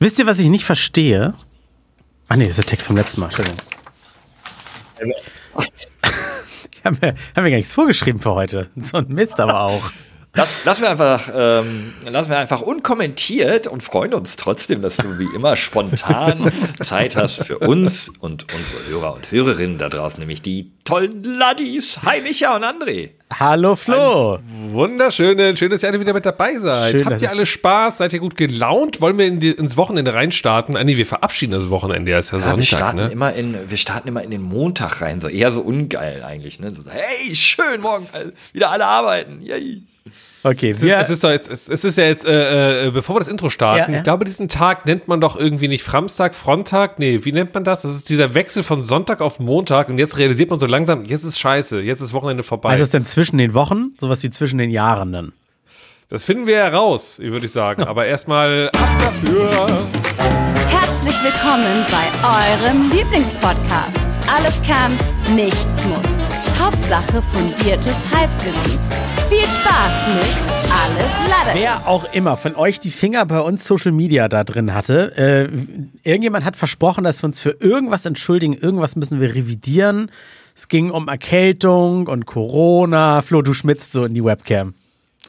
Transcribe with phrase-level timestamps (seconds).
[0.00, 1.34] Wisst ihr, was ich nicht verstehe?
[2.28, 3.26] Ah nee, das ist der Text vom letzten Mal.
[3.26, 3.60] Entschuldigung.
[6.84, 8.70] haben, wir, haben wir gar nichts vorgeschrieben für heute.
[8.76, 9.90] So ein Mist aber auch.
[10.32, 15.18] Lass, lassen, wir einfach, ähm, lassen wir einfach unkommentiert und freuen uns trotzdem, dass du
[15.18, 20.40] wie immer spontan Zeit hast für uns und unsere Hörer und Hörerinnen da draußen, nämlich
[20.40, 21.98] die tollen Laddies.
[22.04, 23.10] Hi Micha und André.
[23.32, 24.36] Hallo Flo.
[24.36, 26.92] Ein wunderschöne, schön, dass ihr alle wieder mit dabei seid.
[26.92, 27.98] Schön, Habt ihr alle Spaß?
[27.98, 29.00] Seid ihr gut gelaunt?
[29.00, 30.76] Wollen wir in die, ins Wochenende reinstarten?
[30.76, 32.58] Ah, nee, wir verabschieden das Wochenende, ist ja, ja Sonntag.
[32.58, 33.08] Wir starten, ne?
[33.08, 36.60] immer in, wir starten immer in den Montag rein, so eher so ungeil eigentlich.
[36.60, 36.72] Ne?
[36.72, 38.08] So, hey, schön, morgen
[38.52, 39.42] wieder alle arbeiten.
[39.42, 39.82] Yay.
[40.42, 43.20] Okay, es ist, es ist, doch jetzt, es, ist ja jetzt, äh, äh, bevor wir
[43.20, 43.98] das Intro starten, ja, ja.
[43.98, 47.64] ich glaube, diesen Tag nennt man doch irgendwie nicht Framstag, Fronttag, nee, wie nennt man
[47.64, 47.82] das?
[47.82, 51.24] Das ist dieser Wechsel von Sonntag auf Montag und jetzt realisiert man so langsam, jetzt
[51.24, 52.72] ist scheiße, jetzt ist Wochenende vorbei.
[52.72, 53.92] Was ist denn zwischen den Wochen?
[53.98, 55.32] Sowas wie zwischen den Jahren dann?
[56.08, 57.84] Das finden wir heraus, würde ich sagen.
[57.84, 59.50] Aber erstmal ab dafür.
[60.68, 63.96] Herzlich willkommen bei eurem Lieblingspodcast.
[64.26, 64.98] Alles kann,
[65.36, 66.58] nichts muss.
[66.58, 68.99] Hauptsache fundiertes Halbwissen
[69.50, 71.50] Spaß mit Alles Lade.
[71.54, 76.08] Wer auch immer von euch die Finger bei uns Social Media da drin hatte, äh,
[76.08, 80.12] irgendjemand hat versprochen, dass wir uns für irgendwas entschuldigen, irgendwas müssen wir revidieren.
[80.54, 83.22] Es ging um Erkältung und Corona.
[83.22, 84.74] Flo, du schmitzt so in die Webcam.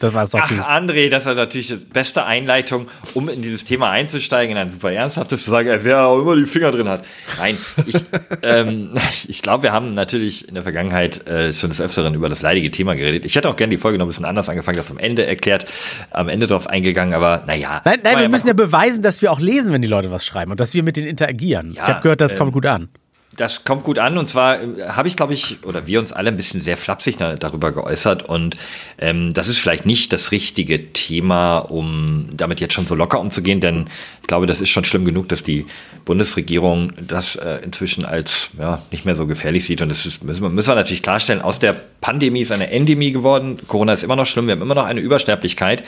[0.02, 4.56] Das war Ach, André, das war natürlich die beste Einleitung, um in dieses Thema einzusteigen,
[4.56, 7.06] in ein super ernsthaftes zu sagen, wer auch immer die Finger drin hat.
[7.38, 7.96] Nein, ich,
[8.42, 8.96] ähm,
[9.28, 12.72] ich glaube, wir haben natürlich in der Vergangenheit äh, schon des Öfteren über das leidige
[12.72, 13.26] Thema geredet.
[13.26, 15.66] Ich hätte auch gerne die Folge noch ein bisschen anders angefangen, das am Ende erklärt,
[16.10, 17.84] am Ende drauf eingegangen, aber naja.
[17.86, 20.50] Nein, nein wir müssen ja beweisen, dass wir auch lesen, wenn die Leute was schreiben
[20.50, 21.74] und dass wir mit denen interagieren.
[21.76, 22.90] Ja, ich habe gehört, das ähm, kommt gut an.
[23.38, 24.18] Das kommt gut an.
[24.18, 27.18] Und zwar äh, habe ich, glaube ich, oder wir uns alle ein bisschen sehr flapsig
[27.18, 28.23] darüber geäußert.
[28.23, 28.58] Und
[28.98, 33.62] ähm, das ist vielleicht nicht das richtige Thema, um damit jetzt schon so locker umzugehen,
[33.62, 33.88] denn
[34.22, 35.66] ich glaube, das ist schon schlimm genug, dass die
[36.04, 39.82] Bundesregierung das äh, inzwischen als ja, nicht mehr so gefährlich sieht.
[39.82, 43.11] Und das ist, müssen, wir, müssen wir natürlich klarstellen, aus der Pandemie ist eine Endemie
[43.11, 45.84] geworden, Corona ist immer noch schlimm, wir haben immer noch eine Übersterblichkeit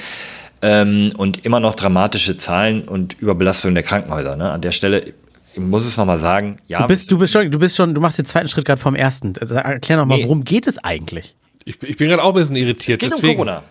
[0.61, 4.37] ähm, und immer noch dramatische Zahlen und Überbelastung der Krankenhäuser.
[4.37, 4.49] Ne?
[4.49, 5.13] An der Stelle
[5.53, 6.81] ich muss es nochmal sagen, ja.
[6.81, 8.95] Du bist, du bist schon, du bist schon, du machst den zweiten Schritt gerade vom
[8.95, 9.33] ersten.
[9.39, 10.23] Also erklär nochmal, nee.
[10.23, 11.35] worum geht es eigentlich?
[11.65, 13.01] Ich, ich bin gerade auch ein bisschen irritiert.
[13.01, 13.39] Es geht deswegen.
[13.39, 13.63] um Corona.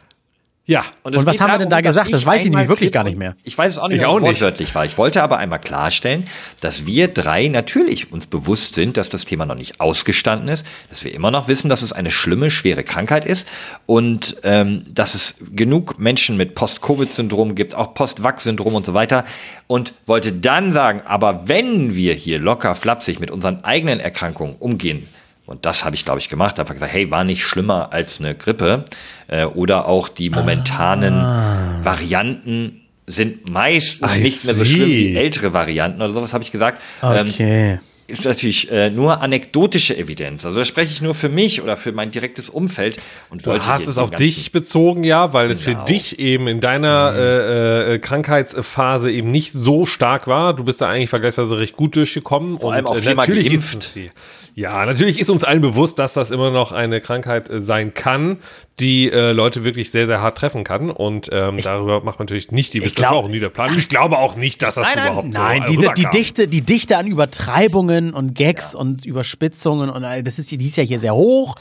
[0.65, 0.85] Ja.
[1.03, 2.13] Und, und was haben wir denn da gesagt?
[2.13, 3.35] Das weiß ich nämlich wirklich gar nicht mehr.
[3.43, 4.85] Ich weiß es auch nicht, ich auch wortwörtlich war.
[4.85, 6.29] Ich wollte aber einmal klarstellen,
[6.61, 11.05] dass wir drei natürlich uns bewusst sind, dass das Thema noch nicht ausgestanden ist, dass
[11.05, 13.49] wir immer noch wissen, dass es eine schlimme, schwere Krankheit ist
[13.87, 19.25] und ähm, dass es genug Menschen mit Post-Covid-Syndrom gibt, auch Post-Vax-Syndrom und so weiter.
[19.67, 25.09] Und wollte dann sagen, aber wenn wir hier locker flapsig mit unseren eigenen Erkrankungen umgehen,
[25.47, 26.59] und das habe ich, glaube ich, gemacht.
[26.61, 28.85] Einfach gesagt, hey, war nicht schlimmer als eine Grippe.
[29.29, 31.81] Äh, oder auch die momentanen ah.
[31.83, 36.53] Varianten sind meistens I nicht mehr so schlimm wie ältere Varianten oder sowas, habe ich
[36.53, 36.81] gesagt.
[37.03, 37.73] Ähm, okay.
[37.73, 37.81] Ähm,
[38.13, 40.45] ist natürlich äh, nur anekdotische Evidenz.
[40.45, 42.99] Also da spreche ich nur für mich oder für mein direktes Umfeld
[43.31, 43.45] und.
[43.45, 45.81] Du hast es auf dich bezogen, ja, weil es genau.
[45.81, 47.19] für dich eben in deiner mhm.
[47.19, 50.55] äh, äh, Krankheitsphase eben nicht so stark war.
[50.55, 53.97] Du bist da eigentlich vergleichsweise recht gut durchgekommen Vor und allem auch äh, natürlich geimpft.
[53.97, 54.13] ist
[54.55, 58.39] ja, natürlich ist uns allen bewusst, dass das immer noch eine Krankheit äh, sein kann,
[58.81, 60.91] die äh, Leute wirklich sehr, sehr hart treffen kann.
[60.91, 63.03] Und ähm, ich, darüber macht man natürlich nicht die Witze.
[63.03, 63.77] Das war auch nie der Plan.
[63.77, 66.63] Ich glaube auch nicht, dass das nein, überhaupt nein, so Nein, die, die, Dichte, die
[66.63, 68.79] Dichte an Übertreibungen und Gags ja.
[68.81, 71.57] und Überspitzungen und das ist, die ist ja hier sehr hoch.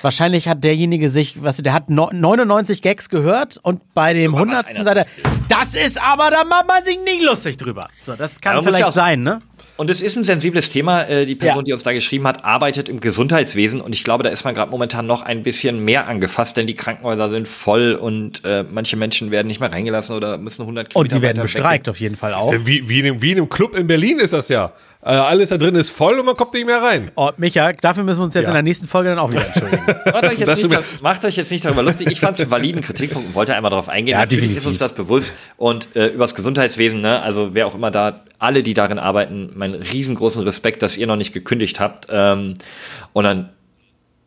[0.00, 4.70] Wahrscheinlich hat derjenige sich, was der hat 99 Gags gehört und bei dem 100.
[4.70, 5.06] sagt er,
[5.48, 7.88] das ist aber, da macht man sich nicht lustig drüber.
[8.00, 9.40] So, das kann ja, vielleicht sein, ne?
[9.76, 11.02] Und es ist ein sensibles Thema.
[11.02, 11.64] Äh, die Person, ja.
[11.64, 13.80] die uns da geschrieben hat, arbeitet im Gesundheitswesen.
[13.80, 16.74] Und ich glaube, da ist man gerade momentan noch ein bisschen mehr angefasst, denn die
[16.74, 21.00] Krankenhäuser sind voll und äh, manche Menschen werden nicht mehr reingelassen oder müssen 100 Kilometer
[21.00, 22.52] Und sie werden bestreikt, auf jeden Fall auch.
[22.52, 24.72] Ja wie, wie, in einem, wie in einem Club in Berlin ist das ja.
[25.06, 27.10] Äh, alles da drin ist voll und man kommt nicht mehr rein.
[27.14, 28.48] Oh, Micha, dafür müssen wir uns jetzt ja.
[28.48, 29.84] in der nächsten Folge dann auch wieder entschuldigen.
[30.06, 32.06] macht, euch jetzt nicht, macht euch jetzt nicht darüber lustig.
[32.10, 34.12] Ich fand es einen validen Kritikpunkt und wollte einmal darauf eingehen.
[34.12, 34.62] Ja, Natürlich definitiv.
[34.62, 35.34] ist uns das bewusst.
[35.58, 39.74] Und äh, übers Gesundheitswesen, ne, also wer auch immer da, alle, die darin arbeiten, meinen
[39.74, 42.06] riesengroßen Respekt, dass ihr noch nicht gekündigt habt.
[42.08, 42.54] Ähm,
[43.12, 43.50] und dann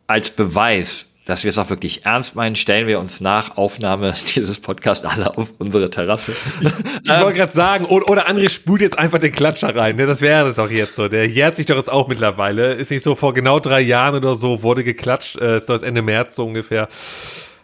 [0.06, 4.58] als Beweis dass wir es auch wirklich ernst meinen, stellen wir uns nach Aufnahme dieses
[4.60, 6.32] Podcasts alle auf unsere Terrasse.
[7.04, 9.96] Ich wollte gerade sagen, oder, oder André spült jetzt einfach den Klatscher rein.
[9.96, 10.06] Ne?
[10.06, 11.08] Das wäre das auch jetzt so.
[11.08, 12.74] Der jährt sich doch jetzt auch mittlerweile.
[12.74, 15.36] Ist nicht so, vor genau drei Jahren oder so wurde geklatscht.
[15.36, 16.88] Äh, ist das Ende März so ungefähr.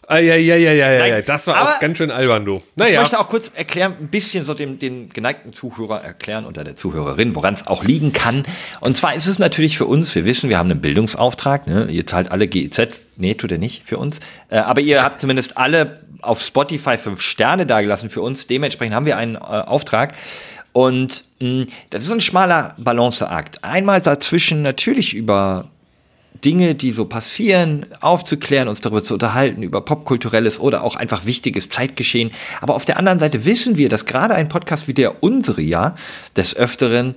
[0.06, 2.62] Ah, ja, ja, ja, ja, ja, das war auch ganz schön albern, du.
[2.76, 2.92] Naja.
[2.92, 6.74] Ich möchte auch kurz erklären, ein bisschen so dem, den geneigten Zuhörer erklären oder der
[6.74, 8.44] Zuhörerin, woran es auch liegen kann.
[8.80, 11.86] Und zwar ist es natürlich für uns, wir wissen, wir haben einen Bildungsauftrag, ne?
[11.90, 14.20] ihr zahlt alle GEZ, nee, tut ihr nicht für uns,
[14.50, 19.06] äh, aber ihr habt zumindest alle auf Spotify fünf Sterne dagelassen für uns, dementsprechend haben
[19.06, 20.14] wir einen äh, Auftrag.
[20.72, 23.62] Und mh, das ist ein schmaler Balanceakt.
[23.62, 25.70] Einmal dazwischen natürlich über
[26.42, 31.68] Dinge, die so passieren, aufzuklären, uns darüber zu unterhalten, über popkulturelles oder auch einfach wichtiges
[31.68, 32.30] Zeitgeschehen.
[32.60, 35.94] Aber auf der anderen Seite wissen wir, dass gerade ein Podcast wie der unsere ja
[36.36, 37.14] des Öfteren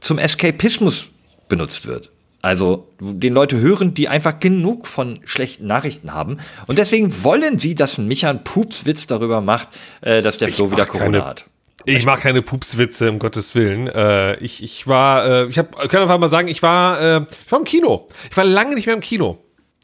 [0.00, 1.08] zum Eskapismus
[1.48, 2.10] benutzt wird.
[2.42, 6.36] Also den Leute hören, die einfach genug von schlechten Nachrichten haben.
[6.66, 9.70] Und deswegen wollen sie, dass ein Micha einen Pupswitz darüber macht,
[10.02, 11.46] äh, dass der Flo wieder Corona keine, hat.
[11.84, 13.88] Ich mache keine Pupswitze, um Gottes Willen.
[13.88, 17.52] Äh, ich, ich war, äh, ich hab, kann einfach mal sagen, ich war, äh, ich
[17.52, 18.08] war im Kino.
[18.30, 19.38] Ich war lange nicht mehr im Kino.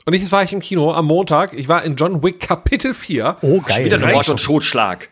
[0.06, 1.52] Und jetzt war ich im Kino am Montag.
[1.52, 3.36] Ich war in John Wick Kapitel 4.
[3.42, 3.84] Oh, geil.
[3.84, 5.08] Wieder Mord und Totschlag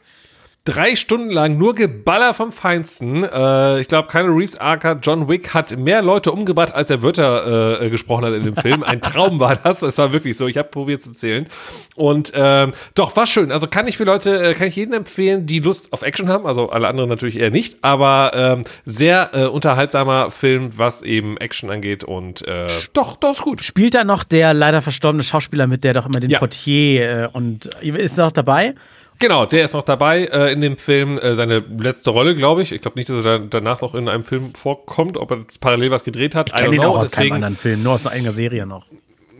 [0.64, 3.25] drei Stunden lang nur Geballer vom Feinsten.
[3.25, 7.81] Äh, ich glaube, keine Reeves Archer, John Wick hat mehr Leute umgebracht, als er Wörter
[7.81, 8.82] äh, gesprochen hat in dem Film.
[8.82, 9.82] Ein Traum war das.
[9.82, 10.46] Es war wirklich so.
[10.46, 11.46] Ich habe probiert zu zählen.
[11.94, 13.50] Und ähm, doch, war schön.
[13.50, 16.46] Also kann ich für Leute, äh, kann ich jedem empfehlen, die Lust auf Action haben.
[16.46, 17.78] Also alle anderen natürlich eher nicht.
[17.82, 22.05] Aber ähm, sehr äh, unterhaltsamer Film, was eben Action angeht.
[22.05, 23.62] Und äh, doch, doch ist gut.
[23.62, 26.38] Spielt da noch der leider verstorbene Schauspieler mit, der doch immer den ja.
[26.38, 28.75] Portier äh, und ist er noch dabei?
[29.19, 31.19] Genau, der ist noch dabei äh, in dem Film.
[31.19, 32.73] Äh, seine letzte Rolle, glaube ich.
[32.73, 36.05] Ich glaube nicht, dass er danach noch in einem Film vorkommt, ob er parallel was
[36.05, 36.49] gedreht hat.
[36.49, 38.87] Ich kenne ihn auch aus Deswegen, keinem anderen Film, nur aus einer eigenen Serie noch.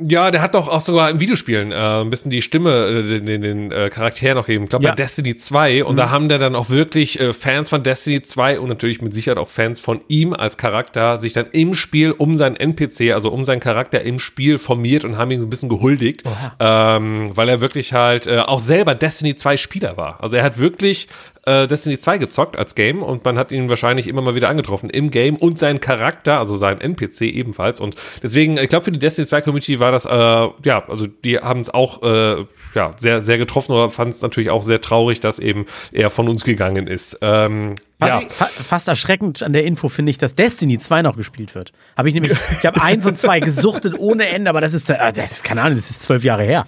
[0.01, 3.27] Ja, der hat doch auch sogar im Videospielen äh, ein bisschen die Stimme, äh, den,
[3.27, 4.65] den, den äh, Charakter noch gegeben.
[4.65, 4.91] Ich glaube ja.
[4.91, 5.85] bei Destiny 2.
[5.85, 5.97] Und mhm.
[5.97, 9.39] da haben der dann auch wirklich äh, Fans von Destiny 2 und natürlich mit Sicherheit
[9.39, 13.45] auch Fans von ihm als Charakter sich dann im Spiel um seinen NPC, also um
[13.45, 16.23] seinen Charakter im Spiel formiert und haben ihn so ein bisschen gehuldigt.
[16.61, 20.23] Ähm, weil er wirklich halt äh, auch selber Destiny 2 Spieler war.
[20.23, 21.09] Also er hat wirklich
[21.49, 24.91] äh, Destiny 2 gezockt als Game und man hat ihn wahrscheinlich immer mal wieder angetroffen
[24.91, 27.81] im Game und seinen Charakter, also seinen NPC ebenfalls.
[27.81, 31.39] Und deswegen, ich glaube, für die Destiny 2 Community war das, äh, ja, also die
[31.39, 35.21] haben es auch äh, ja, sehr, sehr getroffen, aber fand es natürlich auch sehr traurig,
[35.21, 37.19] dass eben er von uns gegangen ist.
[37.23, 38.21] Ähm, ja.
[38.29, 41.73] Fast erschreckend an der Info finde ich, dass Destiny 2 noch gespielt wird.
[41.97, 45.33] Habe ich nämlich, ich habe eins und zwei gesuchtet ohne Ende, aber das ist, das
[45.33, 46.65] ist keine Ahnung, das ist zwölf Jahre her.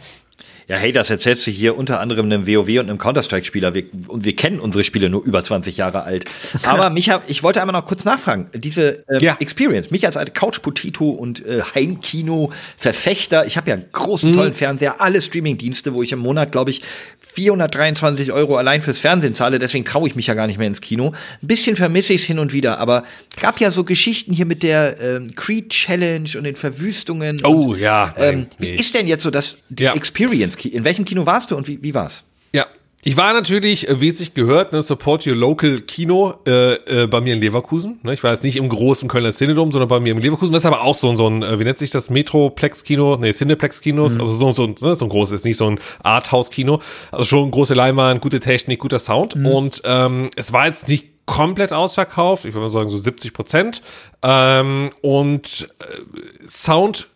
[0.70, 3.74] Ja, hey, das erzählst du hier unter anderem einem WoW und einem Counter-Strike-Spieler.
[3.74, 6.26] Wir, und wir kennen unsere Spiele nur über 20 Jahre alt.
[6.62, 8.48] Aber Micha, ich wollte einmal noch kurz nachfragen.
[8.54, 9.36] Diese äh, ja.
[9.40, 14.36] Experience, mich als alte Couch-Potito und äh, Heimkino-Verfechter, ich habe ja einen großen, mhm.
[14.36, 16.82] tollen Fernseher, alle Streaming-Dienste, wo ich im Monat, glaube ich,
[17.30, 20.80] 423 Euro allein fürs Fernsehen zahle, deswegen traue ich mich ja gar nicht mehr ins
[20.80, 21.12] Kino.
[21.42, 23.04] Ein bisschen vermisse ich es hin und wieder, aber
[23.40, 27.40] gab ja so Geschichten hier mit der ähm, Creed Challenge und den Verwüstungen.
[27.44, 28.14] Oh und, ja.
[28.16, 29.94] Ähm, wie ist denn jetzt so das die ja.
[29.94, 30.56] Experience?
[30.64, 32.24] In welchem Kino warst du und wie, wie war's?
[32.52, 32.66] Ja,
[33.02, 36.74] ich war natürlich, äh, wie es sich gehört, ne, Support Your Local Kino äh,
[37.04, 37.98] äh, bei mir in Leverkusen.
[38.02, 38.12] Ne?
[38.12, 40.52] Ich war jetzt nicht im großen Kölner Cinedom, sondern bei mir in Leverkusen.
[40.52, 43.16] Das ist aber auch so, so ein, äh, wie nennt sich das, Metroplex-Kino?
[43.16, 44.14] Nee, Cineplex-Kinos.
[44.14, 44.20] Mhm.
[44.20, 46.80] Also so, so, ne, so ein großes, ist nicht so ein Arthouse-Kino.
[47.10, 49.34] Also schon große Leinwand, gute Technik, guter Sound.
[49.34, 49.46] Mhm.
[49.46, 52.44] Und ähm, es war jetzt nicht komplett ausverkauft.
[52.44, 53.82] Ich würde mal sagen so 70 Prozent.
[54.22, 57.06] Ähm, und äh, Sound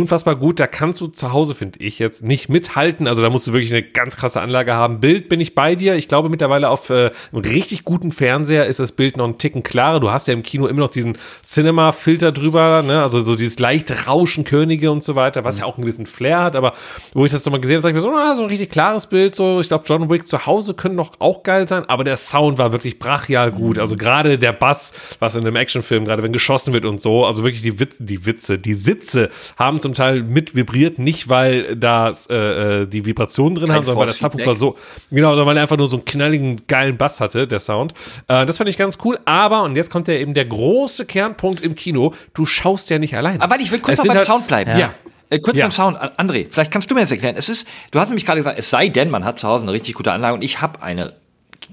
[0.00, 0.58] unfassbar gut.
[0.58, 3.06] Da kannst du zu Hause, finde ich, jetzt nicht mithalten.
[3.06, 5.00] Also da musst du wirklich eine ganz krasse Anlage haben.
[5.00, 5.94] Bild bin ich bei dir.
[5.96, 9.62] Ich glaube mittlerweile auf äh, einem richtig guten Fernseher ist das Bild noch einen Ticken
[9.62, 10.00] klarer.
[10.00, 13.02] Du hast ja im Kino immer noch diesen Cinema-Filter drüber, ne?
[13.02, 16.56] also so dieses leicht Rauschenkönige und so weiter, was ja auch einen gewissen Flair hat.
[16.56, 16.72] Aber
[17.12, 19.06] wo ich das nochmal gesehen habe, dachte ich mir so, na, so ein richtig klares
[19.06, 19.34] Bild.
[19.34, 22.58] So, ich glaube, John Wick zu Hause können noch auch geil sein, aber der Sound
[22.58, 23.78] war wirklich brachial gut.
[23.78, 27.44] Also gerade der Bass, was in einem Actionfilm, gerade wenn geschossen wird und so, also
[27.44, 32.12] wirklich die Witze, die Witze, die Sitze haben zum Teil mit vibriert, nicht weil da
[32.28, 34.76] äh, äh, die Vibrationen drin Kein haben, sondern weil das Subwoofer so,
[35.10, 37.94] genau, sondern weil er einfach nur so einen knalligen, geilen Bass hatte, der Sound.
[38.28, 41.60] Äh, das fand ich ganz cool, aber, und jetzt kommt ja eben der große Kernpunkt
[41.62, 43.40] im Kino, du schaust ja nicht alleine.
[43.42, 44.70] Aber ich will kurz noch beim halt, Sound bleiben.
[44.72, 44.78] Ja.
[44.78, 44.94] ja.
[45.30, 45.64] Äh, kurz ja.
[45.64, 47.36] beim Sound, André, vielleicht kannst du mir das erklären.
[47.36, 49.72] Es ist, du hast nämlich gerade gesagt, es sei denn, man hat zu Hause eine
[49.72, 51.14] richtig gute Anlage und ich habe eine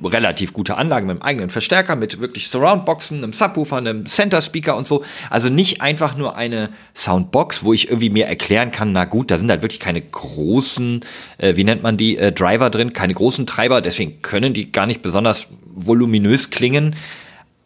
[0.03, 4.75] relativ gute Anlage mit einem eigenen Verstärker, mit wirklich Surroundboxen, einem Subwoofer, einem Center Speaker
[4.77, 5.03] und so.
[5.29, 9.37] Also nicht einfach nur eine Soundbox, wo ich irgendwie mir erklären kann, na gut, da
[9.37, 11.01] sind halt wirklich keine großen,
[11.37, 14.85] äh, wie nennt man die, äh, Driver drin, keine großen Treiber, deswegen können die gar
[14.85, 16.95] nicht besonders voluminös klingen.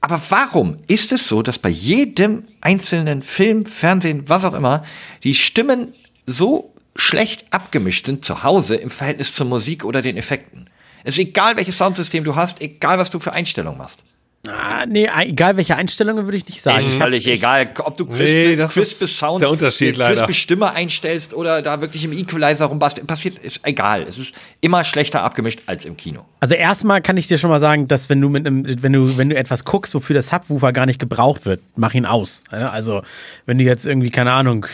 [0.02, 4.84] Aber warum ist es so, dass bei jedem einzelnen Film, Fernsehen, was auch immer,
[5.24, 5.94] die Stimmen
[6.26, 10.71] so schlecht abgemischt sind zu Hause im Verhältnis zur Musik oder den Effekten?
[11.04, 14.04] Es ist egal, welches Soundsystem du hast, egal, was du für Einstellungen machst.
[14.48, 16.84] Ah, nee, egal welche Einstellungen würde ich nicht sagen.
[16.84, 20.72] Ist völlig egal, ob du crisp, nee, das crisp ist Sound, der Unterschied crisp Stimme
[20.72, 24.02] einstellst oder da wirklich im Equalizer rumbast, passiert, ist egal.
[24.02, 26.26] Es ist immer schlechter abgemischt als im Kino.
[26.40, 29.16] Also erstmal kann ich dir schon mal sagen, dass wenn du mit einem, wenn du,
[29.16, 32.42] wenn du etwas guckst, wofür der Subwoofer gar nicht gebraucht wird, mach ihn aus.
[32.50, 33.04] Also
[33.46, 34.66] wenn du jetzt irgendwie keine Ahnung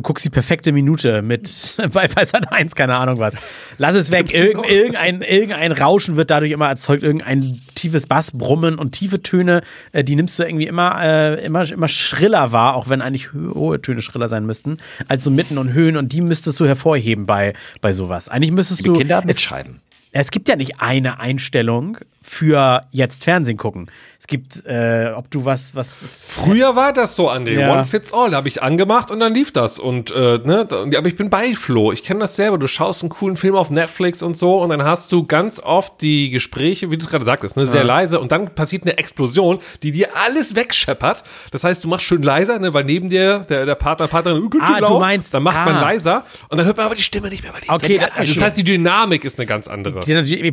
[0.00, 3.34] Du guckst die perfekte Minute mit bei, bei Sat 1, keine Ahnung was.
[3.76, 4.32] Lass es weg.
[4.32, 9.60] Irg irgendein, irgendein Rauschen wird dadurch immer erzeugt, irgendein tiefes Bass, Brummen und tiefe Töne,
[9.92, 13.82] äh, die nimmst du irgendwie immer, äh, immer, immer schriller wahr, auch wenn eigentlich hohe
[13.82, 17.52] Töne schriller sein müssten, als so Mitten und Höhen und die müsstest du hervorheben bei,
[17.82, 18.30] bei sowas.
[18.30, 18.94] Eigentlich müsstest Die du.
[18.94, 19.82] Kinder mitschreiben.
[20.12, 23.90] Es gibt ja nicht eine Einstellung für jetzt Fernsehen gucken.
[24.20, 26.06] Es gibt, äh, ob du was, was.
[26.14, 27.58] Früher war das so, André.
[27.58, 27.72] Ja.
[27.72, 28.30] One fits all.
[28.30, 29.78] Da habe ich angemacht und dann lief das.
[29.78, 31.90] Und, äh, ne, aber ich bin bei Flo.
[31.90, 32.58] Ich kenne das selber.
[32.58, 36.02] Du schaust einen coolen Film auf Netflix und so und dann hast du ganz oft
[36.02, 39.58] die Gespräche, wie du es gerade sagtest, ne, sehr leise und dann passiert eine Explosion,
[39.82, 41.24] die dir alles wegscheppert.
[41.50, 44.50] Das heißt, du machst schön leiser, ne, weil neben dir der, der Partner, Partnerin, uh,
[44.60, 45.80] Ah, du meinst- dann macht man ah.
[45.80, 48.08] leiser und dann hört man aber die Stimme nicht mehr, weil die ist Okay, da-
[48.14, 49.99] also, das heißt, die Dynamik ist eine ganz andere.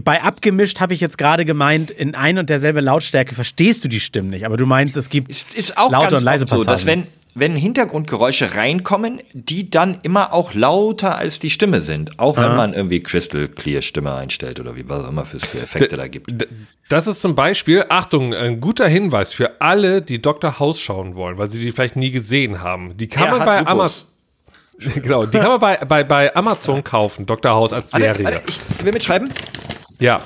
[0.04, 4.00] Bei abgemischt habe ich jetzt gerade gemeint, in ein und derselbe Lautstärke verstehst du die
[4.00, 4.46] Stimmen nicht.
[4.46, 6.84] Aber du meinst, es gibt Es ist auch laute ganz und leise oft so, dass
[6.86, 7.08] Passagen.
[7.36, 12.20] wenn, wenn Hintergrundgeräusche reinkommen, die dann immer auch lauter als die Stimme sind.
[12.20, 15.98] Auch wenn man irgendwie Crystal Clear Stimme einstellt oder wie was auch immer für, Effekte
[15.98, 16.32] da gibt.
[16.90, 20.60] Das ist zum Beispiel, Achtung, ein guter Hinweis für alle, die Dr.
[20.60, 22.98] House schauen wollen, weil sie die vielleicht nie gesehen haben.
[22.98, 23.68] Die kann Er man bei.
[23.68, 24.08] Amazon.
[24.96, 27.52] Genau, die kann man bei, bei, bei Amazon kaufen, Dr.
[27.52, 28.24] House als Serie.
[28.24, 29.32] warte, ich will mitschreiben.
[30.00, 30.22] Ja.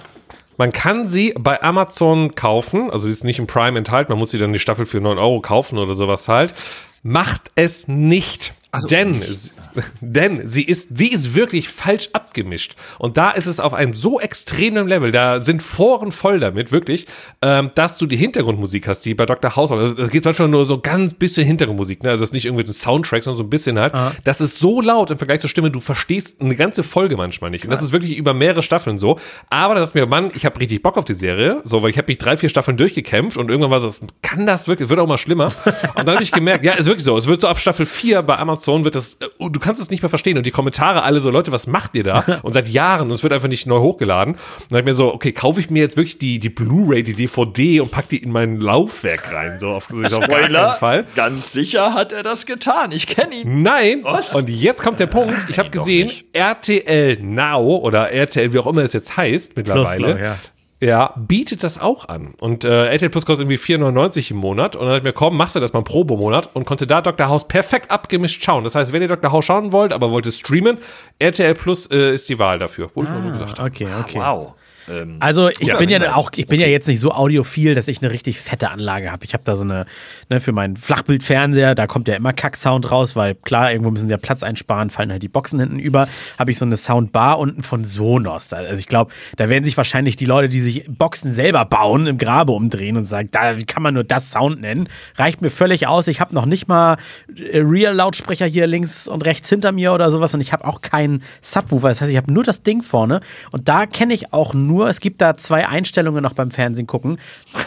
[0.58, 4.30] Man kann sie bei Amazon kaufen, also sie ist nicht im Prime enthalten, man muss
[4.32, 6.54] sie dann die Staffel für 9 Euro kaufen oder sowas halt.
[7.02, 8.54] Macht es nicht.
[8.90, 9.54] Denn, s-
[10.02, 12.76] denn sie ist, sie ist wirklich falsch abgemischt.
[13.00, 17.08] Und da ist es auf einem so extremen Level, da sind Foren voll damit, wirklich,
[17.42, 19.56] ähm, dass du die Hintergrundmusik hast, die bei Dr.
[19.56, 22.12] House, also das geht manchmal nur so ganz bisschen Hintergrundmusik, ne?
[22.12, 23.94] also das ist nicht irgendwie ein Soundtrack, sondern so ein bisschen halt.
[24.24, 27.66] Das ist so laut im Vergleich zur Stimme, du verstehst eine ganze Folge manchmal nicht.
[27.66, 29.20] Und das ist wirklich über mehrere Staffeln so.
[29.50, 31.90] Aber da dachte ich mir, Mann, ich habe richtig Bock auf die Serie, so, weil
[31.90, 33.90] ich habe mich drei, vier Staffeln durchgekämpft und irgendwann war so,
[34.22, 35.52] kann das wirklich, es wird auch mal schlimmer.
[35.96, 38.22] Und dann habe ich gemerkt, ja, ist wirklich so, es wird so ab Staffel 4
[38.22, 41.20] bei Amazon wird das, äh, du kannst es nicht mehr verstehen und die Kommentare alle
[41.20, 42.24] so, Leute, was macht ihr da?
[42.44, 44.36] Und seit Jahren und es wird einfach nicht neu hochgeladen.
[44.36, 47.14] Und dann ich mir so, okay, kaufe ich mir jetzt wirklich die, die Blu-ray, die
[47.14, 51.06] DVD und pack die in mein Laufwerk rein, so auf, auf keinen Fall.
[51.16, 52.92] ganz sicher hat er das getan.
[52.92, 53.62] Ich kenne ihn.
[53.62, 54.00] Nein.
[54.04, 54.34] Was?
[54.34, 55.50] Und jetzt kommt der Punkt.
[55.50, 56.12] Ich habe gesehen.
[56.34, 59.96] RTL Now oder RTL, wie auch immer es jetzt heißt mittlerweile.
[59.96, 60.38] Plus, glaub, ja.
[60.84, 62.34] Ja, bietet das auch an.
[62.40, 64.76] Und äh, RTL Plus kostet irgendwie 4,99 im Monat.
[64.76, 67.30] Und dann hat mir komm, machst du das mal einen Probemonat und konnte da Dr.
[67.30, 68.64] House perfekt abgemischt schauen.
[68.64, 69.32] Das heißt, wenn ihr Dr.
[69.32, 70.80] House schauen wollt, aber wollt es streamen,
[71.20, 72.90] RTL Plus äh, ist die Wahl dafür.
[72.96, 73.70] Wo ich mal so gesagt habe.
[73.70, 74.18] Okay, okay.
[74.18, 74.56] Wow.
[74.90, 76.14] Ähm, Also ich bin ja Hinweis.
[76.16, 79.26] auch, ich bin ja jetzt nicht so audiophil, dass ich eine richtig fette Anlage habe.
[79.26, 79.86] Ich habe da so eine,
[80.30, 84.12] ne, für meinen Flachbildfernseher, da kommt ja immer Kacksound raus, weil klar, irgendwo müssen sie
[84.12, 86.08] ja Platz einsparen, fallen halt die Boxen hinten über.
[86.40, 88.54] Habe ich so eine Soundbar unten von Sonos.
[88.54, 92.18] Also ich glaube, da werden sich wahrscheinlich die Leute, die sich Boxen selber bauen, im
[92.18, 94.88] Grabe umdrehen und sagen, da kann man nur das Sound nennen.
[95.16, 96.08] Reicht mir völlig aus.
[96.08, 96.98] Ich habe noch nicht mal
[97.36, 101.24] äh, Real-Lautsprecher hier links und rechts hinter mir oder sowas und ich habe auch keinen
[101.42, 101.90] Subwoofer.
[101.90, 103.22] Das heißt, ich habe nur das Ding vorne
[103.52, 107.18] und da kenne ich auch nur, es gibt da zwei Einstellungen noch beim Fernsehen gucken.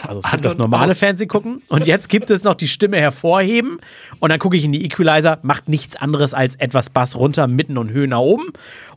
[0.07, 0.99] Also es gibt das normale aus.
[0.99, 3.79] Fernsehen gucken und jetzt gibt es noch die Stimme hervorheben
[4.19, 7.77] und dann gucke ich in die Equalizer, macht nichts anderes als etwas Bass runter, mitten
[7.77, 8.45] und Höhen nach oben.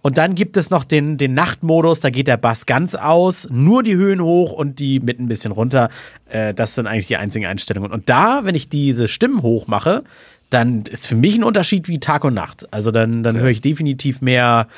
[0.03, 3.83] Und dann gibt es noch den, den Nachtmodus, da geht der Bass ganz aus, nur
[3.83, 5.91] die Höhen hoch und die mitten ein bisschen runter.
[6.29, 7.91] Äh, das sind eigentlich die einzigen Einstellungen.
[7.91, 10.05] Und da, wenn ich diese Stimmen hoch mache,
[10.51, 12.73] dann ist für mich ein Unterschied wie Tag und Nacht.
[12.73, 14.69] Also dann, dann höre ich definitiv mehr,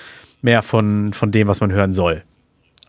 [0.42, 2.22] mehr von, von dem, was man hören soll.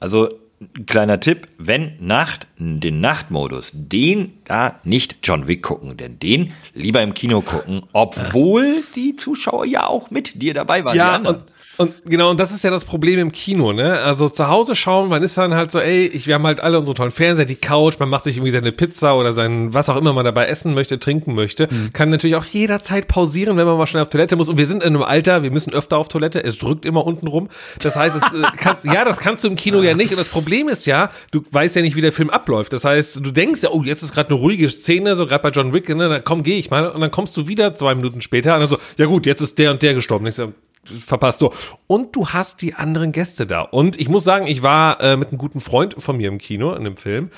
[0.02, 0.30] Also,
[0.60, 6.54] ein kleiner Tipp, wenn Nacht, den Nachtmodus, den da nicht John Wick gucken, denn den
[6.76, 10.96] lieber im Kino gucken, obwohl die Zuschauer ja auch mit dir dabei waren.
[10.98, 11.46] Ja, und,
[11.82, 14.00] und genau, und das ist ja das Problem im Kino, ne?
[14.00, 16.78] Also zu Hause schauen, man ist dann halt so, ey, ich, wir haben halt alle
[16.78, 19.98] unsere tollen Fernseher, die Couch, man macht sich irgendwie seine Pizza oder sein, was auch
[19.98, 23.88] immer man dabei essen möchte, trinken möchte, kann natürlich auch jederzeit pausieren, wenn man mal
[23.88, 24.50] schnell auf Toilette muss.
[24.50, 27.28] Und wir sind in einem Alter, wir müssen öfter auf Toilette, es drückt immer unten
[27.28, 27.50] rum.
[27.80, 30.12] Das heißt, es, äh, kannst, ja, das kannst du im Kino ja nicht.
[30.12, 32.74] Und das Problem ist ja, du weißt ja nicht, wie der Film abläuft.
[32.74, 35.50] Das heißt, du denkst ja, oh, jetzt ist gerade eine ruhige Szene, so gerade bei
[35.50, 36.10] John Wick, ne?
[36.10, 36.90] Dann komm, gehe ich mal.
[36.90, 39.58] Und dann kommst du wieder zwei Minuten später und dann so, ja gut, jetzt ist
[39.58, 40.28] der und der gestorben.
[40.28, 40.54] Ich so,
[40.86, 41.54] verpasst so.
[41.88, 43.62] Und du hast die anderen Gäste da.
[43.62, 46.74] Und ich muss sagen, ich war äh, mit einem guten Freund von mir im Kino
[46.74, 47.30] in dem Film.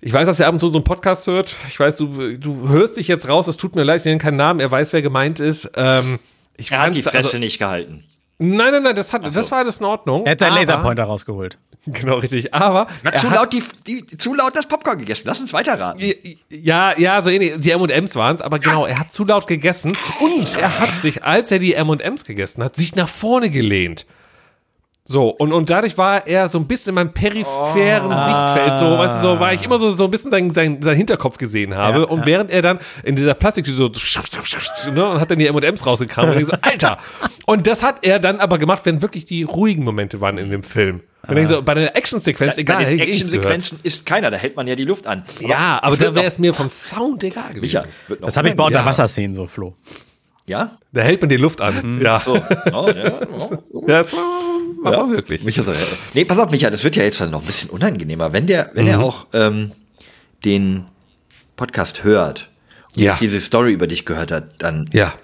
[0.00, 1.56] Ich weiß, dass er ab und zu so einen Podcast hört.
[1.68, 3.48] Ich weiß, du, du hörst dich jetzt raus.
[3.48, 4.60] Es tut mir leid, ich nenne keinen Namen.
[4.60, 5.70] Er weiß, wer gemeint ist.
[5.76, 6.18] Ähm,
[6.56, 8.04] ich er hat die Fresse also- nicht gehalten.
[8.38, 9.30] Nein, nein, nein, das, hat, so.
[9.30, 10.26] das war alles in Ordnung.
[10.26, 11.56] Er hat seinen Laserpointer rausgeholt.
[11.92, 12.54] Genau, richtig.
[12.54, 15.24] Aber er zu hat- laut, die, die, zu laut das Popcorn gegessen.
[15.26, 16.02] Lass uns weiterraten.
[16.48, 17.54] Ja, ja, so ähnlich.
[17.58, 21.24] Die M&M's waren es, aber genau, er hat zu laut gegessen und er hat sich,
[21.24, 24.06] als er die M&M's gegessen hat, sich nach vorne gelehnt.
[25.06, 28.24] So, und, und dadurch war er so ein bisschen in meinem peripheren oh.
[28.24, 30.96] Sichtfeld, so, weißt du, so, war ich immer so, so ein bisschen seinen sein, sein
[30.96, 32.00] Hinterkopf gesehen habe.
[32.00, 32.26] Ja, und ja.
[32.26, 33.90] während er dann in dieser Plastiktüte so,
[34.90, 36.96] ne, und hat dann die M&M's rausgekramt und ich so, Alter!
[37.44, 40.62] Und das hat er dann aber gemacht, wenn wirklich die ruhigen Momente waren in dem
[40.62, 41.02] Film.
[41.26, 41.46] Und ah.
[41.46, 42.84] so, bei der Actionsequenz, egal.
[42.84, 45.22] Bei den Actionsequenzen ist keiner, da hält man ja die Luft an.
[45.38, 47.82] Aber ja, aber da wäre es mir vom Sound egal gewesen.
[48.06, 49.74] Micha, das habe ich bei Unterwasserszenen so, Flo.
[50.46, 50.78] Ja?
[50.92, 51.96] Da hält man die Luft an.
[51.96, 52.02] Mhm.
[52.02, 52.18] Ja.
[52.18, 52.34] So.
[52.72, 53.20] Oh, ja.
[53.72, 53.84] Oh.
[53.88, 55.10] ja, das war, ja.
[55.10, 55.42] wirklich.
[55.42, 55.72] Micha, so,
[56.12, 58.32] nee, pass auf, Micha, das wird ja jetzt dann noch ein bisschen unangenehmer.
[58.32, 58.90] Wenn der, wenn mhm.
[58.90, 59.72] er auch ähm,
[60.44, 60.86] den
[61.56, 62.50] Podcast hört
[62.96, 63.16] und ja.
[63.18, 65.14] diese Story über dich gehört hat, dann ja.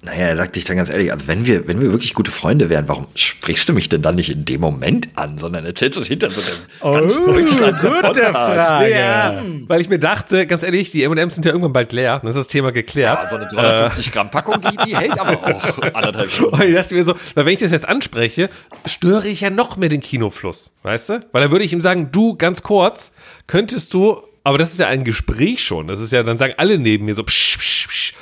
[0.00, 2.68] Naja, er sagt dich dann ganz ehrlich, also wenn wir, wenn wir wirklich gute Freunde
[2.68, 6.06] wären, warum sprichst du mich denn dann nicht in dem Moment an, sondern erzählst es
[6.06, 8.90] hinter so einem oh, ganz gute Frage.
[8.92, 12.30] Ja, weil ich mir dachte, ganz ehrlich, die M&M's sind ja irgendwann bald leer, dann
[12.30, 13.18] ist das Thema geklärt.
[13.24, 16.54] Ja, so eine 350 Gramm Packung, die, die hält aber auch anderthalb Stunden.
[16.54, 18.50] Und ich dachte mir so, weil wenn ich das jetzt anspreche,
[18.86, 21.20] störe ich ja noch mehr den Kinofluss, weißt du?
[21.32, 23.10] Weil dann würde ich ihm sagen, du, ganz kurz,
[23.48, 25.88] könntest du aber das ist ja ein Gespräch schon.
[25.88, 28.14] Das ist ja, dann sagen alle neben mir so, psch, psch, psch,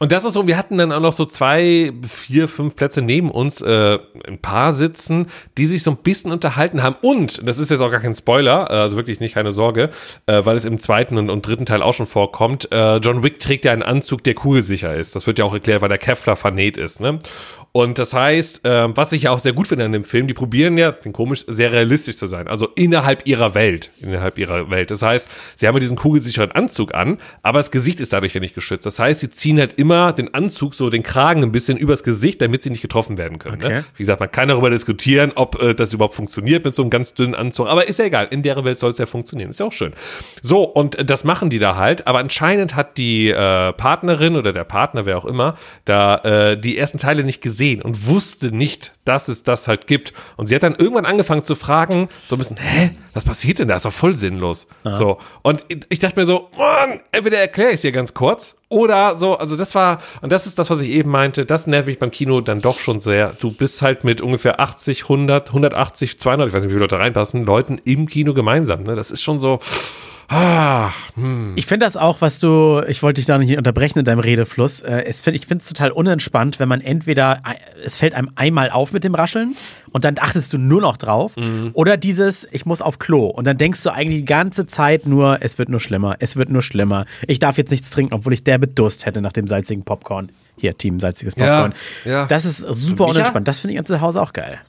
[0.00, 3.30] und das ist so, wir hatten dann auch noch so zwei, vier, fünf Plätze neben
[3.30, 6.96] uns äh, ein Paar sitzen, die sich so ein bisschen unterhalten haben.
[7.00, 9.90] Und, das ist jetzt auch gar kein Spoiler, äh, also wirklich nicht, keine Sorge,
[10.26, 12.72] äh, weil es im zweiten und, und, dritten Teil auch schon vorkommt.
[12.72, 15.14] Äh, John Wick trägt ja einen Anzug, der kugelsicher ist.
[15.14, 17.00] Das wird ja auch erklärt, weil der Kevlar vernäht ist.
[17.00, 17.20] Ne?
[17.76, 20.34] Und das heißt, äh, was ich ja auch sehr gut finde an dem Film, die
[20.34, 22.46] probieren ja, den komisch, sehr realistisch zu sein.
[22.46, 23.90] Also innerhalb ihrer Welt.
[24.00, 24.92] Innerhalb ihrer Welt.
[24.92, 28.40] Das heißt, sie haben ja diesen kugelsicheren Anzug an, aber das Gesicht ist dadurch ja
[28.40, 28.86] nicht geschützt.
[28.86, 32.40] Das heißt, sie ziehen halt immer den Anzug, so den Kragen ein bisschen übers Gesicht,
[32.40, 33.58] damit sie nicht getroffen werden können.
[33.58, 33.64] Ne?
[33.64, 33.74] Okay.
[33.74, 33.84] Ne?
[33.96, 37.14] Wie gesagt, man kann darüber diskutieren, ob äh, das überhaupt funktioniert mit so einem ganz
[37.14, 37.66] dünnen Anzug.
[37.66, 38.28] Aber ist ja egal.
[38.30, 39.50] In der Welt soll es ja funktionieren.
[39.50, 39.92] Ist ja auch schön.
[40.42, 42.06] So, und äh, das machen die da halt.
[42.06, 46.78] Aber anscheinend hat die äh, Partnerin oder der Partner, wer auch immer, da äh, die
[46.78, 50.12] ersten Teile nicht gesehen und wusste nicht, dass es das halt gibt.
[50.36, 53.68] Und sie hat dann irgendwann angefangen zu fragen, so ein bisschen, hä, was passiert denn
[53.68, 53.76] da?
[53.76, 54.68] Ist doch voll sinnlos.
[54.82, 54.92] Aha.
[54.92, 55.18] So.
[55.42, 59.38] Und ich dachte mir so, Mann, entweder erkläre ich es dir ganz kurz oder so.
[59.38, 62.10] Also das war, und das ist das, was ich eben meinte, das nervt mich beim
[62.10, 63.34] Kino dann doch schon sehr.
[63.40, 66.98] Du bist halt mit ungefähr 80, 100, 180, 200, ich weiß nicht, wie viele Leute
[66.98, 68.82] reinpassen, Leuten im Kino gemeinsam.
[68.82, 68.96] Ne?
[68.96, 69.60] Das ist schon so,
[70.28, 71.52] Ah, hm.
[71.56, 74.80] Ich finde das auch, was du, ich wollte dich da nicht unterbrechen in deinem Redefluss.
[74.80, 77.40] Äh, es find, ich finde es total unentspannt, wenn man entweder,
[77.84, 79.56] es fällt einem einmal auf mit dem Rascheln
[79.92, 81.36] und dann achtest du nur noch drauf.
[81.36, 81.70] Mhm.
[81.74, 83.26] Oder dieses, ich muss auf Klo.
[83.26, 86.48] Und dann denkst du eigentlich die ganze Zeit nur, es wird nur schlimmer, es wird
[86.48, 87.06] nur schlimmer.
[87.26, 90.30] Ich darf jetzt nichts trinken, obwohl ich derbe Durst hätte nach dem salzigen Popcorn.
[90.56, 91.74] Hier, Team salziges Popcorn.
[92.04, 92.26] Ja, ja.
[92.26, 93.48] Das ist super unentspannt.
[93.48, 94.60] Das finde ich zu Hause auch geil.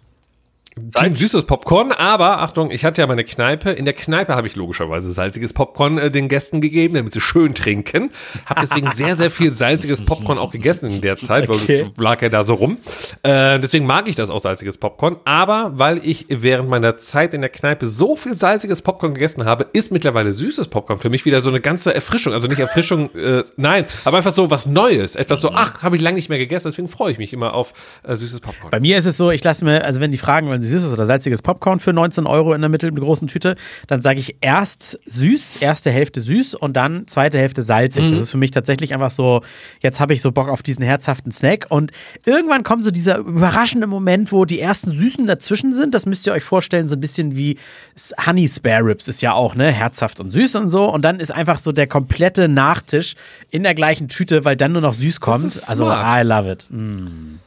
[0.93, 3.71] Team süßes Popcorn, aber Achtung, ich hatte ja meine Kneipe.
[3.71, 7.55] In der Kneipe habe ich logischerweise salziges Popcorn äh, den Gästen gegeben, damit sie schön
[7.55, 8.11] trinken.
[8.45, 11.91] Habe deswegen sehr, sehr viel salziges Popcorn auch gegessen in der Zeit, weil okay.
[11.93, 12.77] es lag ja da so rum.
[13.23, 15.15] Äh, deswegen mag ich das auch salziges Popcorn.
[15.23, 19.67] Aber weil ich während meiner Zeit in der Kneipe so viel salziges Popcorn gegessen habe,
[19.71, 22.33] ist mittlerweile süßes Popcorn für mich wieder so eine ganze Erfrischung.
[22.33, 25.15] Also nicht Erfrischung, äh, nein, aber einfach so was Neues.
[25.15, 27.71] Etwas so, ach, habe ich lange nicht mehr gegessen, deswegen freue ich mich immer auf
[28.03, 28.71] äh, süßes Popcorn.
[28.71, 31.05] Bei mir ist es so, ich lasse mir, also wenn die fragen, wenn süßes oder
[31.05, 33.55] salziges Popcorn für 19 Euro in der mittelgroßen Tüte,
[33.87, 38.05] dann sage ich erst süß, erste Hälfte süß und dann zweite Hälfte salzig.
[38.05, 38.11] Mhm.
[38.11, 39.41] Das ist für mich tatsächlich einfach so,
[39.81, 41.91] jetzt habe ich so Bock auf diesen herzhaften Snack und
[42.25, 45.93] irgendwann kommt so dieser überraschende Moment, wo die ersten Süßen dazwischen sind.
[45.93, 47.57] Das müsst ihr euch vorstellen, so ein bisschen wie
[48.25, 51.31] Honey Spare Ribs ist ja auch, ne, herzhaft und süß und so und dann ist
[51.31, 53.15] einfach so der komplette Nachtisch
[53.49, 55.43] in der gleichen Tüte, weil dann nur noch süß kommt.
[55.67, 56.67] Also I love it.
[56.69, 57.39] Mm.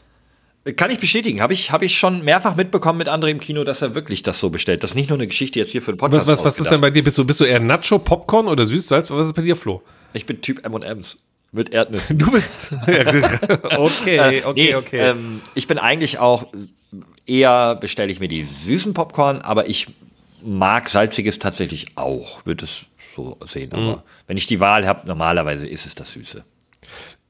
[0.77, 1.41] Kann ich bestätigen.
[1.41, 4.39] Habe ich, hab ich schon mehrfach mitbekommen mit anderen im Kino, dass er wirklich das
[4.39, 4.83] so bestellt.
[4.83, 6.27] Das ist nicht nur eine Geschichte jetzt hier für den Podcast.
[6.27, 7.03] Was, was, was ist denn bei dir?
[7.03, 9.11] Bist du, bist du eher Nacho, Popcorn oder Süßsalz?
[9.11, 9.83] Was ist bei dir, Flo?
[10.13, 11.17] Ich bin Typ M&M's.
[11.51, 12.19] Mit Erdnüssen.
[12.19, 12.73] Du bist.
[12.83, 14.99] okay, okay, nee, okay.
[14.99, 16.49] Ähm, ich bin eigentlich auch
[17.27, 19.87] eher, bestelle ich mir die süßen Popcorn, aber ich
[20.43, 22.45] mag salziges tatsächlich auch.
[22.45, 22.85] Würde es
[23.17, 23.73] so sehen.
[23.73, 24.03] Aber mhm.
[24.27, 26.45] wenn ich die Wahl habe, normalerweise ist es das Süße.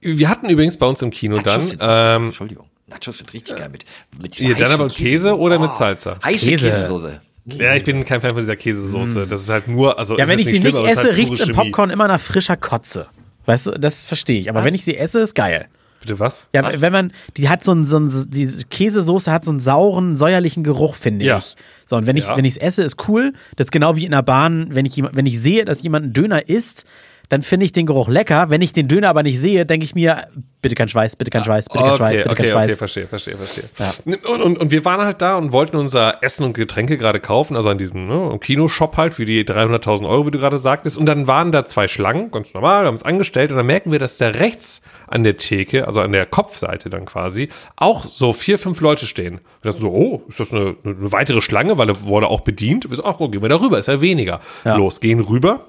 [0.00, 1.78] Wir hatten übrigens bei uns im Kino Ach, dann.
[1.80, 2.67] Ähm, Entschuldigung.
[2.88, 3.84] Nachos sind richtig geil mit,
[4.20, 6.18] mit ja, Dann aber Käse oder mit oh, Salsa?
[6.22, 6.70] Heiße Käse.
[6.70, 7.20] Käsesoße.
[7.44, 9.26] Ja, ich bin kein Fan von dieser Käsesoße.
[9.26, 9.28] Mm.
[9.28, 10.18] Das ist halt nur, also.
[10.18, 13.06] Ja, wenn ich sie nicht esse, halt riecht es im Popcorn immer nach frischer Kotze.
[13.46, 14.50] Weißt du, das verstehe ich.
[14.50, 14.66] Aber was?
[14.66, 15.68] wenn ich sie esse, ist geil.
[16.00, 16.48] Bitte was?
[16.54, 16.80] Ja, was?
[16.80, 20.62] wenn man, die hat so einen, so einen, die Käsesoße hat so einen sauren, säuerlichen
[20.62, 21.38] Geruch, finde ja.
[21.38, 21.56] ich.
[21.86, 22.36] So, und wenn ich, ja.
[22.36, 23.32] wenn ich es esse, ist cool.
[23.56, 26.12] Das ist genau wie in der Bahn, wenn ich, wenn ich sehe, dass jemand einen
[26.12, 26.84] Döner isst,
[27.28, 28.48] dann finde ich den Geruch lecker.
[28.48, 30.28] Wenn ich den Döner aber nicht sehe, denke ich mir,
[30.62, 32.70] bitte kein Schweiß, bitte kein Schweiß, bitte kein Schweiß, bitte okay, kein Schweiß.
[32.70, 33.64] Okay, verstehe, verstehe, verstehe.
[33.78, 33.92] Ja.
[34.30, 37.54] Und, und, und, wir waren halt da und wollten unser Essen und Getränke gerade kaufen,
[37.54, 40.96] also an diesem ne, Kinoshop halt für die 300.000 Euro, wie du gerade sagtest.
[40.96, 43.98] Und dann waren da zwei Schlangen, ganz normal, haben uns angestellt und dann merken wir,
[43.98, 48.58] dass da rechts an der Theke, also an der Kopfseite dann quasi, auch so vier,
[48.58, 49.40] fünf Leute stehen.
[49.60, 52.88] Wir dachten so, oh, ist das eine, eine weitere Schlange, weil er wurde auch bedient.
[52.88, 54.40] Wir so, ach, oh, gehen wir da rüber, ist ja weniger.
[54.64, 54.76] Ja.
[54.76, 55.66] Los, gehen rüber,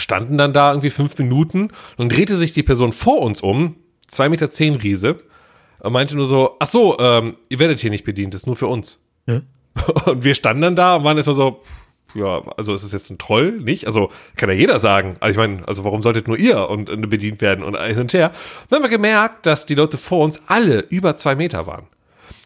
[0.00, 3.76] standen dann da irgendwie fünf Minuten und drehte sich die Person vor uns um,
[4.08, 5.16] zwei Meter zehn Riese,
[5.80, 8.56] und meinte nur so, ach so, ähm, ihr werdet hier nicht bedient, das ist nur
[8.56, 8.98] für uns.
[9.26, 9.40] Ja.
[10.06, 11.62] Und wir standen dann da und waren erstmal so,
[12.14, 13.52] ja, also ist es jetzt ein Troll?
[13.52, 13.86] Nicht?
[13.86, 15.16] Also kann ja jeder sagen.
[15.20, 18.12] Also ich meine, also warum solltet nur ihr und, und bedient werden und hin und
[18.12, 18.32] her?
[18.68, 21.86] Dann haben wir gemerkt, dass die Leute vor uns alle über zwei Meter waren.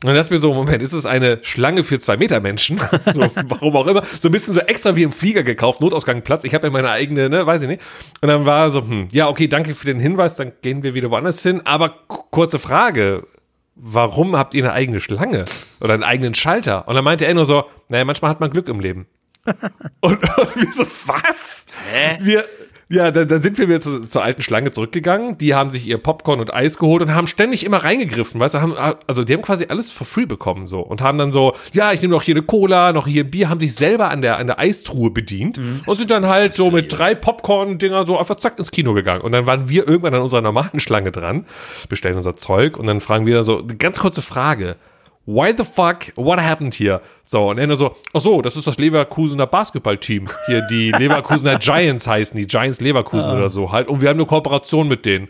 [0.03, 2.79] Und dann dachte ich mir so, Moment, ist es eine Schlange für zwei Meter Menschen?
[3.12, 4.03] So, warum auch immer.
[4.18, 6.44] So ein bisschen so extra wie im Flieger gekauft, Notausgangplatz.
[6.44, 7.83] Ich habe ja meine eigene, ne, weiß ich nicht.
[8.20, 11.11] Und dann war so, hm, ja, okay, danke für den Hinweis, dann gehen wir wieder
[11.11, 11.62] woanders hin.
[11.64, 13.27] Aber kurze Frage,
[13.75, 15.44] warum habt ihr eine eigene Schlange
[15.81, 16.88] oder einen eigenen Schalter?
[16.88, 19.07] Und dann meinte er nur so, naja, manchmal hat man Glück im Leben.
[20.01, 20.23] und, und
[20.57, 21.66] wir so, was?
[21.92, 22.18] Hä?
[22.20, 22.44] Wir,
[22.88, 25.38] ja, dann, dann sind wir wieder zu, zur alten Schlange zurückgegangen.
[25.38, 28.61] Die haben sich ihr Popcorn und Eis geholt und haben ständig immer reingegriffen, weißt du,
[28.61, 28.75] haben,
[29.07, 32.03] also die haben quasi alles for free bekommen so und haben dann so, ja, ich
[32.03, 34.47] nehme noch hier eine Cola, noch hier ein Bier, haben sich selber an der, an
[34.47, 35.81] der Eistruhe bedient mhm.
[35.87, 39.23] und sind dann halt so mit drei Popcorn-Dinger so einfach zack ins Kino gegangen.
[39.23, 41.47] Und dann waren wir irgendwann an unserer normalen Schlange dran,
[41.88, 44.77] bestellen unser Zeug und dann fragen wir so, eine ganz kurze Frage
[45.26, 47.00] why the fuck, what happened here?
[47.24, 50.28] So, und er so, ach so, das ist das Leverkusener Basketballteam.
[50.46, 53.37] Hier, die Leverkusener Giants heißen die, Giants Leverkusen ah.
[53.37, 53.88] oder so halt.
[53.88, 55.28] Und wir haben eine Kooperation mit denen.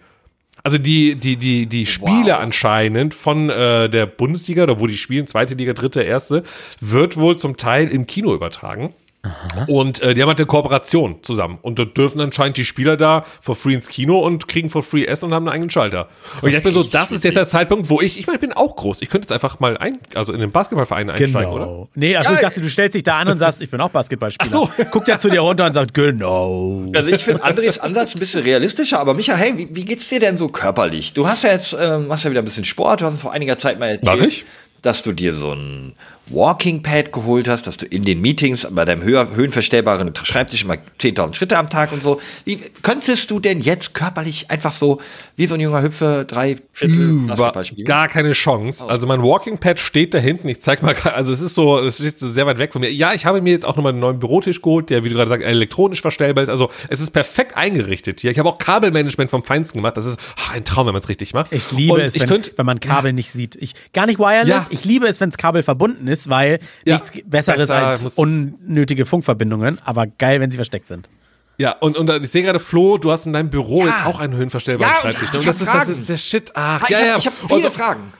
[0.62, 2.40] Also die, die, die, die Spiele wow.
[2.40, 6.42] anscheinend von äh, der Bundesliga, oder wo die spielen, zweite Liga, dritte, erste,
[6.80, 8.94] wird wohl zum Teil im Kino übertragen.
[9.24, 9.64] Aha.
[9.68, 11.58] Und äh, die haben halt eine Kooperation zusammen.
[11.62, 15.06] Und da dürfen anscheinend die Spieler da for free ins Kino und kriegen for free
[15.06, 16.08] Essen und haben einen eigenen Schalter.
[16.42, 18.40] Und ich dachte mir so, das ist jetzt der Zeitpunkt, wo ich, ich meine, ich
[18.42, 19.00] bin auch groß.
[19.00, 21.54] Ich könnte jetzt einfach mal ein, also in den Basketballverein einsteigen, genau.
[21.54, 21.88] oder?
[21.94, 23.88] Nee, also ja, ich dachte, du stellst dich da an und sagst, ich bin auch
[23.88, 24.46] Basketballspieler.
[24.46, 24.84] Ach so.
[24.90, 26.82] Guckt ja zu dir runter und sagt, genau.
[26.94, 30.20] Also ich finde Andres Ansatz ein bisschen realistischer, aber Micha, hey, wie, wie geht's dir
[30.20, 31.14] denn so körperlich?
[31.14, 33.56] Du hast ja jetzt, ähm, machst ja wieder ein bisschen Sport, du hast vor einiger
[33.58, 34.44] Zeit mal erzählt.
[34.82, 35.94] Dass du dir so ein
[36.28, 41.34] Walking Pad geholt hast, dass du in den Meetings bei deinem höhenverstellbaren Schreibtisch immer 10.000
[41.34, 42.20] Schritte am Tag und so.
[42.44, 45.00] Wie könntest du denn jetzt körperlich einfach so
[45.37, 47.84] wie so ein junger Hüpfer drei Viertel Basketball spielen?
[47.84, 48.84] Gar keine Chance.
[48.87, 48.88] Oh.
[48.88, 50.48] Also mein Walking Pad steht da hinten.
[50.48, 52.90] Ich zeig mal, also es ist so, es steht so sehr weit weg von mir.
[52.90, 55.28] Ja, ich habe mir jetzt auch nochmal einen neuen Bürotisch geholt, der, wie du gerade
[55.28, 56.48] sagst, elektronisch verstellbar ist.
[56.48, 58.30] Also es ist perfekt eingerichtet hier.
[58.30, 59.98] Ich habe auch Kabelmanagement vom Feinsten gemacht.
[59.98, 61.52] Das ist ach, ein Traum, wenn man es richtig macht.
[61.52, 63.56] Ich liebe und es, ich wenn, könnt, wenn man Kabel nicht sieht.
[63.56, 64.48] Ich, gar nicht wireless.
[64.48, 64.66] Ja.
[64.70, 68.14] Ich liebe es, wenn es Kabel verbunden ist ist, weil ja, nichts Besseres besser als
[68.14, 71.09] unnötige Funkverbindungen, aber geil, wenn sie versteckt sind.
[71.57, 73.90] Ja, und, und ich sehe gerade, Flo, du hast in deinem Büro ja.
[73.90, 75.33] jetzt auch einen höhenverstellbaren ja, Schreibtisch.
[75.33, 75.38] Ne?
[75.38, 76.50] Und das ist, das ist der Shit.
[76.55, 77.16] Ach, ha, ja, ich ja.
[77.18, 78.12] ich habe viele also, Fragen.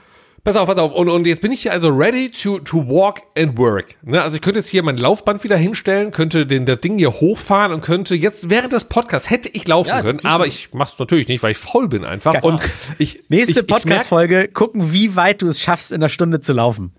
[0.45, 0.91] Pass auf, pass auf.
[0.91, 3.95] Und, und jetzt bin ich hier also ready to, to walk and work.
[4.03, 4.21] Ne?
[4.21, 7.73] Also ich könnte jetzt hier mein Laufband wieder hinstellen, könnte den, das Ding hier hochfahren
[7.73, 11.27] und könnte jetzt während des Podcasts hätte ich laufen ja, können, aber ich mach's natürlich
[11.27, 12.33] nicht, weil ich faul bin einfach.
[12.33, 12.43] Geil.
[12.43, 12.61] Und
[12.99, 16.93] ich, Nächste Podcast-Folge, gucken, wie weit du es schaffst, in einer Stunde zu laufen.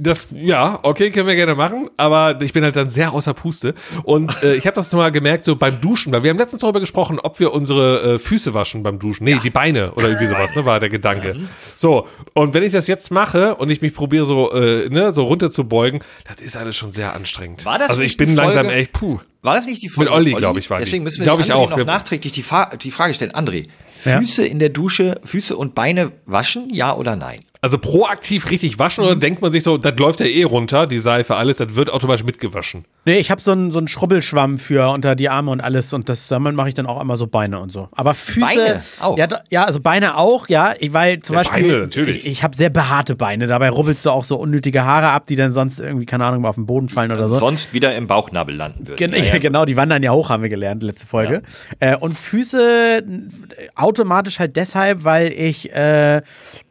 [0.00, 3.74] Das, ja, okay, können wir gerne machen, aber ich bin halt dann sehr außer Puste.
[4.04, 6.78] Und äh, ich habe das mal gemerkt, so beim Duschen, weil wir haben letztens darüber
[6.78, 9.24] gesprochen, ob wir unsere äh, Füße waschen beim Duschen.
[9.24, 9.40] Nee, ja.
[9.40, 11.34] die Beine oder irgendwie sowas, ne, war der Gedanke.
[11.34, 11.48] Mhm.
[11.74, 15.24] So, und wenn ich das jetzt mache und ich mich probiere so, äh, ne, so
[15.24, 17.64] runter zu beugen, das ist alles schon sehr anstrengend.
[17.64, 19.18] War das also ich bin Folge, langsam echt, puh.
[19.42, 20.10] War das nicht die Folge?
[20.10, 21.04] Mit Olli, glaube ich, war Deswegen die.
[21.04, 21.70] müssen wir ich auch.
[21.70, 22.44] noch nachträglich die,
[22.82, 23.32] die Frage stellen.
[23.32, 23.66] André,
[23.98, 24.50] Füße ja.
[24.50, 27.40] in der Dusche, Füße und Beine waschen, ja oder nein?
[27.60, 30.98] Also proaktiv richtig waschen oder denkt man sich so, das läuft ja eh runter, die
[30.98, 32.84] Seife, alles, das wird automatisch mitgewaschen?
[33.04, 36.08] Nee, ich habe so einen so einen Schrubbelschwamm für unter die Arme und alles und
[36.08, 37.88] das damit mache ich dann auch immer so Beine und so.
[37.92, 39.18] Aber Füße Beine auch.
[39.18, 42.16] Ja, ja, also Beine auch, ja, weil zum ja, Beispiel Beine, natürlich.
[42.18, 45.34] ich, ich habe sehr behaarte Beine, dabei rubbelst du auch so unnötige Haare ab, die
[45.34, 47.38] dann sonst irgendwie keine Ahnung auf den Boden fallen oder so.
[47.38, 48.96] Sonst wieder im Bauchnabel landen würden.
[48.96, 51.42] Gen ja, genau, die wandern ja hoch, haben wir gelernt letzte Folge.
[51.80, 53.02] Äh, und Füße
[53.74, 56.22] automatisch halt deshalb, weil ich äh,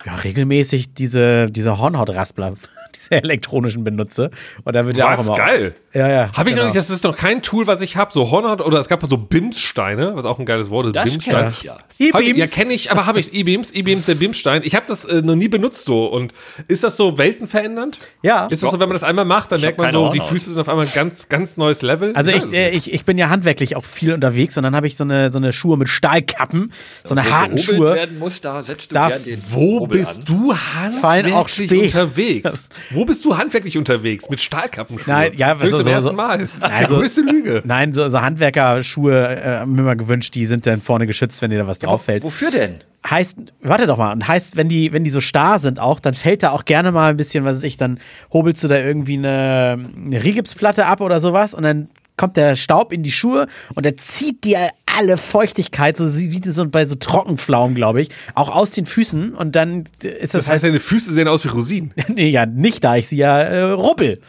[0.08, 2.54] ja, regelmäßig diese diese Hornhautraspler
[2.98, 4.32] diese elektronischen benutze.
[4.64, 5.36] Und da wird ja auch immer.
[5.36, 5.74] geil.
[5.94, 6.32] Ja, ja.
[6.38, 6.68] Habe ich genau.
[6.68, 8.12] noch nicht, das ist noch kein Tool, was ich habe.
[8.14, 10.94] So Hornhaut oder es gab so BIMS-Steine, was auch ein geiles Wort ist.
[10.94, 11.54] BIMS-Stein.
[11.64, 11.76] Ja.
[12.00, 12.38] E-Beams.
[12.38, 14.62] Ja, kenne ich, aber habe ich E-Beams, E-Beams, der BIMS-Stein.
[14.64, 16.06] Ich habe das äh, noch nie benutzt so.
[16.06, 16.34] Und
[16.68, 17.98] ist das so weltenverändernd?
[18.22, 18.46] Ja.
[18.48, 20.16] Ist das so, wenn man das einmal macht, dann ich merkt man so, Hornhaut.
[20.16, 22.14] die Füße sind auf einmal ein ganz, ganz neues Level?
[22.16, 24.96] Also ich, äh, ich, ich bin ja handwerklich auch viel unterwegs und dann habe ich
[24.96, 26.72] so eine, so eine Schuhe mit Stahlkappen,
[27.04, 27.96] so eine harten Schuhe.
[27.96, 29.12] Werden muss, da setzt du da,
[29.50, 30.26] wo bist an.
[30.26, 32.70] du handwerklich unterwegs?
[32.92, 34.30] Wo bist du handwerklich unterwegs?
[34.30, 35.14] Mit Stahlkappenschuhen?
[35.14, 36.50] Nein, ja, so, zum so, ersten Mal.
[36.60, 37.62] Das ist die größte Lüge.
[37.66, 41.52] Nein, so, so Handwerkerschuhe äh, haben mir immer gewünscht, die sind dann vorne geschützt, wenn
[41.52, 42.24] dir da was drauf fällt.
[42.24, 42.80] Wofür denn?
[43.10, 46.14] heißt, warte doch mal, und heißt, wenn die, wenn die so starr sind auch, dann
[46.14, 48.00] fällt da auch gerne mal ein bisschen, was weiß ich, dann
[48.34, 52.92] hobelst du da irgendwie eine, eine Rigipsplatte ab oder sowas und dann kommt der Staub
[52.92, 57.76] in die Schuhe und der zieht dir alle Feuchtigkeit, so wie so bei so Trockenpflaumen,
[57.76, 60.46] glaube ich, auch aus den Füßen und dann ist das.
[60.46, 61.94] Das heißt, deine Füße sehen aus wie Rosinen.
[62.08, 64.20] nee, ja, nicht da, ich sehe ja äh, Rubbel.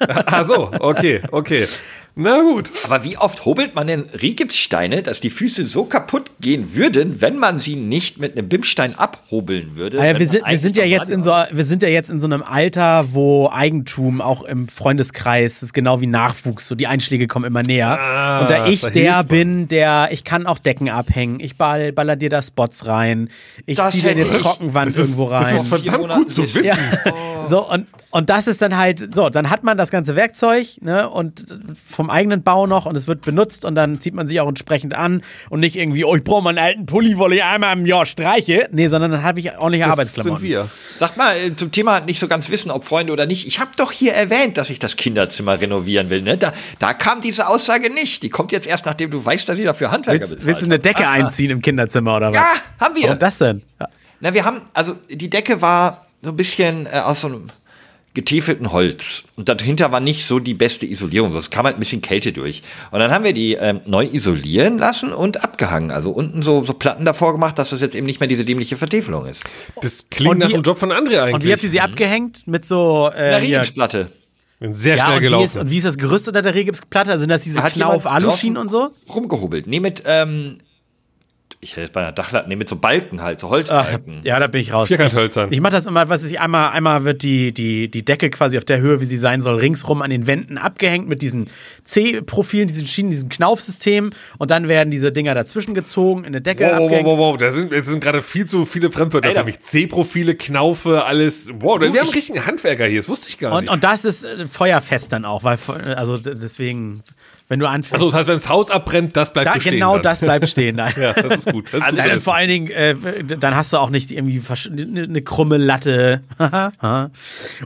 [0.00, 1.66] Ach so, okay, okay.
[2.20, 2.68] Na gut.
[2.82, 7.38] Aber wie oft hobelt man denn Rigipssteine, dass die Füße so kaputt gehen würden, wenn
[7.38, 10.00] man sie nicht mit einem Bimstein abhobeln würde?
[10.00, 12.18] Ah ja, wir, sind, wir sind ja jetzt in so, wir sind ja jetzt in
[12.18, 16.66] so einem Alter, wo Eigentum auch im Freundeskreis ist genau wie Nachwuchs.
[16.66, 18.00] So die Einschläge kommen immer näher.
[18.00, 21.38] Ah, Und da ich der bin, der, ich kann auch Decken abhängen.
[21.38, 23.30] Ich ball, baller dir da Spots rein.
[23.64, 25.44] Ich ziehe dir eine Trockenwand ist, irgendwo rein.
[25.54, 26.64] Das ist verdammt gut zu wissen.
[26.68, 26.74] Ja.
[27.06, 27.37] Oh.
[27.48, 31.08] So, und, und das ist dann halt, so, dann hat man das ganze Werkzeug, ne,
[31.08, 31.46] und
[31.86, 34.94] vom eigenen Bau noch und es wird benutzt und dann zieht man sich auch entsprechend
[34.94, 37.86] an und nicht irgendwie, oh, ich brauche mal einen alten Pulli, weil ich einmal im
[37.86, 38.68] Jahr streiche.
[38.72, 40.40] Nee, sondern dann habe ich ordentliche das Arbeitsklamotten.
[40.40, 40.68] sind wir.
[40.98, 43.46] Sag mal, äh, zum Thema nicht so ganz wissen, ob Freunde oder nicht.
[43.46, 46.36] Ich habe doch hier erwähnt, dass ich das Kinderzimmer renovieren will, ne?
[46.38, 48.22] Da, da kam diese Aussage nicht.
[48.22, 50.78] Die kommt jetzt erst, nachdem du weißt, dass ich dafür Handwerker willst, Willst du eine
[50.78, 52.36] Decke ah, einziehen im Kinderzimmer oder was?
[52.36, 52.48] Ja,
[52.80, 53.04] haben wir.
[53.04, 53.62] Warum das denn?
[53.80, 53.88] Ja.
[54.20, 57.48] Na, wir haben, also die Decke war so ein bisschen äh, aus so einem
[58.14, 59.22] getäfelten Holz.
[59.36, 61.34] Und dahinter war nicht so die beste Isolierung.
[61.36, 62.62] Es kam halt ein bisschen Kälte durch.
[62.90, 65.92] Und dann haben wir die ähm, neu isolieren lassen und abgehangen.
[65.92, 68.76] Also unten so, so Platten davor gemacht, dass das jetzt eben nicht mehr diese dämliche
[68.76, 69.44] Vertäfelung ist.
[69.82, 71.34] Das klingt und nach einem Job von André eigentlich.
[71.34, 71.84] Und wie habt ihr sie mhm.
[71.84, 72.42] abgehängt?
[72.46, 74.10] Mit so äh, Eine Rigipsplatte.
[74.60, 75.42] Sehr ja, schnell gelaufen.
[75.42, 77.20] Wie ist, und wie ist das Gerüst unter der Rigipsplatte?
[77.20, 78.90] Sind das diese Knauf-Aluschienen und so?
[79.08, 79.68] Rumgehobelt.
[79.68, 80.58] Nee, mit ähm,
[81.60, 84.18] ich hätte bei einer Dachlatte, nee, mit so Balken halt, so Holzbalken.
[84.20, 84.86] Ach, ja, da bin ich raus.
[84.86, 85.52] Vierkanthölzern.
[85.52, 88.64] Ich mache das immer, was ich einmal, einmal wird die, die, die Decke quasi auf
[88.64, 91.50] der Höhe, wie sie sein soll, ringsrum an den Wänden abgehängt mit diesen
[91.84, 96.64] C-Profilen, diesen Schienen, diesem Knaufsystem und dann werden diese Dinger dazwischen gezogen, in eine Decke
[96.64, 97.06] wow, abgehängt.
[97.06, 99.58] Wow, wow, wow, da sind, sind gerade viel zu viele Fremdwörter für mich.
[99.58, 101.48] C-Profile, Knaufe, alles.
[101.58, 103.72] Wow, du, wir haben einen richtigen Handwerker hier, das wusste ich gar und, nicht.
[103.72, 105.58] Und das ist äh, feuerfest dann auch, weil,
[105.96, 107.02] also deswegen
[107.48, 107.94] wenn du anfängst.
[107.94, 109.74] Also das heißt, wenn das Haus abbrennt, das bleibt da, bestehen.
[109.74, 110.02] Genau, dann.
[110.02, 110.76] das bleibt stehen.
[110.96, 111.66] ja, das ist gut.
[111.72, 114.42] Das ist also, gut also vor allen Dingen, äh, dann hast du auch nicht irgendwie
[114.70, 116.20] eine, eine krumme Latte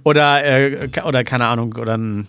[0.05, 2.27] oder äh, oder keine Ahnung oder eine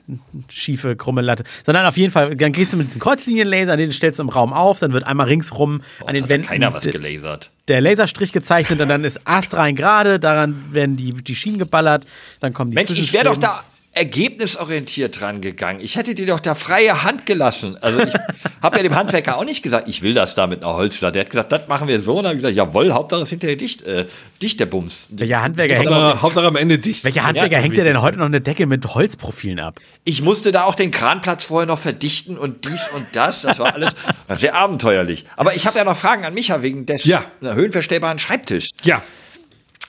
[0.50, 4.20] schiefe krumme Latte, sondern auf jeden Fall, dann gehst du mit diesem Kreuzlinienlaser, den stellst
[4.20, 7.52] du im Raum auf, dann wird einmal ringsrum oh, an den Wänden keiner was gelasert.
[7.68, 12.06] Der Laserstrich gezeichnet und dann ist astrein gerade, daran werden die die Schienen geballert,
[12.40, 13.64] dann kommen die Mensch, ich wäre doch da
[13.94, 15.80] ergebnisorientiert dran gegangen.
[15.80, 17.78] Ich hätte dir doch da freie Hand gelassen.
[17.80, 18.14] Also ich
[18.62, 21.14] habe ja dem Handwerker auch nicht gesagt, ich will das da mit einer Holzplatte.
[21.14, 22.18] Der hat gesagt, das machen wir so.
[22.18, 24.06] Und dann habe ich gesagt, jawohl, Hauptsache ist hinterher dicht, äh,
[24.42, 25.08] dicht der Bums.
[25.12, 27.04] Welcher Handwerker hängt Hauptsache, Hauptsache am Ende dicht.
[27.04, 29.80] Welcher Handwerker ja, hängt dir denn heute noch eine Decke mit Holzprofilen ab?
[30.06, 33.42] Ich musste da auch den Kranplatz vorher noch verdichten und dies und das.
[33.42, 33.92] Das war alles
[34.40, 35.26] sehr abenteuerlich.
[35.38, 37.24] Aber ich habe ja noch Fragen an Micha wegen des ja.
[37.42, 38.72] höhenverstellbaren Schreibtisch.
[38.84, 39.04] Ja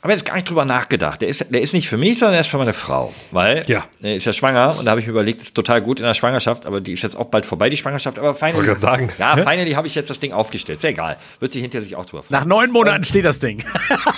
[0.04, 1.22] habe jetzt gar nicht drüber nachgedacht.
[1.22, 3.14] Der ist, der ist nicht für mich, sondern der ist für meine Frau.
[3.30, 3.84] Weil ja.
[4.02, 6.12] er ist ja schwanger und da habe ich mir überlegt, ist total gut in der
[6.12, 8.18] Schwangerschaft, aber die ist jetzt auch bald vorbei, die Schwangerschaft.
[8.18, 9.10] Aber finally, Wollte sagen.
[9.18, 10.82] Ja, finally habe ich jetzt das Ding aufgestellt.
[10.82, 11.16] Sehr egal.
[11.40, 12.38] Wird sich hinterher sich auch drüber freuen.
[12.38, 13.64] Nach neun Monaten und, steht das Ding.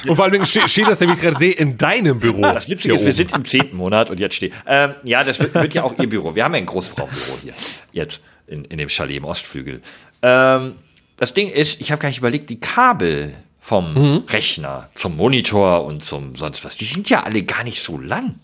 [0.08, 2.42] und vor allem steht, steht das, wie ich gerade sehe, in deinem Büro.
[2.42, 4.52] Das Witzige ist, wir sind im zehnten Monat und jetzt steht.
[4.66, 6.34] Ähm, ja, das wird, wird, ja auch ihr Büro.
[6.34, 7.54] Wir haben ja ein Großfrauenbüro hier.
[7.92, 9.82] Jetzt in, in dem Chalet im Ostflügel.
[10.22, 10.74] Ähm,
[11.16, 14.22] das Ding ist, ich habe gar nicht überlegt, die Kabel vom mhm.
[14.28, 16.76] Rechner zum Monitor und zum sonst was.
[16.76, 18.36] Die sind ja alle gar nicht so lang.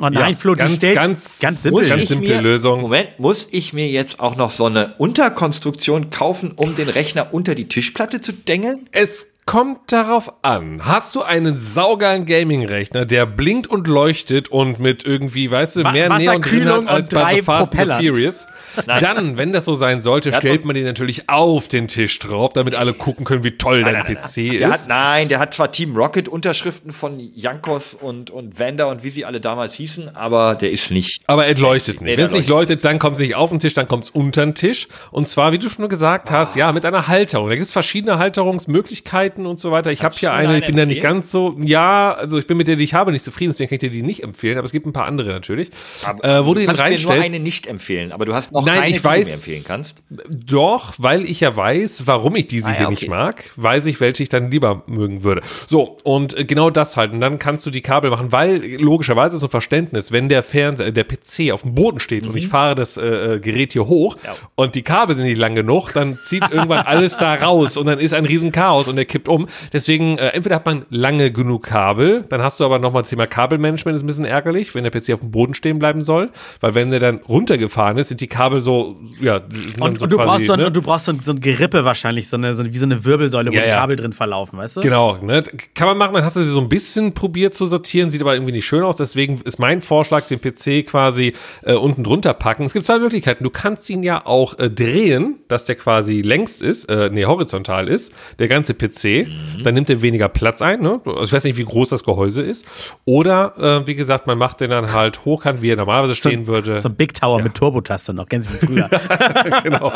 [0.00, 2.80] Oh nein, ja, Flo, ganz, steht, ganz, ganz simpel, ganz simple mir, Lösung.
[2.80, 7.54] Moment, muss ich mir jetzt auch noch so eine Unterkonstruktion kaufen, um den Rechner unter
[7.54, 8.88] die Tischplatte zu dengeln?
[8.90, 10.80] Es kommt darauf an.
[10.84, 16.08] Hast du einen saugeilen Gaming-Rechner, der blinkt und leuchtet und mit irgendwie, weißt du, mehr
[16.16, 18.46] Neon drin hat als bei The Fast and Furious,
[18.86, 22.76] dann, wenn das so sein sollte, stellt man den natürlich auf den Tisch drauf, damit
[22.76, 24.64] alle gucken können, wie toll dein PC ist.
[24.64, 29.10] Hat, nein, der hat zwar Team Rocket Unterschriften von Jankos und, und Vander und wie
[29.10, 31.22] sie alle damals hießen, aber der ist nicht.
[31.26, 32.18] Aber er leuchtet nicht.
[32.18, 34.46] Wenn es nicht leuchtet, dann kommt es nicht auf den Tisch, dann kommt es unter
[34.46, 34.86] den Tisch.
[35.10, 37.48] Und zwar, wie du schon gesagt hast, ja, mit einer Halterung.
[37.48, 39.90] Da gibt es verschiedene Halterungsmöglichkeiten Seiten und so weiter.
[39.90, 42.68] Ich habe hier eine, ich bin da nicht ganz so, ja, also ich bin mit
[42.68, 44.72] der, die ich habe, nicht zufrieden, deswegen kann ich dir die nicht empfehlen, aber es
[44.72, 45.70] gibt ein paar andere natürlich.
[46.04, 47.08] Aber äh, wo du den reinstellst.
[47.08, 49.28] mir nur eine nicht empfehlen, aber du hast noch nein, keine, ich weiß, die du
[49.28, 50.02] mir empfehlen kannst.
[50.28, 52.94] Doch, weil ich ja weiß, warum ich diese ah, ja, hier okay.
[52.94, 55.42] nicht mag, weiß ich, welche ich dann lieber mögen würde.
[55.68, 57.12] So, und äh, genau das halt.
[57.12, 60.92] Und dann kannst du die Kabel machen, weil logischerweise so ein Verständnis, wenn der Fernseher,
[60.92, 62.30] der PC auf dem Boden steht mhm.
[62.30, 62.50] und ich mhm.
[62.50, 64.34] fahre das äh, äh, Gerät hier hoch ja.
[64.54, 67.98] und die Kabel sind nicht lang genug, dann zieht irgendwann alles da raus und dann
[67.98, 69.46] ist ein Riesenchaos und der kippt kippt um.
[69.72, 73.26] Deswegen, äh, entweder hat man lange genug Kabel, dann hast du aber nochmal das Thema
[73.26, 76.30] Kabelmanagement, ist ein bisschen ärgerlich, wenn der PC auf dem Boden stehen bleiben soll,
[76.60, 79.40] weil wenn der dann runtergefahren ist, sind die Kabel so, ja,
[79.80, 80.66] und, so und, du, quasi, brauchst so, ne?
[80.66, 83.50] und du brauchst so, so ein Gerippe wahrscheinlich, so eine, so wie so eine Wirbelsäule,
[83.50, 84.80] wo ja, die Kabel drin verlaufen, weißt du?
[84.80, 85.42] Genau, ne?
[85.74, 88.34] Kann man machen, dann hast du sie so ein bisschen probiert zu sortieren, sieht aber
[88.34, 92.64] irgendwie nicht schön aus, deswegen ist mein Vorschlag, den PC quasi äh, unten drunter packen.
[92.64, 93.44] Es gibt zwei Möglichkeiten.
[93.44, 97.88] Du kannst ihn ja auch äh, drehen, dass der quasi längs ist, äh, nee, horizontal
[97.88, 99.09] ist, der ganze PC.
[99.18, 99.62] Mhm.
[99.62, 100.80] Dann nimmt er weniger Platz ein.
[100.80, 101.00] Ne?
[101.04, 102.64] Also ich weiß nicht, wie groß das Gehäuse ist.
[103.04, 106.52] Oder, äh, wie gesagt, man macht den dann halt hochkant, wie er normalerweise stehen so,
[106.52, 106.80] würde.
[106.80, 107.44] So ein Big Tower ja.
[107.44, 108.88] mit Turbotaste noch, du wie früher.
[109.62, 109.92] genau.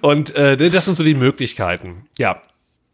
[0.00, 2.04] Und äh, das sind so die Möglichkeiten.
[2.18, 2.36] Ja,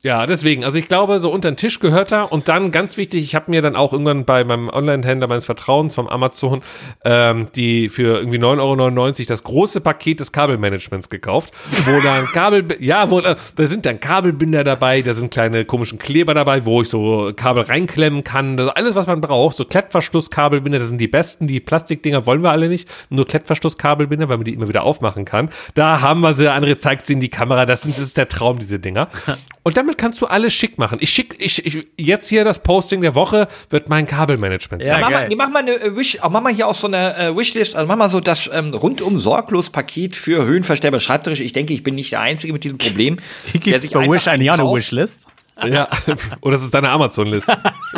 [0.07, 3.25] ja, deswegen, also ich glaube, so unter den Tisch gehört er und dann ganz wichtig,
[3.25, 6.62] ich habe mir dann auch irgendwann bei meinem Online-Händler meines Vertrauens vom Amazon
[7.05, 11.53] ähm, die für irgendwie 9,99 Euro das große Paket des Kabelmanagements gekauft,
[11.87, 16.35] wo dann Kabel, ja, wo da sind dann Kabelbinder dabei, da sind kleine komischen Kleber
[16.35, 20.88] dabei, wo ich so Kabel reinklemmen kann, also alles, was man braucht, so Klettverschlusskabelbinder, das
[20.88, 24.69] sind die besten, die Plastikdinger wollen wir alle nicht, nur Klettverschlusskabelbinder, weil man die immer
[24.69, 25.51] wieder aufmachen kann.
[25.75, 28.29] Da haben wir sie, andere zeigt sie in die Kamera, das, sind, das ist der
[28.29, 29.09] Traum, diese Dinger.
[29.67, 30.99] Und damit kannst du alles schick machen.
[31.01, 35.01] Ich schick, ich, ich, jetzt hier das Posting der Woche wird mein Kabelmanagement sein.
[35.01, 37.37] Ja, mach, mal, mach mal eine äh, Wish, mach mal hier auch so eine äh,
[37.37, 41.41] Wishlist, also mach mal so das ähm, rundum sorglos Paket für Höhenverstellbar Schreibtisch.
[41.41, 43.17] Ich denke, ich bin nicht der Einzige mit diesem Problem.
[43.67, 45.27] der sich bei Wish eigentlich auch eine Wishlist?
[45.65, 45.89] Ja,
[46.43, 47.49] oder ist es deine Amazon-List?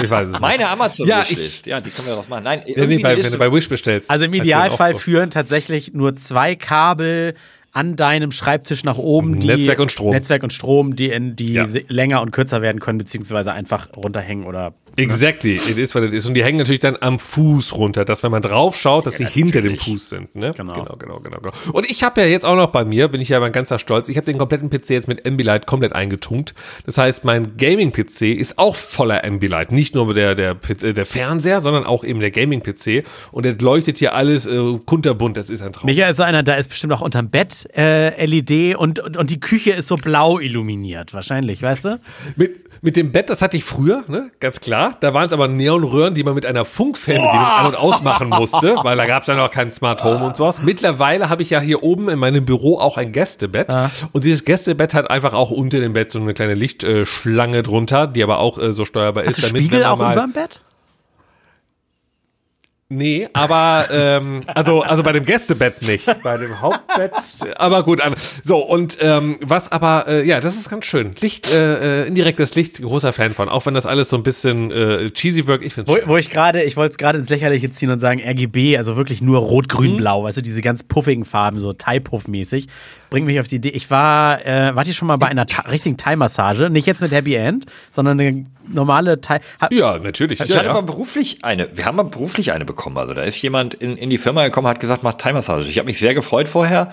[0.03, 0.41] Ich weiß es nicht.
[0.41, 2.45] Meine Amazon-List, ja, ja, die können wir was machen.
[2.45, 4.11] Nein, ja, nicht bei, wenn du bei Wish bestellst.
[4.11, 5.01] Also im Idealfall so.
[5.01, 7.35] führen tatsächlich nur zwei Kabel
[7.79, 11.53] an deinem Schreibtisch nach oben die Netzwerk und Strom, Netzwerk und Strom, die, in, die
[11.53, 11.67] ja.
[11.87, 16.27] länger und kürzer werden können, beziehungsweise einfach runterhängen oder Exactly, it is what it is.
[16.27, 19.29] Und die hängen natürlich dann am Fuß runter, dass wenn man drauf schaut, dass ja,
[19.29, 20.35] sie hinter dem Fuß sind.
[20.35, 20.53] Ne?
[20.57, 20.73] Genau.
[20.73, 21.55] genau, genau, genau, genau.
[21.73, 24.09] Und ich habe ja jetzt auch noch bei mir, bin ich ja mein ganzer Stolz,
[24.09, 26.55] ich habe den kompletten PC jetzt mit Ambilight komplett eingetunkt.
[26.85, 29.73] Das heißt, mein Gaming-PC ist auch voller Ambilight.
[29.73, 33.05] Nicht nur der, der, der Fernseher, sondern auch eben der Gaming-PC.
[33.31, 35.87] Und der leuchtet hier alles äh, kunterbunt, das ist ein Traum.
[35.87, 39.31] Michael ist so einer, da ist bestimmt auch unterm Bett äh, LED und, und, und
[39.31, 42.01] die Küche ist so blau illuminiert, wahrscheinlich, weißt du?
[42.37, 44.31] Mit, mit dem Bett, das hatte ich früher, ne?
[44.41, 44.88] ganz klar.
[45.01, 48.97] Da waren es aber Neonröhren, die man mit einer Funkfernbedienung an- und ausmachen musste, weil
[48.97, 50.63] da gab es ja noch kein Smart Home und sowas.
[50.63, 53.73] Mittlerweile habe ich ja hier oben in meinem Büro auch ein Gästebett.
[53.73, 53.91] Ja.
[54.13, 58.23] Und dieses Gästebett hat einfach auch unter dem Bett so eine kleine Lichtschlange drunter, die
[58.23, 59.45] aber auch äh, so steuerbar Hast ist.
[59.45, 60.61] Du damit, Spiegel auch über dem Bett?
[62.91, 67.13] Nee, aber ähm, also also bei dem Gästebett nicht, bei dem Hauptbett.
[67.59, 68.01] Aber gut,
[68.43, 71.11] so und ähm, was aber äh, ja, das ist ganz schön.
[71.21, 73.51] Licht, äh, äh, indirektes Licht, großer Fan von.
[73.51, 75.93] Auch wenn das alles so ein bisschen äh, cheesy wirkt, ich finde.
[75.93, 78.97] Wo, wo ich gerade, ich wollte es gerade ins Lächerliche ziehen und sagen RGB, also
[78.97, 79.97] wirklich nur Rot, Grün, mhm.
[79.99, 82.69] Blau, weißt du, diese ganz puffigen Farben, so Thai-Puff-mäßig,
[83.11, 83.71] bringt mich auf die Idee.
[83.71, 87.35] Ich war, äh, wart ihr schon mal bei einer richtigen Thai-Massage, nicht jetzt mit Happy
[87.35, 89.41] End, sondern eine normale Thai.
[89.71, 90.41] Ja, natürlich.
[90.41, 90.73] Ich ja, hatte ja.
[90.73, 92.99] mal beruflich eine, wir haben mal beruflich eine bekommen.
[92.99, 95.69] Also da ist jemand in, in die Firma gekommen, hat gesagt, macht Thai-Massage.
[95.69, 96.93] Ich habe mich sehr gefreut vorher.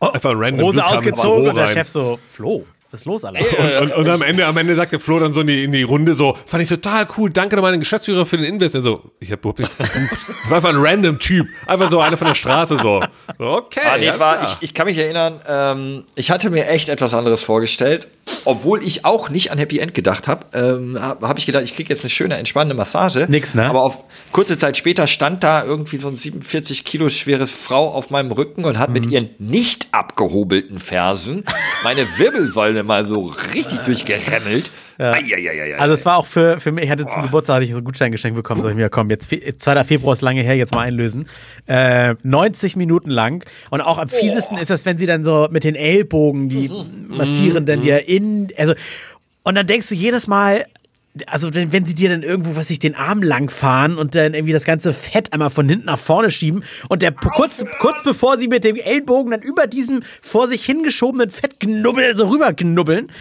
[0.00, 0.66] Oh, Einfach random.
[0.66, 3.80] Hose ausgezogen und der Chef so, Flo, was ist los, Alter?
[3.80, 5.82] Und, und, und, am Ende, am Ende sagte Flo dann so in die, in die
[5.82, 8.74] Runde so, fand ich total cool, danke nochmal an den Geschäftsführer für den Invest.
[8.80, 10.48] So, ich habe überhaupt nichts gebucht.
[10.48, 11.48] war einfach ein random Typ.
[11.66, 13.00] Einfach so einer von der Straße so.
[13.38, 13.80] okay.
[13.84, 17.42] Ah, nee, war, ich, ich kann mich erinnern, ähm, ich hatte mir echt etwas anderes
[17.42, 18.08] vorgestellt.
[18.46, 21.74] Obwohl ich auch nicht an Happy End gedacht habe, ähm, habe hab ich gedacht, ich
[21.74, 23.26] kriege jetzt eine schöne, entspannende Massage.
[23.28, 23.66] Nix, ne?
[23.66, 24.00] Aber auf
[24.32, 28.64] kurze Zeit später stand da irgendwie so ein 47 Kilo schweres Frau auf meinem Rücken
[28.64, 28.94] und hat mhm.
[28.94, 31.44] mit ihren nicht abgehobelten Fersen
[31.84, 34.70] meine Wirbelsäule mal so richtig durchgeremmelt.
[34.98, 35.12] Ja.
[35.78, 37.26] Also es war auch für, für mich, ich hatte zum Boah.
[37.26, 39.84] Geburtstag hatte ich so einen Gutschein geschenkt bekommen, sag ich mir, komm, jetzt 2.
[39.84, 41.26] Februar ist lange her, jetzt mal einlösen.
[41.66, 43.44] Äh, 90 Minuten lang.
[43.70, 47.16] Und auch am fiesesten ist das, wenn sie dann so mit den Ellbogen, die mhm.
[47.16, 47.82] massieren dann mhm.
[47.82, 48.74] dir in, also,
[49.42, 50.64] und dann denkst du jedes Mal,
[51.26, 54.34] also wenn, wenn sie dir dann irgendwo, was sich den Arm lang fahren und dann
[54.34, 58.38] irgendwie das ganze Fett einmal von hinten nach vorne schieben und der kurz, kurz bevor
[58.38, 63.12] sie mit dem Ellbogen dann über diesem vor sich hingeschobenen Fett knubbeln, so rüber knubbeln,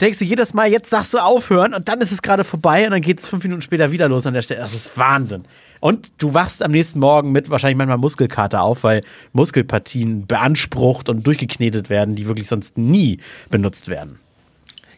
[0.00, 2.92] denkst du jedes Mal, jetzt sagst du aufhören und dann ist es gerade vorbei und
[2.92, 4.60] dann geht es fünf Minuten später wieder los an der Stelle.
[4.60, 5.44] Das ist Wahnsinn.
[5.80, 11.26] Und du wachst am nächsten Morgen mit wahrscheinlich manchmal Muskelkater auf, weil Muskelpartien beansprucht und
[11.26, 13.18] durchgeknetet werden, die wirklich sonst nie
[13.50, 14.21] benutzt werden.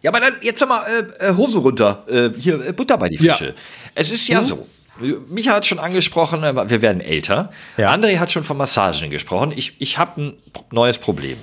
[0.04, 2.04] Ja, aber dann jetzt mal äh, äh, Hose runter.
[2.06, 3.46] Äh, hier äh, Butter bei die Fische.
[3.46, 3.52] Ja.
[3.94, 4.46] Es ist ja mhm.
[4.46, 4.66] so.
[5.28, 7.50] Micha hat schon angesprochen, äh, wir werden älter.
[7.78, 7.90] Ja.
[7.90, 9.54] André hat schon von Massagen gesprochen.
[9.56, 10.34] Ich, ich habe ein
[10.70, 11.38] neues Problem.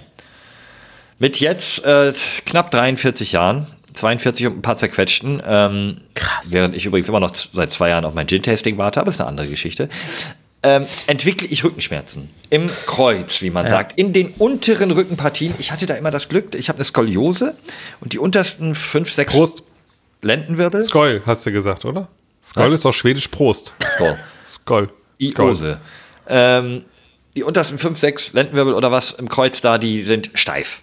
[1.18, 2.14] Mit jetzt äh,
[2.46, 6.52] knapp 43 Jahren, 42 und ein paar zerquetschten, ähm, Krass.
[6.52, 9.28] während ich übrigens immer noch seit zwei Jahren auf mein Gin-Tasting warte, aber ist eine
[9.28, 9.90] andere Geschichte,
[10.64, 12.30] ähm, entwickle ich Rückenschmerzen.
[12.50, 13.72] Im Kreuz, wie man ja.
[13.72, 13.98] sagt.
[13.98, 15.54] In den unteren Rückenpartien.
[15.60, 17.56] Ich hatte da immer das Glück, ich habe eine Skoliose
[18.00, 19.34] und die untersten fünf, sechs.
[19.34, 19.64] Prost.
[20.22, 20.82] Lendenwirbel.
[20.82, 22.08] Skoll, hast du gesagt, oder?
[22.44, 23.74] Skoll ist auch schwedisch Prost.
[23.96, 24.18] Skoll.
[24.48, 24.90] Skoll.
[25.20, 25.80] Iose.
[26.28, 26.86] Ähm,
[27.36, 30.82] die untersten fünf, sechs Lendenwirbel oder was im Kreuz da, die sind steif.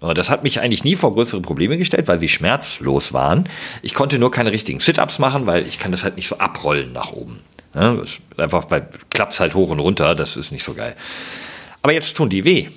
[0.00, 3.48] Das hat mich eigentlich nie vor größere Probleme gestellt, weil sie schmerzlos waren.
[3.82, 6.92] Ich konnte nur keine richtigen Sit-Ups machen, weil ich kann das halt nicht so abrollen
[6.92, 7.40] nach oben.
[7.74, 7.96] Ja,
[8.36, 10.96] einfach, weil klappt halt hoch und runter, das ist nicht so geil.
[11.82, 12.68] Aber jetzt tun die weh.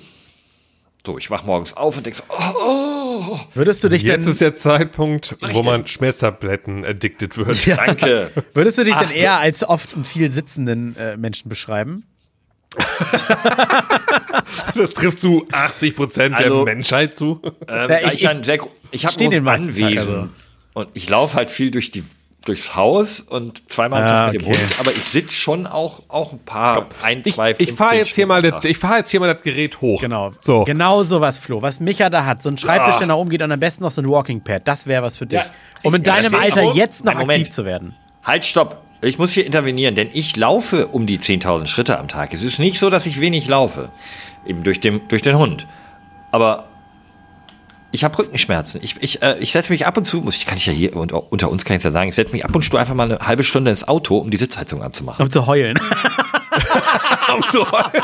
[1.06, 3.38] So, ich wach morgens auf und denk so, oh, oh.
[3.54, 7.66] Würdest du dich Jetzt denn, ist der Zeitpunkt, wo man Schmerztabletten addicted wird.
[7.66, 7.76] Ja.
[7.76, 8.30] Danke.
[8.54, 9.02] Würdest du dich Ach.
[9.02, 12.04] denn eher als oft und viel sitzenden äh, Menschen beschreiben?
[14.74, 17.40] das trifft zu 80 Prozent also, der Menschheit zu.
[17.68, 20.28] Ähm, ja, ich, ich, ich, ich habe ein Anwesen also.
[20.72, 22.02] und ich laufe halt viel durch die
[22.44, 26.02] durchs Haus und zweimal am Tag ah, mit dem Hund, aber ich sitze schon auch,
[26.08, 29.10] auch ein paar, ein, zwei, Ich, ich fahre jetzt, hier mal das, ich fahr jetzt
[29.10, 30.00] hier mal das Gerät hoch.
[30.00, 30.32] Genau.
[30.40, 30.64] So.
[30.64, 31.62] Genau sowas, Flo.
[31.62, 32.98] Was Micha da hat, so ein Schreibtisch, ja.
[32.98, 35.18] der nach oben geht und am besten noch so ein Walking Pad, das wäre was
[35.18, 35.40] für dich.
[35.40, 35.46] Ja.
[35.82, 37.94] Um in deinem Alter jetzt noch aktiv zu werden.
[38.22, 38.82] Halt, stopp.
[39.02, 42.32] Ich muss hier intervenieren, denn ich laufe um die 10.000 Schritte am Tag.
[42.32, 43.90] Es ist nicht so, dass ich wenig laufe.
[44.46, 45.66] Eben durch den, durch den Hund.
[46.32, 46.68] Aber
[47.94, 48.80] ich habe Rückenschmerzen.
[48.82, 50.96] Ich, ich, äh, ich setze mich ab und zu, muss ich, kann ich ja hier,
[50.96, 53.04] unter, unter uns kann ich ja sagen, ich setze mich ab und zu einfach mal
[53.04, 55.22] eine halbe Stunde ins Auto, um die Sitzheizung anzumachen.
[55.22, 55.78] Um zu heulen.
[57.36, 58.02] um zu heulen.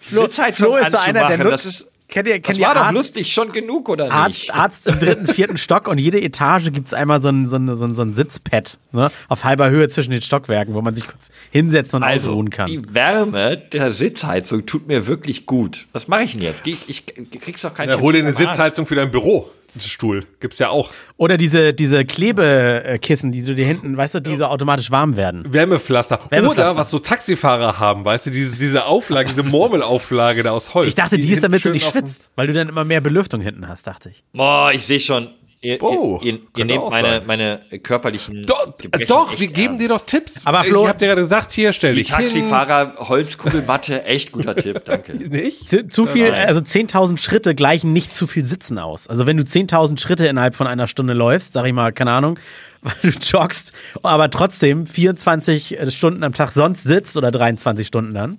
[0.00, 3.32] Flo, Flo ist so einer, der nutzt, Kennt ihr, kennt das war Arzt, doch lustig
[3.32, 4.54] schon genug, oder Arzt, nicht?
[4.54, 7.74] Arzt im dritten, vierten Stock und jede Etage gibt es einmal so ein, so ein,
[7.74, 9.10] so ein, so ein Sitzpad ne?
[9.28, 12.68] auf halber Höhe zwischen den Stockwerken, wo man sich kurz hinsetzen und also, ausruhen kann.
[12.68, 15.88] Die Wärme der Sitzheizung tut mir wirklich gut.
[15.90, 16.64] Was mache ich denn jetzt?
[16.64, 19.50] Ich, ich, ich krieg's doch keinen ja, Hol dir eine Sitzheizung für dein Büro.
[19.80, 20.24] Stuhl.
[20.40, 20.90] Gibt's ja auch.
[21.16, 25.44] Oder diese, diese Klebekissen, die du dir hinten, weißt du, die so automatisch warm werden.
[25.52, 26.20] Wärmepflaster.
[26.30, 26.70] Wärmepflaster.
[26.70, 30.88] Oder was so Taxifahrer haben, weißt du, diese, diese Auflage, diese Murmelauflage da aus Holz.
[30.88, 33.40] Ich dachte, die, die ist damit du nicht schwitzt, weil du dann immer mehr Belüftung
[33.40, 34.22] hinten hast, dachte ich.
[34.32, 35.28] Boah, ich sehe schon.
[35.64, 38.42] Ihr, oh, ihr, ihr nehmt meine, meine körperlichen.
[38.42, 38.66] Doch,
[39.08, 40.46] doch wir geben dir doch Tipps.
[40.46, 44.82] Aber Flo, ich hab dir gerade gesagt, hier stell dich Taxifahrer, Holzkugelmatte, echt guter Tipp,
[44.84, 45.14] danke.
[45.28, 45.68] Nicht?
[45.68, 49.08] Zu, zu viel, also 10.000 Schritte gleichen nicht zu viel Sitzen aus.
[49.08, 52.38] Also wenn du 10.000 Schritte innerhalb von einer Stunde läufst, sag ich mal, keine Ahnung,
[52.82, 58.38] weil du joggst, aber trotzdem 24 Stunden am Tag sonst sitzt oder 23 Stunden dann,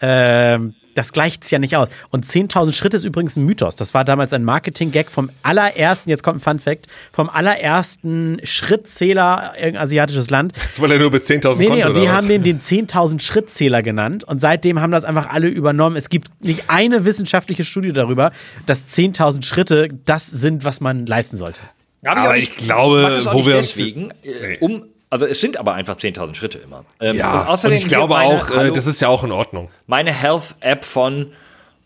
[0.00, 1.88] ähm, das gleicht es ja nicht aus.
[2.10, 3.76] Und 10.000 Schritte ist übrigens ein Mythos.
[3.76, 9.84] Das war damals ein Marketing-Gag vom allerersten, jetzt kommt ein Fun-Fact, vom allerersten Schrittzähler, irgendein
[9.84, 10.56] asiatisches Land.
[10.56, 13.82] Das war ja nur bis 10.000 Nee, nee, und die haben den den 10.000 Schrittzähler
[13.82, 14.24] genannt.
[14.24, 15.96] Und seitdem haben das einfach alle übernommen.
[15.96, 18.32] Es gibt nicht eine wissenschaftliche Studie darüber,
[18.66, 21.60] dass 10.000 Schritte das sind, was man leisten sollte.
[22.04, 23.74] Aber, aber ich, ich glaube, wo wir uns.
[23.74, 26.84] Deswegen, äh, um also es sind aber einfach 10.000 Schritte immer.
[27.00, 29.24] Ähm, ja, und, außerdem und ich glaube meine, auch, äh, hallo, das ist ja auch
[29.24, 29.70] in Ordnung.
[29.86, 31.32] Meine Health-App von,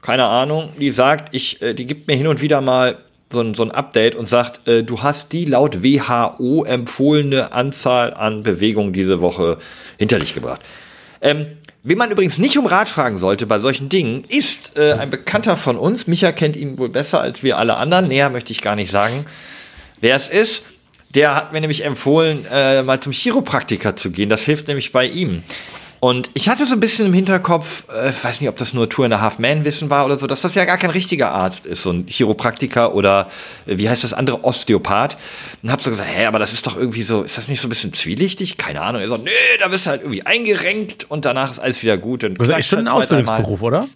[0.01, 2.99] keine Ahnung, die sagt, ich, äh, die gibt mir hin und wieder mal
[3.33, 8.13] so ein, so ein Update und sagt, äh, du hast die laut WHO empfohlene Anzahl
[8.13, 9.59] an Bewegungen diese Woche
[9.99, 10.61] hinter dich gebracht.
[11.21, 11.47] Ähm,
[11.85, 15.57] Wen man übrigens nicht um Rat fragen sollte bei solchen Dingen, ist äh, ein Bekannter
[15.57, 16.07] von uns.
[16.07, 18.07] Micha kennt ihn wohl besser als wir alle anderen.
[18.07, 19.27] Näher möchte ich gar nicht sagen,
[20.01, 20.63] wer es ist.
[21.15, 24.29] Der hat mir nämlich empfohlen, äh, mal zum Chiropraktiker zu gehen.
[24.29, 25.43] Das hilft nämlich bei ihm.
[26.05, 29.07] Und ich hatte so ein bisschen im Hinterkopf, äh, weiß nicht, ob das nur Tour
[29.07, 31.65] in a Half Man Wissen war oder so, dass das ja gar kein richtiger Arzt
[31.65, 33.31] ist, so ein Chiropraktiker oder
[33.67, 35.17] äh, wie heißt das andere, Osteopath.
[35.63, 37.69] Und hab so gesagt, hä, aber das ist doch irgendwie so, ist das nicht so
[37.69, 38.59] ein bisschen zwielichtig?
[38.59, 39.01] Keine Ahnung.
[39.01, 42.25] Er so, nee, da wirst du halt irgendwie eingerenkt und danach ist alles wieder gut.
[42.25, 43.87] Und das ist eigentlich schon ein Ausbildungsberuf, oder?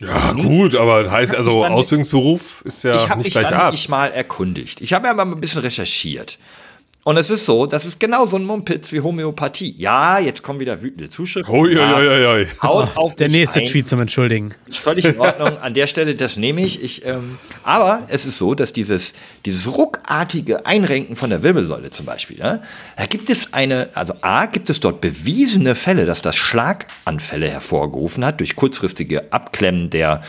[0.00, 3.54] Ja, gut, aber das heißt also, Ausbildungsberuf ist ja ich nicht gleich Arzt.
[3.54, 4.80] Ich habe mich mal erkundigt.
[4.82, 6.38] Ich habe ja mal ein bisschen recherchiert.
[7.06, 9.76] Und es ist so, das ist genau so ein Mumpitz wie Homöopathie.
[9.78, 11.54] Ja, jetzt kommen wieder wütende Zuschriften.
[11.54, 12.48] Ui, ui, ui.
[12.60, 13.66] Haut auf Der nächste ein.
[13.66, 14.52] Tweet zum Entschuldigen.
[14.66, 15.56] Ist völlig in Ordnung.
[15.58, 16.82] An der Stelle, das nehme ich.
[16.82, 17.30] ich ähm,
[17.62, 22.58] aber es ist so, dass dieses, dieses ruckartige Einrenken von der Wirbelsäule zum Beispiel, ja,
[22.96, 28.24] da gibt es eine, also A, gibt es dort bewiesene Fälle, dass das Schlaganfälle hervorgerufen
[28.24, 30.22] hat durch kurzfristige Abklemmen der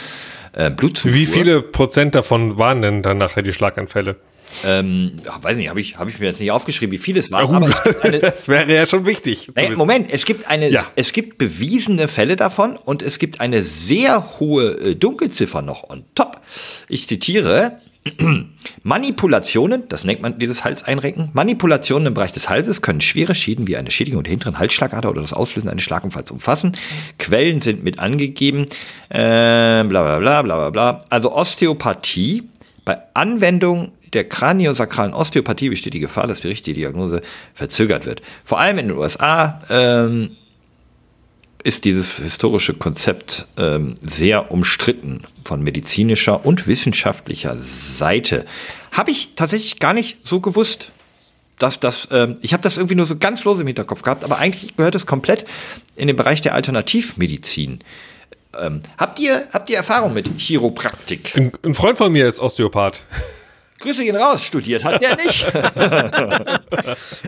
[0.54, 1.12] äh, Blutzufuhr.
[1.12, 4.18] Wie viele Prozent davon waren denn dann nachher die Schlaganfälle?
[4.66, 7.52] Ähm, weiß nicht, habe ich, hab ich mir jetzt nicht aufgeschrieben, wie viele es waren.
[7.52, 9.52] Ja, aber es eine, das wäre ja schon wichtig.
[9.56, 10.86] Nee, Moment, es gibt eine, ja.
[10.96, 16.04] es gibt bewiesene Fälle davon und es gibt eine sehr hohe äh, Dunkelziffer noch on
[16.16, 16.42] top.
[16.88, 17.80] Ich zitiere.
[18.84, 23.76] Manipulationen, das nennt man dieses Halseinrenken, Manipulationen im Bereich des Halses können schwere Schäden wie
[23.76, 26.78] eine Schädigung der hinteren Halsschlagader oder das Auslösen eines Schlaganfalls umfassen.
[27.20, 28.66] Quellen sind mit angegeben,
[29.10, 31.00] äh, bla bla bla bla bla bla.
[31.10, 32.44] Also Osteopathie
[32.86, 37.22] bei Anwendung der kraniosakralen Osteopathie besteht die Gefahr, dass die richtige Diagnose
[37.54, 38.22] verzögert wird.
[38.44, 40.38] Vor allem in den USA ähm,
[41.64, 48.46] ist dieses historische Konzept ähm, sehr umstritten von medizinischer und wissenschaftlicher Seite.
[48.92, 50.92] habe ich tatsächlich gar nicht so gewusst
[51.60, 54.38] dass das, ähm, ich habe das irgendwie nur so ganz los im Hinterkopf gehabt, aber
[54.38, 55.46] eigentlich gehört es komplett
[55.96, 57.80] in den Bereich der Alternativmedizin.
[58.58, 61.36] Ähm, habt ihr habt ihr Erfahrung mit Chiropraktik?
[61.36, 63.04] Ein, ein Freund von mir ist Osteopath.
[63.80, 65.46] Grüße gehen raus, studiert hat der nicht.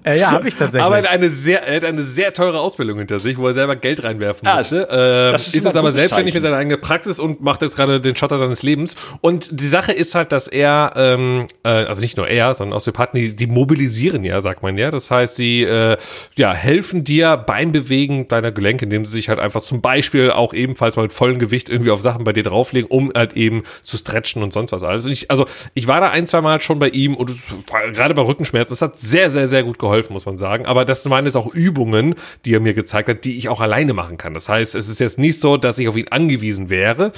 [0.04, 0.82] äh, ja, habe ich tatsächlich.
[0.82, 3.54] Aber er hat, eine sehr, er hat eine sehr teure Ausbildung hinter sich, wo er
[3.54, 4.88] selber Geld reinwerfen ja, musste.
[4.90, 6.44] Ähm, ist, jetzt aber selbstständig Zeichen.
[6.44, 8.96] mit seiner eigenen Praxis und macht jetzt gerade den Schotter seines Lebens.
[9.22, 13.20] Und die Sache ist halt, dass er, ähm, äh, also nicht nur er, sondern Osteopathen,
[13.20, 14.90] die, die mobilisieren ja, sagt man ja.
[14.90, 15.98] Das heißt, sie äh,
[16.36, 20.54] ja, helfen dir beim Bewegen deiner Gelenke, indem sie sich halt einfach zum Beispiel auch
[20.54, 23.98] ebenfalls mal mit vollem Gewicht irgendwie auf Sachen bei dir drauflegen, um halt eben zu
[23.98, 25.04] stretchen und sonst was alles.
[25.04, 28.14] Also ich, also ich war da ein, zwei Mal schon bei ihm und es, gerade
[28.14, 30.66] bei Rückenschmerzen, das hat sehr, sehr, sehr gut geholfen, muss man sagen.
[30.66, 32.16] Aber das waren jetzt auch Übungen,
[32.46, 34.34] die er mir gezeigt hat, die ich auch alleine machen kann.
[34.34, 37.12] Das heißt, es ist jetzt nicht so, dass ich auf ihn angewiesen wäre,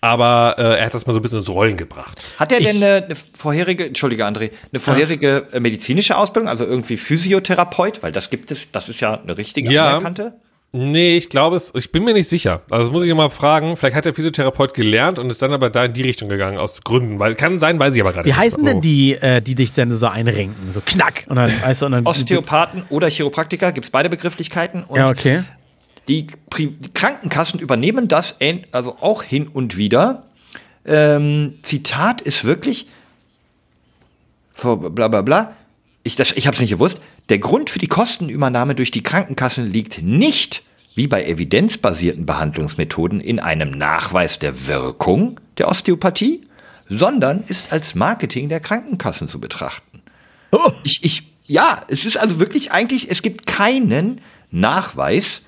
[0.00, 2.20] aber äh, er hat das mal so ein bisschen ins Rollen gebracht.
[2.38, 5.60] Hat er denn eine, eine vorherige, entschuldige André, eine vorherige ja.
[5.60, 8.02] medizinische Ausbildung, also irgendwie Physiotherapeut?
[8.02, 9.88] Weil das gibt es, das ist ja eine richtige ja.
[9.88, 10.34] anerkannte.
[10.70, 12.62] Nee, ich glaube es, ich bin mir nicht sicher.
[12.68, 13.76] Also das muss ich mal fragen.
[13.78, 16.82] Vielleicht hat der Physiotherapeut gelernt und ist dann aber da in die Richtung gegangen, aus
[16.82, 17.18] Gründen.
[17.18, 18.36] Weil kann sein, weiß ich aber gerade Wie nicht.
[18.36, 20.70] Wie heißen denn die, äh, die dich dann so einrenken?
[20.70, 21.24] So knack.
[21.28, 24.84] Und dann, weißt du, und dann, Osteopathen oder Chiropraktiker, gibt es beide Begrifflichkeiten.
[24.84, 25.42] Und ja, okay.
[26.06, 26.26] Die,
[26.58, 28.36] die, Krankenkassen übernehmen das
[28.70, 30.24] also auch hin und wieder.
[30.84, 32.88] Ähm, Zitat ist wirklich,
[34.60, 34.76] bla
[35.08, 35.56] bla bla,
[36.02, 40.02] ich, ich habe es nicht gewusst, der Grund für die Kostenübernahme durch die Krankenkassen liegt
[40.02, 40.62] nicht,
[40.94, 46.42] wie bei evidenzbasierten Behandlungsmethoden, in einem Nachweis der Wirkung der Osteopathie,
[46.88, 50.02] sondern ist als Marketing der Krankenkassen zu betrachten.
[50.50, 50.72] Oh.
[50.82, 54.20] Ich, ich, ja, es ist also wirklich eigentlich, es gibt keinen
[54.50, 55.42] Nachweis,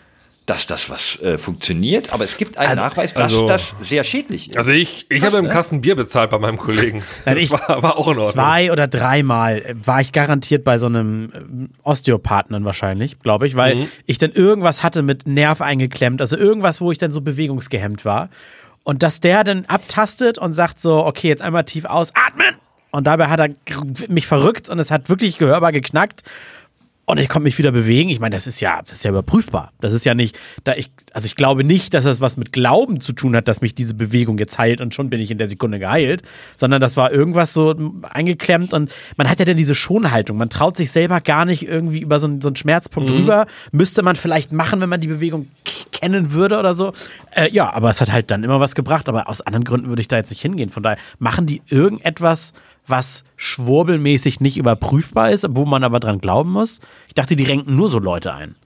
[0.51, 4.03] dass das was äh, funktioniert, aber es gibt einen also, Nachweis, dass also, das sehr
[4.03, 4.59] schädlich ist.
[4.59, 5.51] Also ich, ich habe im ne?
[5.51, 7.05] Kasten Bier bezahlt bei meinem Kollegen.
[7.25, 8.31] das ich, war, war, auch in Ordnung.
[8.33, 13.77] Zwei oder dreimal war ich garantiert bei so einem äh, Osteopathen wahrscheinlich, glaube ich, weil
[13.77, 13.89] mhm.
[14.07, 18.29] ich dann irgendwas hatte mit Nerv eingeklemmt, also irgendwas, wo ich dann so bewegungsgehemmt war.
[18.83, 22.57] Und dass der dann abtastet und sagt so, okay, jetzt einmal tief ausatmen.
[22.91, 23.51] Und dabei hat er
[24.09, 26.25] mich verrückt und es hat wirklich gehörbar geknackt
[27.11, 28.11] und ich konnte mich wieder bewegen.
[28.11, 29.73] Ich meine, das ist ja, das ist ja überprüfbar.
[29.81, 33.01] Das ist ja nicht, da ich, also ich glaube nicht, dass das was mit Glauben
[33.01, 35.47] zu tun hat, dass mich diese Bewegung jetzt heilt und schon bin ich in der
[35.47, 36.23] Sekunde geheilt,
[36.57, 37.75] sondern das war irgendwas so
[38.09, 40.37] eingeklemmt und man hat ja dann diese Schonhaltung.
[40.37, 43.17] Man traut sich selber gar nicht irgendwie über so, einen, so einen Schmerzpunkt mhm.
[43.17, 43.47] rüber.
[43.73, 45.49] Müsste man vielleicht machen, wenn man die Bewegung
[45.93, 46.93] kennen würde oder so.
[47.35, 49.09] Äh, ja, aber es hat halt dann immer was gebracht.
[49.09, 50.71] Aber aus anderen Gründen würde ich da jetzt nicht hingehen.
[50.71, 52.53] Von daher machen die irgendetwas
[52.91, 56.81] was schwurbelmäßig nicht überprüfbar ist, wo man aber dran glauben muss?
[57.09, 58.57] Ich dachte, die renken nur so Leute ein.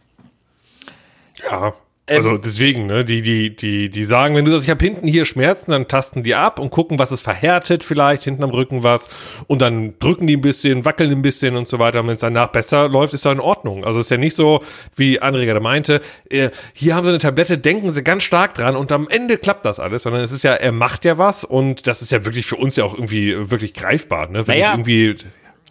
[1.51, 1.75] Ja,
[2.07, 5.07] ähm, also deswegen, ne, die, die, die, die sagen, wenn du sagst, ich habe hinten
[5.07, 8.83] hier Schmerzen, dann tasten die ab und gucken, was ist verhärtet, vielleicht hinten am Rücken
[8.83, 9.09] was.
[9.47, 12.01] Und dann drücken die ein bisschen, wackeln ein bisschen und so weiter.
[12.01, 13.85] Und wenn es danach besser läuft, ist da in Ordnung.
[13.85, 14.63] Also ist ja nicht so,
[14.97, 18.77] wie André gerade meinte, äh, hier haben sie eine Tablette, denken sie ganz stark dran
[18.77, 21.87] und am Ende klappt das alles, sondern es ist ja, er macht ja was und
[21.87, 24.47] das ist ja wirklich für uns ja auch irgendwie wirklich greifbar, ne?
[24.47, 24.67] Wenn naja.
[24.67, 25.17] ich irgendwie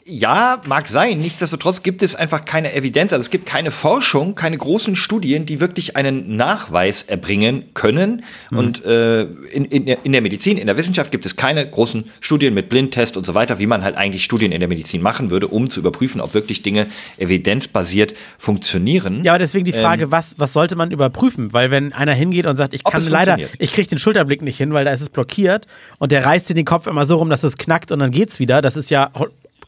[0.05, 1.19] ja, mag sein.
[1.19, 3.13] Nichtsdestotrotz gibt es einfach keine Evidenz.
[3.13, 8.23] Also es gibt keine Forschung, keine großen Studien, die wirklich einen Nachweis erbringen können.
[8.51, 8.57] Mhm.
[8.57, 12.53] Und äh, in, in, in der Medizin, in der Wissenschaft gibt es keine großen Studien
[12.53, 15.47] mit Blindtest und so weiter, wie man halt eigentlich Studien in der Medizin machen würde,
[15.47, 16.87] um zu überprüfen, ob wirklich Dinge
[17.17, 19.23] evidenzbasiert funktionieren.
[19.23, 21.53] Ja, aber deswegen die Frage, ähm, was, was sollte man überprüfen?
[21.53, 24.73] Weil wenn einer hingeht und sagt, ich kann leider, ich kriege den Schulterblick nicht hin,
[24.73, 25.65] weil da ist es blockiert
[25.97, 28.39] und der reißt dir den Kopf immer so rum, dass es knackt und dann geht's
[28.39, 29.09] wieder, das ist ja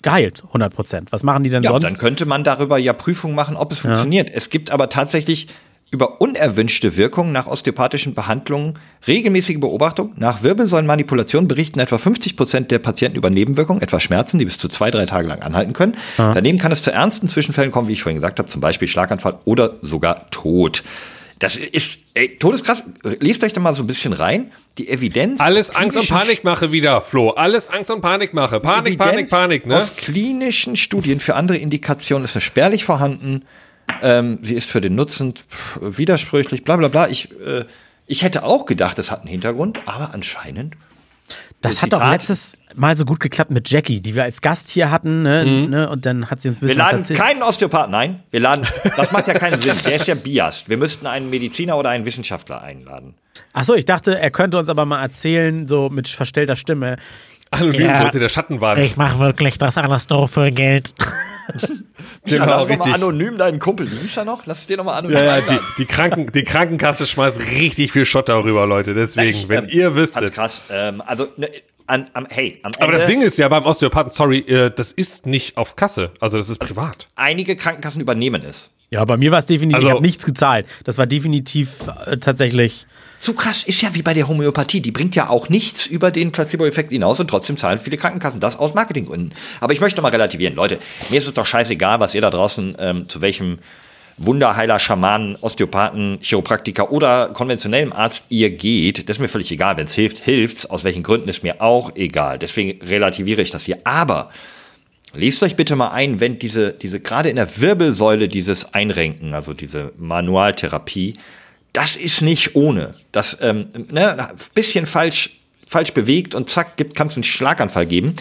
[0.05, 1.11] geheilt, 100 Prozent.
[1.11, 1.83] Was machen die denn ja, sonst?
[1.83, 4.29] Dann könnte man darüber ja Prüfungen machen, ob es funktioniert.
[4.29, 4.35] Ja.
[4.35, 5.47] Es gibt aber tatsächlich
[5.91, 8.75] über unerwünschte Wirkungen nach osteopathischen Behandlungen
[9.07, 10.13] regelmäßige Beobachtung.
[10.17, 14.67] Nach Wirbelsäulenmanipulation berichten etwa 50 Prozent der Patienten über Nebenwirkungen, etwa Schmerzen, die bis zu
[14.67, 15.95] zwei, drei Tage lang anhalten können.
[16.17, 16.33] Ja.
[16.33, 19.39] Daneben kann es zu ernsten Zwischenfällen kommen, wie ich vorhin gesagt habe, zum Beispiel Schlaganfall
[19.45, 20.83] oder sogar Tod.
[21.39, 22.83] Das ist ey, todeskrass.
[23.19, 24.51] Lest euch da mal so ein bisschen rein.
[24.77, 25.39] Die Evidenz.
[25.39, 27.29] Alles Angst und Panikmache wieder, Flo.
[27.29, 28.59] Alles Angst und Panikmache.
[28.59, 29.77] Panik, Panik, Panik, ne?
[29.77, 33.45] Aus klinischen Studien für andere Indikationen ist es spärlich vorhanden.
[34.01, 35.33] Ähm, sie ist für den Nutzen
[35.79, 37.07] widersprüchlich, bla bla bla.
[37.07, 37.65] Ich, äh,
[38.07, 40.75] ich hätte auch gedacht, es hat einen Hintergrund, aber anscheinend
[41.69, 44.91] das hat doch letztes Mal so gut geklappt mit Jackie, die wir als Gast hier
[44.91, 45.45] hatten, ne?
[45.45, 45.69] Mhm.
[45.69, 45.89] ne?
[45.89, 46.77] Und dann hat sie uns ein bisschen.
[46.77, 48.23] Wir laden keinen Osteopathen, nein.
[48.31, 49.75] Wir laden, das macht ja keinen Sinn.
[49.85, 50.67] Der ist ja biased.
[50.67, 53.15] Wir müssten einen Mediziner oder einen Wissenschaftler einladen.
[53.53, 56.97] Achso, ich dachte, er könnte uns aber mal erzählen, so mit verstellter Stimme.
[57.51, 58.81] Anonym ja, unter der Schattenwand.
[58.81, 60.93] Ich mache wirklich das alles nur für Geld.
[62.25, 62.87] genau, lass richtig.
[62.87, 63.87] Mal anonym deinen Kumpel.
[63.87, 64.45] Hieß er noch?
[64.45, 65.17] Lass es dir nochmal anonym.
[65.17, 68.93] Ja, ja, die, die, Kranken, die Krankenkasse schmeißt richtig viel Schott darüber, Leute.
[68.93, 70.33] Deswegen, ich, wenn ähm, ihr wüsstet.
[70.33, 70.61] Krass.
[70.69, 71.49] Ähm, also, ne,
[71.87, 74.91] an, am, hey, am Ende, Aber das Ding ist ja beim Osteopathen, sorry, äh, das
[74.91, 76.11] ist nicht auf Kasse.
[76.19, 77.07] Also das ist privat.
[77.15, 78.69] Einige Krankenkassen übernehmen es.
[78.89, 80.67] Ja, bei mir war es definitiv, also, ich habe nichts gezahlt.
[80.83, 81.71] Das war definitiv
[82.05, 82.85] äh, tatsächlich.
[83.17, 84.81] So krass ist ja wie bei der Homöopathie.
[84.81, 88.57] Die bringt ja auch nichts über den Placebo-Effekt hinaus und trotzdem zahlen viele Krankenkassen das
[88.57, 89.31] aus Marketinggründen.
[89.61, 90.55] Aber ich möchte mal relativieren.
[90.55, 90.79] Leute,
[91.09, 93.59] mir ist es doch scheißegal, was ihr da draußen ähm, zu welchem
[94.17, 99.75] Wunderheiler, Schamanen, Osteopathen, Chiropraktiker oder konventionellem Arzt ihr geht, das ist mir völlig egal.
[99.75, 100.65] Wenn es hilft, hilft's.
[100.65, 102.39] Aus welchen Gründen ist mir auch egal.
[102.39, 103.79] Deswegen relativiere ich das hier.
[103.83, 104.29] Aber
[105.15, 109.53] lest euch bitte mal ein, wenn diese, diese gerade in der Wirbelsäule dieses Einrenken, also
[109.53, 111.13] diese Manualtherapie,
[111.73, 112.95] das ist nicht ohne.
[113.11, 118.15] Das ähm, ne, bisschen falsch, falsch bewegt und zack, kann es einen Schlaganfall geben.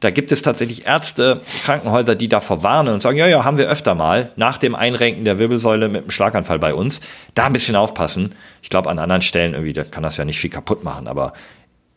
[0.00, 3.68] Da gibt es tatsächlich Ärzte, Krankenhäuser, die davor warnen und sagen, ja, ja, haben wir
[3.68, 7.00] öfter mal nach dem Einrenken der Wirbelsäule mit einem Schlaganfall bei uns.
[7.34, 8.34] Da ein bisschen aufpassen.
[8.62, 11.08] Ich glaube, an anderen Stellen irgendwie, da kann das ja nicht viel kaputt machen.
[11.08, 11.32] Aber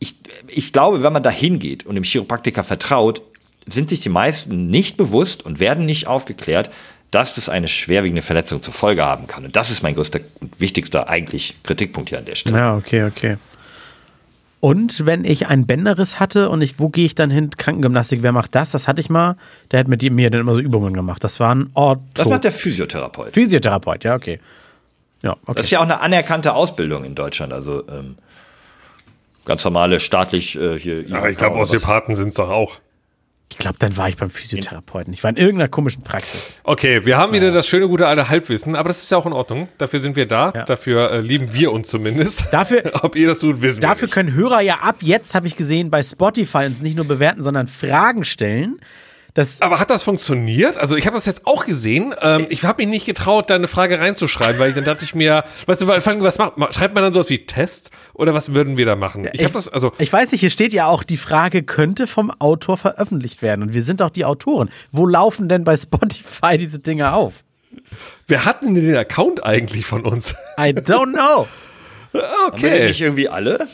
[0.00, 0.16] ich,
[0.48, 3.22] ich glaube, wenn man da hingeht und dem Chiropraktiker vertraut,
[3.66, 6.70] sind sich die meisten nicht bewusst und werden nicht aufgeklärt,
[7.10, 9.44] dass das eine schwerwiegende Verletzung zur Folge haben kann.
[9.44, 12.56] Und das ist mein größter und wichtigster eigentlich Kritikpunkt hier an der Stelle.
[12.56, 13.36] Ja, okay, okay.
[14.60, 17.50] Und wenn ich einen Bänderriss hatte und ich, wo gehe ich dann hin?
[17.50, 18.70] Krankengymnastik, wer macht das?
[18.70, 19.36] Das hatte ich mal.
[19.72, 21.22] Der hat mit mir dann immer so Übungen gemacht.
[21.24, 22.02] Das war ein Ortho.
[22.14, 23.34] Das macht der Physiotherapeut.
[23.34, 24.38] Physiotherapeut, ja, okay.
[25.22, 25.52] Ja, okay.
[25.56, 27.52] Das ist ja auch eine anerkannte Ausbildung in Deutschland.
[27.52, 28.16] Also ähm,
[29.44, 31.08] ganz normale staatlich äh, hier.
[31.08, 32.78] Ja, ich glaube, Osteopathen sind es doch auch.
[33.52, 35.12] Ich glaube, dann war ich beim Physiotherapeuten.
[35.12, 36.56] Ich war in irgendeiner komischen Praxis.
[36.64, 39.34] Okay, wir haben wieder das schöne, gute alte Halbwissen, aber das ist ja auch in
[39.34, 39.68] Ordnung.
[39.76, 40.52] Dafür sind wir da.
[40.54, 40.64] Ja.
[40.64, 42.46] Dafür äh, lieben wir uns zumindest.
[42.50, 45.90] Dafür, Ob ihr das tut, wissen Dafür können Hörer ja ab jetzt, habe ich gesehen,
[45.90, 48.80] bei Spotify uns nicht nur bewerten, sondern Fragen stellen.
[49.34, 50.76] Das aber hat das funktioniert?
[50.76, 52.14] Also ich habe das jetzt auch gesehen.
[52.20, 55.14] Ähm, ich habe mich nicht getraut, da eine Frage reinzuschreiben, weil ich dann dachte ich
[55.14, 58.84] mir, weißt du, was macht, schreibt man dann sowas wie Test oder was würden wir
[58.84, 59.26] da machen?
[59.32, 59.92] Ich, ich das also.
[59.98, 63.72] Ich weiß nicht, hier steht ja auch, die Frage könnte vom Autor veröffentlicht werden und
[63.72, 64.68] wir sind auch die Autoren.
[64.90, 67.32] Wo laufen denn bei Spotify diese Dinge auf?
[68.26, 70.34] Wer hat denn den Account eigentlich von uns?
[70.58, 71.48] I don't know.
[72.12, 72.22] okay.
[72.52, 73.66] Haben wir nicht irgendwie alle?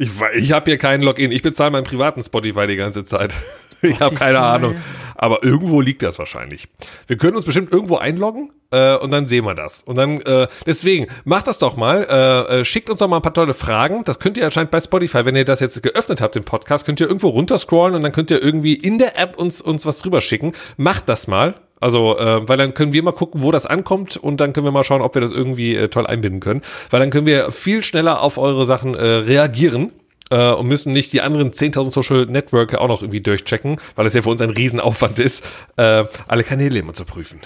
[0.00, 1.30] Ich, ich habe hier keinen Login.
[1.30, 3.34] Ich bezahle meinen privaten Spotify die ganze Zeit.
[3.82, 4.76] ich habe keine Ahnung.
[5.14, 6.68] Aber irgendwo liegt das wahrscheinlich.
[7.06, 9.82] Wir können uns bestimmt irgendwo einloggen äh, und dann sehen wir das.
[9.82, 12.06] Und dann, äh, deswegen, macht das doch mal.
[12.08, 14.02] Äh, äh, schickt uns doch mal ein paar tolle Fragen.
[14.06, 16.98] Das könnt ihr anscheinend bei Spotify, wenn ihr das jetzt geöffnet habt, den Podcast, könnt
[17.00, 20.22] ihr irgendwo runterscrollen und dann könnt ihr irgendwie in der App uns, uns was drüber
[20.22, 20.52] schicken.
[20.78, 21.56] Macht das mal.
[21.80, 24.70] Also, äh, weil dann können wir mal gucken, wo das ankommt und dann können wir
[24.70, 26.62] mal schauen, ob wir das irgendwie äh, toll einbinden können.
[26.90, 29.90] Weil dann können wir viel schneller auf eure Sachen äh, reagieren
[30.30, 34.14] äh, und müssen nicht die anderen 10.000 Social Networks auch noch irgendwie durchchecken, weil es
[34.14, 35.44] ja für uns ein Riesenaufwand ist,
[35.76, 37.40] äh, alle Kanäle immer zu prüfen.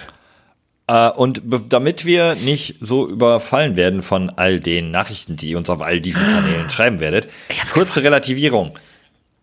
[0.91, 5.71] Uh, und damit wir nicht so überfallen werden von all den Nachrichten, die ihr uns
[5.71, 7.29] auf all diesen Kanälen schreiben werdet,
[7.73, 8.79] kurze Relativierung.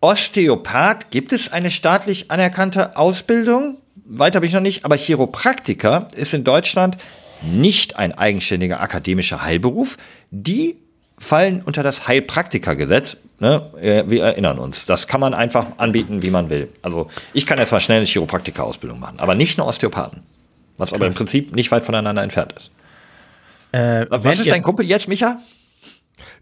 [0.00, 3.78] Osteopath, gibt es eine staatlich anerkannte Ausbildung?
[4.04, 6.98] Weiter bin ich noch nicht, aber Chiropraktiker ist in Deutschland
[7.42, 9.96] nicht ein eigenständiger akademischer Heilberuf.
[10.30, 10.76] Die
[11.18, 13.16] fallen unter das Heilpraktikergesetz.
[13.38, 13.70] Ne?
[13.80, 14.86] Äh, wir erinnern uns.
[14.86, 16.68] Das kann man einfach anbieten, wie man will.
[16.82, 20.22] Also ich kann jetzt mal schnell eine Chiropraktika-Ausbildung machen, aber nicht nur Osteopathen.
[20.78, 22.70] Was aber im Prinzip nicht weit voneinander entfernt ist.
[23.72, 25.38] Äh, was ist dein Kumpel jetzt, Micha?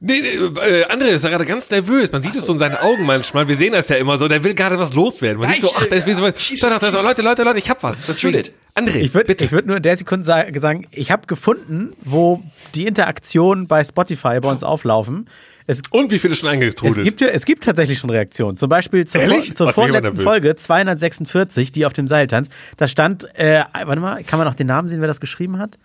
[0.01, 2.11] Nee, nee äh, André ist ja gerade ganz nervös.
[2.13, 3.49] Man sieht es so in seinen Augen manchmal.
[3.49, 4.29] Wir sehen das ja immer so.
[4.29, 5.41] Der will gerade was loswerden.
[5.41, 6.93] Man ja, sieht so, ach, der will so, äh, schieß, schieß, schieß.
[7.03, 8.07] Leute, Leute, Leute, ich hab was.
[8.07, 12.43] Das ist André, ich würde würd nur in der Sekunde sagen, ich habe gefunden, wo
[12.75, 15.29] die Interaktionen bei Spotify bei uns auflaufen.
[15.67, 16.99] Es, Und wie viele schon eingetrudelt?
[16.99, 18.57] Es gibt, es gibt tatsächlich schon Reaktionen.
[18.57, 22.51] Zum Beispiel zur, vor, zur vorletzten Folge 246, die auf dem Seil tanzt.
[22.77, 25.79] Da stand, äh, warte mal, kann man noch den Namen sehen, wer das geschrieben hat?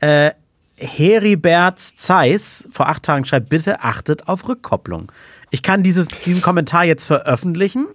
[0.00, 0.32] Äh,
[0.78, 5.10] Heribert Zeiss vor acht Tagen schreibt, bitte achtet auf Rückkopplung.
[5.50, 7.86] Ich kann dieses, diesen Kommentar jetzt veröffentlichen.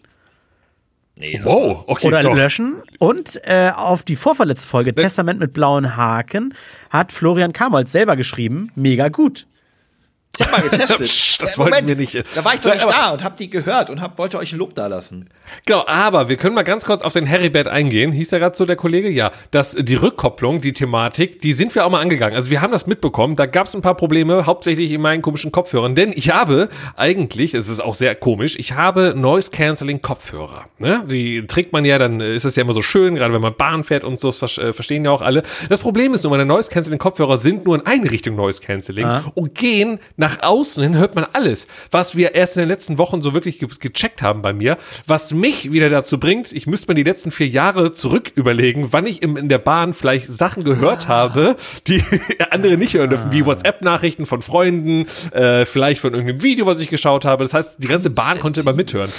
[1.15, 2.35] Nee, wow, okay, oder doch.
[2.35, 2.81] löschen.
[2.97, 4.95] Und äh, auf die vorverletzte Folge ne?
[4.95, 6.55] Testament mit blauen Haken
[6.89, 9.45] hat Florian Kamold selber geschrieben, mega gut.
[10.35, 10.99] Ich hab mal getestet.
[11.01, 12.15] Psch, das ja, wollten wir nicht.
[12.35, 14.57] Da war ich doch nicht da und hab die gehört und hab, wollte euch ein
[14.57, 15.29] Lob da lassen.
[15.67, 18.11] Genau, aber wir können mal ganz kurz auf den Heribert eingehen.
[18.11, 19.09] Hieß der gerade so der Kollege?
[19.09, 19.31] Ja.
[19.51, 22.35] dass die Rückkopplung, die Thematik, die sind wir auch mal angegangen.
[22.35, 23.35] Also wir haben das mitbekommen.
[23.35, 25.93] Da gab es ein paar Probleme, hauptsächlich in meinen komischen Kopfhörern.
[25.93, 30.65] Denn ich habe eigentlich, es ist auch sehr komisch, ich habe Noise Cancelling Kopfhörer.
[30.79, 31.03] Ne?
[31.05, 33.83] Die trägt man ja, dann ist das ja immer so schön, gerade wenn man Bahn
[33.83, 35.43] fährt und so, das äh, verstehen ja auch alle.
[35.69, 39.05] Das Problem ist nur, meine Noise Cancelling Kopfhörer sind nur in eine Richtung Noise Cancelling
[39.05, 39.23] ah.
[39.35, 43.21] und gehen nach außen hin hört man alles, was wir erst in den letzten Wochen
[43.21, 46.95] so wirklich ge gecheckt haben bei mir, was mich wieder dazu bringt, ich müsste mir
[46.95, 51.07] die letzten vier Jahre zurück überlegen, wann ich im, in der Bahn vielleicht Sachen gehört
[51.07, 51.09] ah.
[51.09, 51.57] habe,
[51.87, 52.01] die
[52.51, 53.47] andere nicht hören dürfen, wie ah.
[53.47, 57.43] WhatsApp-Nachrichten von Freunden, äh, vielleicht von irgendeinem Video, was ich geschaut habe.
[57.43, 59.09] Das heißt, die ganze Bahn konnte immer mithören.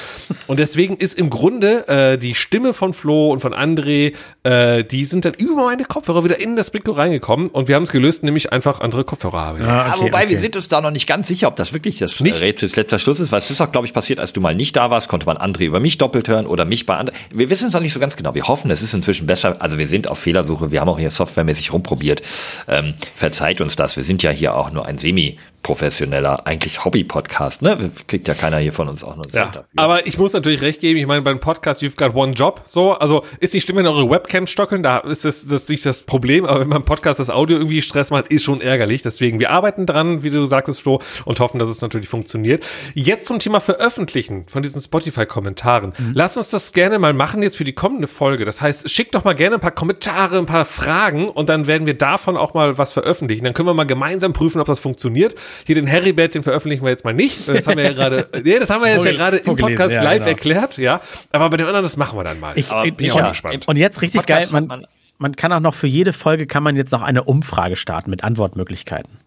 [0.49, 5.05] Und deswegen ist im Grunde äh, die Stimme von Flo und von André, äh, die
[5.05, 8.23] sind dann über meine Kopfhörer wieder in das Mikro reingekommen und wir haben es gelöst,
[8.23, 9.63] nämlich einfach andere Kopfhörer haben.
[9.65, 10.31] Ah, okay, wobei okay.
[10.31, 12.41] wir sind uns da noch nicht ganz sicher, ob das wirklich das nicht?
[12.41, 14.75] Rätsels letzter Schluss ist, weil es ist auch, glaube ich, passiert, als du mal nicht
[14.77, 17.13] da warst, konnte man André über mich doppelt hören oder mich bei André.
[17.31, 18.35] Wir wissen es noch nicht so ganz genau.
[18.35, 19.61] Wir hoffen, es ist inzwischen besser.
[19.61, 20.71] Also wir sind auf Fehlersuche.
[20.71, 22.23] Wir haben auch hier softwaremäßig rumprobiert.
[22.67, 23.97] Ähm, verzeiht uns das.
[23.97, 27.91] Wir sind ja hier auch nur ein Semi professioneller, eigentlich Hobby-Podcast, ne?
[28.07, 31.01] Kriegt ja keiner hier von uns auch noch ja, Aber ich muss natürlich recht geben,
[31.01, 34.09] ich meine, beim Podcast, you've got one job, so, also ist die Stimme in eure
[34.09, 37.57] Webcam stockeln, da ist das, das nicht das Problem, aber wenn beim Podcast das Audio
[37.57, 41.41] irgendwie Stress macht, ist schon ärgerlich, deswegen, wir arbeiten dran, wie du sagtest, Flo, und
[41.41, 42.63] hoffen, dass es natürlich funktioniert.
[42.93, 45.95] Jetzt zum Thema Veröffentlichen von diesen Spotify-Kommentaren.
[45.99, 46.13] Mhm.
[46.15, 49.25] Lass uns das gerne mal machen jetzt für die kommende Folge, das heißt, schickt doch
[49.25, 52.77] mal gerne ein paar Kommentare, ein paar Fragen und dann werden wir davon auch mal
[52.77, 55.35] was veröffentlichen, dann können wir mal gemeinsam prüfen, ob das funktioniert
[55.67, 57.49] hier den Harry-Bett, den veröffentlichen wir jetzt mal nicht.
[57.49, 60.03] Das haben wir ja gerade, nee, das haben wir jetzt ja gerade im Podcast ja,
[60.03, 60.29] live genau.
[60.29, 61.01] erklärt, ja.
[61.33, 62.57] Aber bei dem anderen, das machen wir dann mal.
[62.59, 63.69] Ich, ich bin ja, auch gespannt.
[63.69, 64.87] Und jetzt richtig geil, man,
[65.19, 68.25] man kann auch noch für jede Folge kann man jetzt noch eine Umfrage starten mit
[68.25, 69.19] Antwortmöglichkeiten.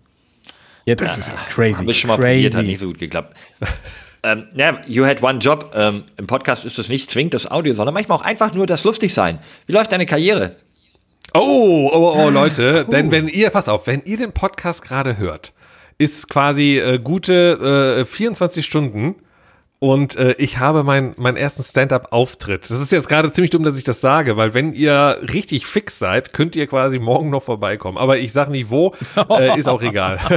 [0.85, 1.73] Jetzt das ist crazy.
[1.73, 2.35] Habe ich schon mal crazy.
[2.35, 3.35] probiert, hat nicht so gut geklappt.
[4.23, 5.73] ähm, ja, you had one job.
[5.75, 8.83] Ähm, Im Podcast ist das nicht zwingend das Audio, sondern manchmal auch einfach nur das
[8.85, 9.39] Lustigsein.
[9.65, 10.55] Wie läuft deine Karriere?
[11.33, 12.91] Oh, oh, oh, Leute, oh.
[12.91, 15.51] denn wenn ihr, pass auf, wenn ihr den Podcast gerade hört,
[15.97, 19.15] ist quasi äh, gute äh, 24 Stunden
[19.79, 22.69] und äh, ich habe meinen mein ersten Stand-up-Auftritt.
[22.69, 25.99] Das ist jetzt gerade ziemlich dumm, dass ich das sage, weil wenn ihr richtig fix
[25.99, 27.97] seid, könnt ihr quasi morgen noch vorbeikommen.
[27.97, 28.95] Aber ich sag nicht wo,
[29.29, 30.17] äh, ist auch egal.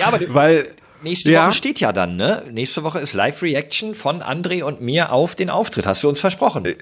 [0.00, 0.66] ja, aber weil
[1.04, 1.44] Nächste ja.
[1.44, 2.42] Woche steht ja dann, ne?
[2.50, 5.86] Nächste Woche ist Live-Reaction von André und mir auf den Auftritt.
[5.86, 6.64] Hast du uns versprochen?
[6.64, 6.74] Äh,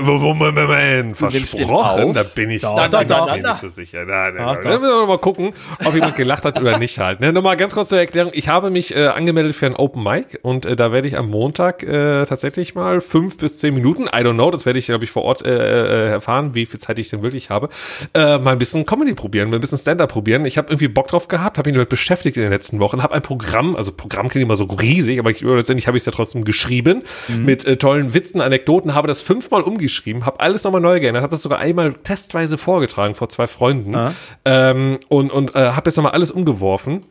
[0.00, 2.12] Moment, versprochen?
[2.12, 4.04] Da bin ich, da, da, da, da, bin ich so sicher.
[4.04, 4.68] Da, da, da.
[4.70, 5.52] müssen wir mal gucken,
[5.84, 7.20] ob jemand gelacht hat oder nicht halt.
[7.20, 7.32] Ne?
[7.32, 8.32] Nochmal ganz kurz zur Erklärung.
[8.34, 11.30] Ich habe mich äh, angemeldet für ein Open Mic und äh, da werde ich am
[11.30, 15.04] Montag äh, tatsächlich mal fünf bis zehn Minuten, I don't know, das werde ich, glaube
[15.04, 17.68] ich, vor Ort äh, äh, erfahren, wie viel Zeit ich denn wirklich habe,
[18.14, 20.44] äh, mal ein bisschen Comedy probieren, mal ein bisschen Stand-up probieren.
[20.44, 23.14] Ich habe irgendwie Bock drauf gehabt, habe mich damit beschäftigt in den letzten Wochen, habe
[23.14, 26.06] ein Programm Programm, also Programm klingt immer so riesig, aber ich, letztendlich habe ich es
[26.06, 27.44] ja trotzdem geschrieben mhm.
[27.44, 31.32] mit äh, tollen Witzen, Anekdoten, habe das fünfmal umgeschrieben, habe alles nochmal neu geändert, habe
[31.32, 34.12] das sogar einmal testweise vorgetragen vor zwei Freunden ah.
[34.44, 37.04] ähm, und, und äh, habe jetzt nochmal alles umgeworfen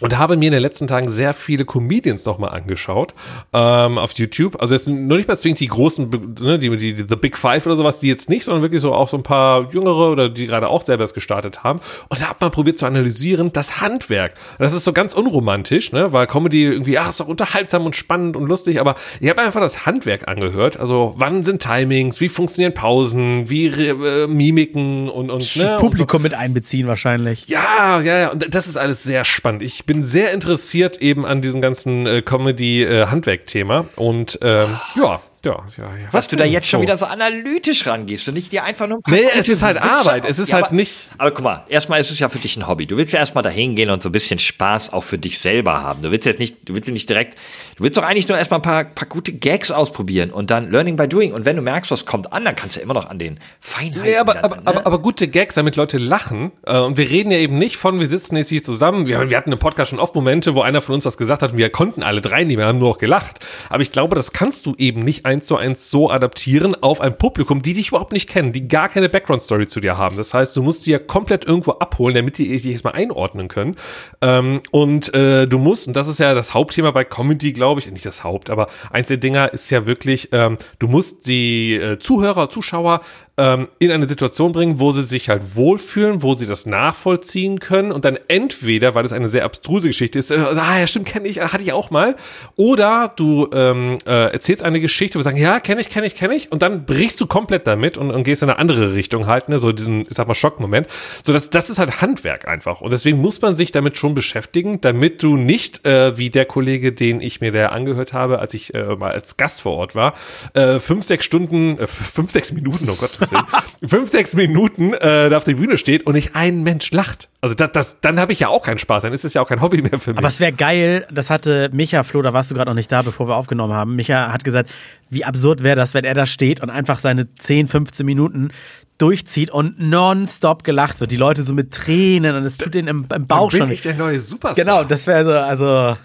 [0.00, 3.14] und habe mir in den letzten Tagen sehr viele Comedians nochmal angeschaut
[3.52, 4.60] ähm, auf YouTube.
[4.60, 7.66] Also jetzt nur nicht mal zwingend die großen, ne, die, die, die The Big Five
[7.66, 10.46] oder sowas, die jetzt nicht, sondern wirklich so auch so ein paar jüngere oder die
[10.46, 11.80] gerade auch selber es gestartet haben.
[12.08, 14.34] Und da hat man probiert zu analysieren, das Handwerk.
[14.58, 17.96] Und das ist so ganz unromantisch, ne, weil Comedy irgendwie, ja, ist doch unterhaltsam und
[17.96, 20.78] spannend und lustig, aber ich habe einfach das Handwerk angehört.
[20.78, 26.22] Also wann sind Timings, wie funktionieren Pausen, wie äh, Mimiken und, und ne, Publikum und
[26.22, 26.22] so.
[26.22, 27.46] mit einbeziehen wahrscheinlich.
[27.48, 28.28] Ja, ja, ja.
[28.30, 29.62] Und das ist alles sehr spannend.
[29.62, 33.86] Ich bin sehr interessiert eben an diesem ganzen äh, Comedy-Handwerk-Thema.
[33.96, 36.08] Äh, und ähm, ja, ja, ja, ja.
[36.10, 39.00] Was du da jetzt schon wieder so analytisch rangehst und nicht dir einfach nur.
[39.08, 40.26] Nee, es ist halt Arbeit.
[40.26, 40.94] Es ist ja, halt aber, nicht.
[41.16, 42.86] Aber guck mal, erstmal ist es ja für dich ein Hobby.
[42.86, 45.82] Du willst ja erstmal dahin gehen und so ein bisschen Spaß auch für dich selber
[45.82, 46.02] haben.
[46.02, 47.38] Du willst jetzt nicht, du willst nicht direkt,
[47.76, 50.96] du willst doch eigentlich nur erstmal ein paar, paar gute Gags ausprobieren und dann Learning
[50.96, 51.32] by Doing.
[51.32, 54.02] Und wenn du merkst, was kommt an, dann kannst du immer noch an den Feinheiten.
[54.02, 54.62] Nee, aber, aber, ne?
[54.66, 56.52] aber, aber, gute Gags, damit Leute lachen.
[56.66, 59.06] Äh, und wir reden ja eben nicht von, wir sitzen jetzt hier zusammen.
[59.06, 61.52] Wir, wir hatten im Podcast schon oft Momente, wo einer von uns was gesagt hat
[61.52, 63.38] und wir konnten alle drei nicht mehr, haben nur noch gelacht.
[63.70, 67.16] Aber ich glaube, das kannst du eben nicht eins zu eins so adaptieren auf ein
[67.16, 70.16] Publikum, die dich überhaupt nicht kennen, die gar keine Background-Story zu dir haben.
[70.16, 73.76] Das heißt, du musst die ja komplett irgendwo abholen, damit die dich erstmal einordnen können.
[74.20, 77.90] Ähm, und äh, du musst, und das ist ja das Hauptthema bei Comedy, glaube ich,
[77.90, 81.98] nicht das Haupt, aber eins der Dinger ist ja wirklich, ähm, du musst die äh,
[81.98, 83.02] Zuhörer, Zuschauer
[83.40, 87.90] ähm, in eine Situation bringen, wo sie sich halt wohlfühlen, wo sie das nachvollziehen können
[87.90, 91.26] und dann entweder, weil das eine sehr abstruse Geschichte ist, äh, ah ja, stimmt, kenne
[91.26, 92.16] ich, hatte ich auch mal,
[92.56, 96.14] oder du ähm, äh, erzählst eine Geschichte, wo du sagst, ja, kenne ich, kenne ich,
[96.14, 99.26] kenne ich, und dann brichst du komplett damit und, und, gehst in eine andere Richtung
[99.26, 100.86] halt, ne, so diesen, ich sag mal, Schockmoment.
[101.24, 102.82] So, das, das ist halt Handwerk einfach.
[102.82, 106.92] Und deswegen muss man sich damit schon beschäftigen, damit du nicht, äh, wie der Kollege,
[106.92, 110.12] den ich mir da angehört habe, als ich äh, mal als Gast vor Ort war,
[110.52, 115.30] äh, fünf, sechs Stunden, äh, fünf, sechs Minuten, oh Gott, Film, fünf, sechs Minuten äh,
[115.30, 117.28] da auf der Bühne steht und nicht ein Mensch lacht.
[117.40, 119.48] Also das, das, dann habe ich ja auch keinen Spaß, dann ist es ja auch
[119.48, 120.18] kein Hobby mehr für mich.
[120.18, 123.02] Aber es wäre geil, das hatte Micha, Flo, da warst du gerade noch nicht da,
[123.02, 123.96] bevor wir aufgenommen haben.
[123.96, 124.70] Micha hat gesagt,
[125.08, 128.50] wie absurd wäre das, wenn er da steht und einfach seine 10, 15 Minuten
[128.98, 131.10] durchzieht und nonstop gelacht wird.
[131.10, 133.74] Die Leute so mit Tränen und es tut denen im, im Bauch dann bin schon.
[133.74, 134.64] ich der neue Superstar.
[134.64, 135.96] Genau, das wäre so, also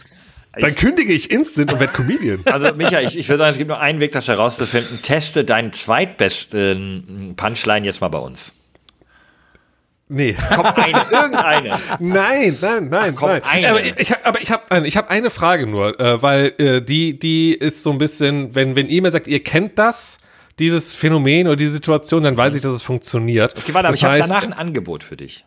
[0.60, 2.41] dann kündige ich instant und werde Comedian.
[2.45, 5.01] Also, Micha, ich, ich würde sagen, es gibt nur einen Weg, das herauszufinden.
[5.01, 8.53] Teste deinen zweitbesten Punchline jetzt mal bei uns.
[10.08, 10.36] Nee.
[10.53, 11.78] Komm, eine, irgendeine.
[11.99, 13.16] Nein, nein, nein.
[13.18, 13.41] Ach, nein.
[13.43, 13.70] eine.
[13.70, 17.18] Aber ich, aber ich habe eine, ich hab eine Frage nur, äh, weil äh, die,
[17.18, 20.20] die ist so ein bisschen, wenn, wenn ihr mir sagt, ihr kennt das,
[20.60, 23.56] dieses Phänomen oder die Situation, dann weiß ich, dass es funktioniert.
[23.58, 25.43] Okay, warte, aber das ich habe danach ein Angebot für dich.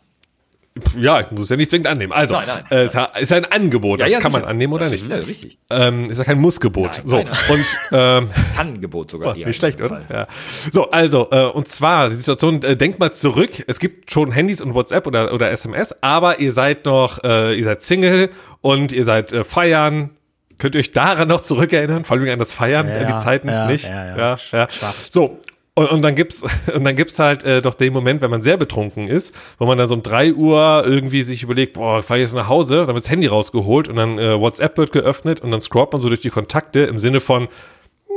[0.97, 2.13] Ja, ich muss es ja nicht zwingend annehmen.
[2.13, 2.63] Also, Nein, nein.
[2.79, 4.49] äh, es ist ein Angebot, Ja, das ja, kann man sicher.
[4.51, 5.03] annehmen oder Das nicht.
[5.03, 5.57] ist, ja, richtig.
[5.69, 6.91] Ähm, ist ja kein Mussgebot.
[6.97, 9.35] Nein, so, nein, und ähm, Angebot sogar.
[9.35, 10.03] Oh, nicht schlecht, oder?
[10.09, 10.27] Ja.
[10.71, 14.61] So, also, äh, und zwar die Situation, äh, denkt mal zurück, es gibt schon Handys
[14.61, 18.29] und WhatsApp oder, oder SMS, aber ihr seid noch, äh, ihr seid Single
[18.61, 20.11] und ihr seid äh, feiern.
[20.59, 22.05] Könnt ihr euch daran noch zurückerinnern?
[22.05, 23.85] Vor allem an das Feiern, Ja, an die Zeiten ja, nicht?
[23.85, 24.17] ja, ja.
[24.17, 24.67] ja, ja.
[25.09, 25.39] So.
[25.79, 26.43] Und, und dann gibt's
[26.75, 29.77] und dann gibt's halt äh, doch den Moment, wenn man sehr betrunken ist, wo man
[29.77, 32.87] dann so um drei Uhr irgendwie sich überlegt, boah, ich fahr jetzt nach Hause, dann
[32.95, 36.09] wird das Handy rausgeholt und dann äh, WhatsApp wird geöffnet und dann scrollt man so
[36.09, 37.47] durch die Kontakte im Sinne von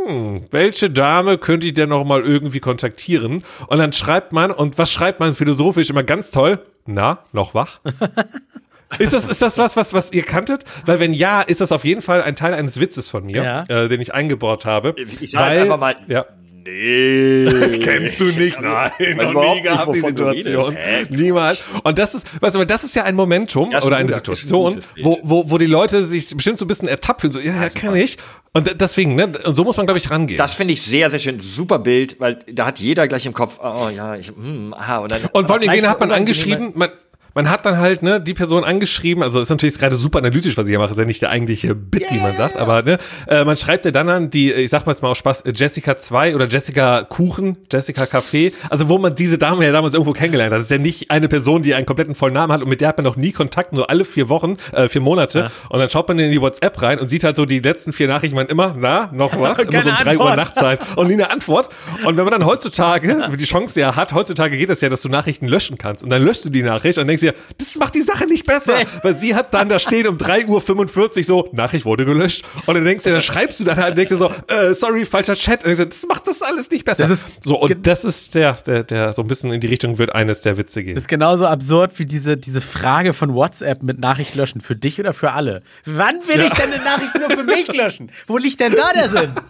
[0.07, 3.45] hm, welche Dame könnte ich denn noch mal irgendwie kontaktieren?
[3.69, 6.59] Und dann schreibt man, und was schreibt man philosophisch immer ganz toll?
[6.87, 7.79] Na, noch wach?
[8.99, 10.65] Ist das, ist das was, was, was ihr kanntet?
[10.85, 13.85] Weil wenn ja, ist das auf jeden Fall ein Teil eines Witzes von mir, Ja.
[13.85, 14.95] äh, den ich eingebaut habe.
[14.99, 16.27] Ich sage einfach mal, Ja.
[16.65, 17.79] Nee.
[17.79, 18.61] Kennst du nicht?
[18.61, 20.77] Nein, weiß noch nie gehabt die Situation.
[21.11, 21.63] Niemals.
[21.83, 24.19] Und das ist, weißt du, das ist ja ein Momentum Ja, oder ein eine ein
[24.19, 27.55] Situation, wo, wo, wo die Leute sich bestimmt so ein bisschen ertappt fühlen, so, ja,
[27.63, 28.19] ja, kann ich.
[28.55, 30.37] Und deswegen, ne, und so muss man, glaube ich, rangehen.
[30.37, 31.41] Das finde ich sehr, sehr schön.
[31.41, 35.11] Super Bild, weil da hat jeder gleich im Kopf, oh ja, ich, hm, aha, und
[35.11, 35.25] dann.
[35.33, 36.91] Und vor allem, hat man angeschrieben, man,
[37.35, 40.67] man hat dann halt, ne, die Person angeschrieben, also ist natürlich gerade super analytisch, was
[40.67, 43.45] ich hier mache, ist ja nicht der eigentliche Bit, wie man sagt, aber ne, äh,
[43.45, 46.35] man schreibt ja dann an die, ich sag mal jetzt mal aus Spaß, Jessica 2
[46.35, 50.59] oder Jessica Kuchen, Jessica Café, also wo man diese Dame ja damals irgendwo kennengelernt hat.
[50.59, 52.89] Das ist ja nicht eine Person, die einen kompletten vollen Namen hat und mit der
[52.89, 55.51] hat man noch nie Kontakt, nur alle vier Wochen, äh, vier Monate.
[55.69, 58.09] Und dann schaut man in die WhatsApp rein und sieht halt so die letzten vier
[58.09, 60.37] Nachrichten, man immer, na, noch wach, immer so um drei Uhr Antwort.
[60.37, 61.69] nachts halt und nie eine Antwort.
[62.05, 65.09] Und wenn man dann heutzutage die Chance ja hat, heutzutage geht das ja, dass du
[65.09, 66.05] Nachrichten löschen kannst.
[66.05, 68.81] Und dann löschst du die Nachricht und denkst dir, das macht die Sache nicht besser.
[69.03, 72.45] Weil sie hat dann da stehen um 3.45 Uhr so, Nachricht wurde gelöscht.
[72.67, 75.35] Und dann denkst du, dann schreibst du dann halt, denkst du so, äh, sorry, falscher
[75.35, 75.65] Chat.
[75.65, 77.03] Und denkst du, das macht das alles nicht besser.
[77.05, 79.99] Das ist- so, und das ist der, der, der so ein bisschen in die Richtung
[79.99, 80.95] wird eines der Witze gehen.
[80.95, 84.61] Das ist genauso absurd wie diese, diese Frage von WhatsApp mit Nachricht löschen.
[84.61, 85.63] Für dich oder für alle?
[85.85, 86.47] Wann will Ja.
[86.47, 88.11] ich denn eine Nachricht nur für mich löschen?
[88.27, 89.31] Wo liegt denn da der Sinn?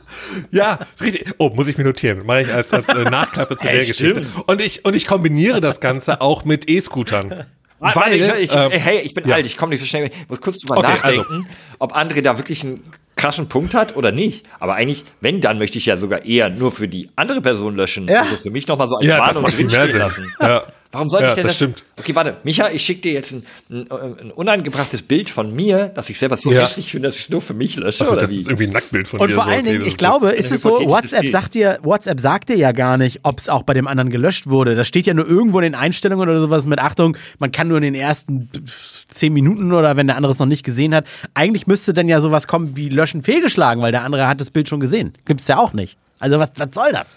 [0.50, 1.34] Ja, ist richtig.
[1.38, 2.24] Oh, muss ich mir notieren.
[2.26, 4.10] Mache ich als, als äh, Nachklappe zu Hey, der Geschichte.
[4.10, 4.26] stimmt.
[4.48, 7.46] Und ich, und ich kombiniere das Ganze auch mit E-Scootern.
[7.82, 9.34] Warte, warte, ich, ich, ähm, hey, ich bin ja.
[9.34, 10.04] alt, ich komme nicht so schnell.
[10.06, 11.46] Ich muss kurz drüber Okay, nachdenken,
[11.78, 12.82] ob André da wirklich einen
[13.16, 14.46] krassen Punkt hat oder nicht.
[14.60, 18.08] Aber eigentlich, wenn, dann möchte ich ja sogar eher nur für die andere Person löschen.
[18.08, 18.22] Ja.
[18.22, 20.00] Also für mich nochmal so als Ja, Warnung macht viel drin mehr stehen Sinn.
[20.00, 20.34] lassen.
[20.40, 20.62] Ja.
[20.92, 21.56] Warum sollte Ja, ich denn das das?
[21.56, 21.84] stimmt.
[21.98, 26.10] Okay, warte, Micha, ich schicke dir jetzt ein, ein, ein unangebrachtes Bild von mir, dass
[26.10, 26.60] ich selber so Ja.
[26.62, 28.02] hässlich finde, dass ich es nur für mich lösche.
[28.02, 28.40] Achso, oder das wie?
[28.40, 29.34] ist irgendwie ein Nacktbild von Und dir.
[29.34, 32.20] vor so, allen okay, Dingen, das ich glaube, ist es so, WhatsApp sagt dir, WhatsApp
[32.20, 34.74] sagt dir ja gar nicht, ob es auch bei dem anderen gelöscht wurde.
[34.74, 37.78] Das steht ja nur irgendwo in den Einstellungen oder sowas mit Achtung, man kann nur
[37.78, 38.50] in den ersten
[39.08, 41.06] zehn Minuten oder wenn der andere es noch nicht gesehen hat.
[41.32, 44.68] Eigentlich müsste dann ja sowas kommen wie Löschen fehlgeschlagen, weil der andere hat das Bild
[44.68, 45.12] schon gesehen.
[45.24, 45.96] Gibt's ja auch nicht.
[46.18, 47.16] Also was, was soll das?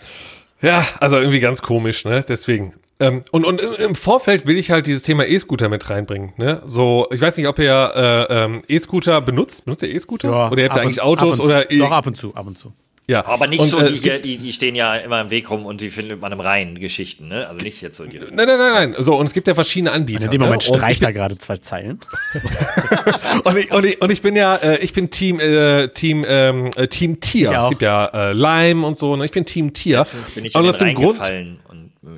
[0.61, 2.23] Ja, also irgendwie ganz komisch, ne?
[2.27, 2.73] Deswegen.
[2.99, 6.31] Ähm, und, und im- Vorfeld will ich halt dieses Thema E-Scooter mit reinbringen.
[6.37, 6.61] Ne?
[6.65, 7.91] So, ich weiß nicht, ob ihr
[8.29, 9.65] äh, ähm, E-Scooter benutzt.
[9.65, 10.51] Benutzt ihr E-Scooter?
[10.51, 12.71] oder ihr habt ab ihr eigentlich Autos oder Doch, ab und zu, ab und zu.
[13.07, 13.25] ja.
[13.25, 15.81] Aber nicht und, so, äh, die, die, die stehen ja immer im Weg rum und
[15.81, 17.49] die findet man im Rhein Geschichten, ne?
[17.49, 18.17] Also nicht jetzt so die.
[18.17, 18.95] Nein, nein, nein, nein.
[18.99, 20.25] So, und es gibt ja verschiedene Anbieter.
[20.25, 20.75] In dem Moment ne?
[20.77, 21.99] Streicht ich er gerade zwei Zeilen.
[23.43, 26.69] und ich, und, ich, und ich bin ja, äh, ich bin Team, äh, Team, ähm,
[26.77, 27.51] äh, Team Tier.
[27.51, 27.69] Ich Es auch.
[27.69, 29.17] gibt ja äh, Lime und so.
[29.17, 29.25] Ne?
[29.25, 30.07] Ich bin Team Tier.
[30.33, 31.59] Bin ich und aus dem Grund, gefallen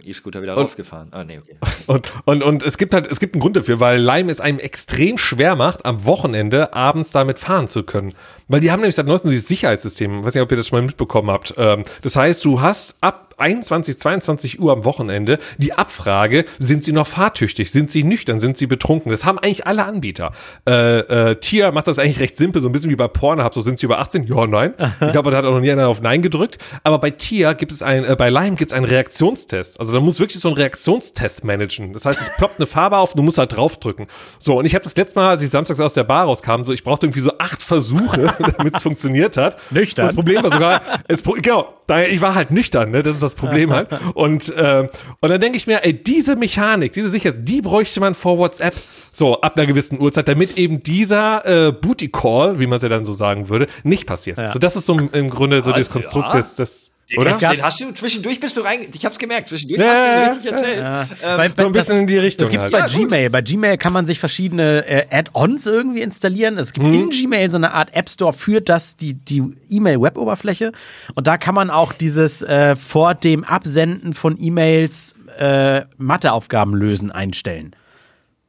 [0.04, 1.10] E-Scooter wieder rausgefahren.
[1.12, 1.58] Ah, nee, okay.
[1.88, 4.60] Und, und, und es gibt halt, es gibt einen Grund dafür, weil Lime es einem
[4.60, 8.14] extrem schwer macht, am Wochenende abends damit fahren zu können.
[8.50, 10.86] Weil die haben nämlich seit neuestem dieses Sicherheitssystem, weiß nicht, ob ihr das schon mal
[10.86, 11.54] mitbekommen habt.
[11.56, 16.92] Ähm, das heißt, du hast ab 21, 22 Uhr am Wochenende die Abfrage, sind sie
[16.92, 19.12] noch fahrtüchtig, sind sie nüchtern, sind sie betrunken?
[19.12, 20.32] Das haben eigentlich alle Anbieter.
[20.68, 23.62] Äh, äh, Tier macht das eigentlich recht simpel, so ein bisschen wie bei Pornhub, so
[23.62, 24.24] sind sie über 18?
[24.24, 24.74] Ja, nein.
[25.02, 26.58] Ich glaube, da hat auch noch nie einer auf Nein gedrückt.
[26.84, 29.80] Aber bei Tier gibt es ein, äh, bei Lime gibt es einen Reaktionstest.
[29.80, 31.94] Also da muss wirklich so ein Reaktionstest managen.
[31.94, 34.08] Das heißt, es ploppt eine Farbe auf, du musst halt draufdrücken.
[34.40, 36.74] So, und ich habe das letzte Mal, als ich samstags aus der Bar rauskam, so,
[36.74, 39.58] ich brauchte irgendwie so acht Versuche, damit es funktioniert hat.
[39.72, 40.08] Nüchtern?
[40.08, 43.04] Das Problem war sogar, es, genau, ich war halt nüchtern, ne?
[43.04, 43.90] das ist das Problem halt.
[44.14, 44.88] Und, äh,
[45.20, 48.74] und dann denke ich mir, ey, diese Mechanik, diese Sicherheit, die bräuchte man vor WhatsApp
[49.12, 52.90] so ab einer gewissen Uhrzeit, damit eben dieser äh, Booty Call, wie man es ja
[52.90, 54.38] dann so sagen würde, nicht passiert.
[54.38, 54.52] Ja.
[54.52, 57.38] So, das ist so im Grunde so das Konstrukt des, des den, Oder?
[57.38, 60.52] Den hast du, zwischendurch bist du rein, ich hab's gemerkt, zwischendurch ja, hast du richtig
[60.52, 60.80] erzählt.
[60.80, 61.02] Ja.
[61.02, 62.46] Ähm, bei, so ein bisschen das, in die Richtung.
[62.46, 62.74] Das gibt's halt.
[62.74, 63.24] bei ja, Gmail.
[63.24, 63.32] Gut.
[63.32, 66.58] Bei Gmail kann man sich verschiedene äh, Add-ons irgendwie installieren.
[66.58, 66.94] Es gibt hm.
[66.94, 70.74] in Gmail so eine Art App Store für das, die, die E-Mail-Web-Oberfläche.
[71.16, 77.12] Und da kann man auch dieses äh, vor dem Absenden von E-Mails äh, Matheaufgaben lösen
[77.12, 77.74] einstellen.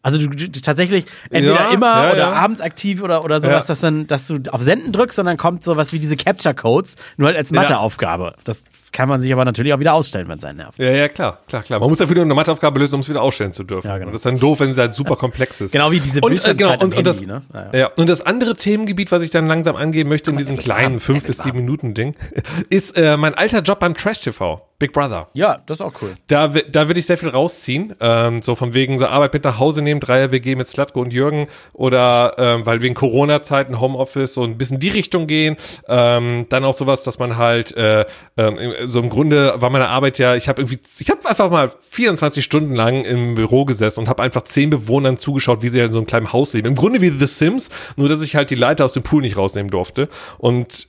[0.02, 2.32] Also du, du, tatsächlich entweder ja, immer ja, oder ja.
[2.32, 5.64] abends aktiv oder, oder sowas, dass dann, dass du auf Senden drückst und dann kommt
[5.64, 8.34] sowas wie diese Capture Codes, nur halt als Matheaufgabe.
[8.44, 8.62] Das
[8.92, 10.78] kann man sich aber natürlich auch wieder ausstellen, wenn es einen nervt.
[10.78, 11.80] Ja, ja, klar, klar, klar.
[11.80, 13.88] Man muss dafür nur eine Matheaufgabe lösen, um es wieder ausstellen zu dürfen.
[13.88, 14.10] Ja, genau.
[14.10, 15.72] Das ist dann doof, wenn es halt super komplex ist.
[15.72, 17.42] genau wie diese Bildschirmzeit und, äh, genau, und, und, das, ne?
[17.52, 17.90] ja, ja.
[17.96, 21.38] und das andere Themengebiet, was ich dann langsam angehen möchte in diesem kleinen fünf bis
[21.38, 22.14] sieben Minuten Ding,
[22.70, 24.62] ist äh, mein alter Job beim Trash TV.
[24.80, 25.26] Big Brother.
[25.34, 26.14] Ja, das ist auch cool.
[26.28, 27.94] Da, da würde ich sehr viel rausziehen.
[28.00, 31.48] Ähm, so von wegen so Arbeit mit nach Hause nehmen, Dreier-WG mit Slatko und Jürgen
[31.72, 35.56] oder ähm, weil wegen Corona-Zeiten Homeoffice so ein bisschen die Richtung gehen.
[35.88, 38.02] Ähm, dann auch sowas, dass man halt äh,
[38.36, 41.70] äh, so im Grunde war meine Arbeit ja, ich habe irgendwie, ich habe einfach mal
[41.90, 45.92] 24 Stunden lang im Büro gesessen und habe einfach zehn Bewohnern zugeschaut, wie sie in
[45.92, 46.68] so einem kleinen Haus leben.
[46.68, 49.36] Im Grunde wie The Sims, nur dass ich halt die Leiter aus dem Pool nicht
[49.36, 50.08] rausnehmen durfte.
[50.38, 50.88] Und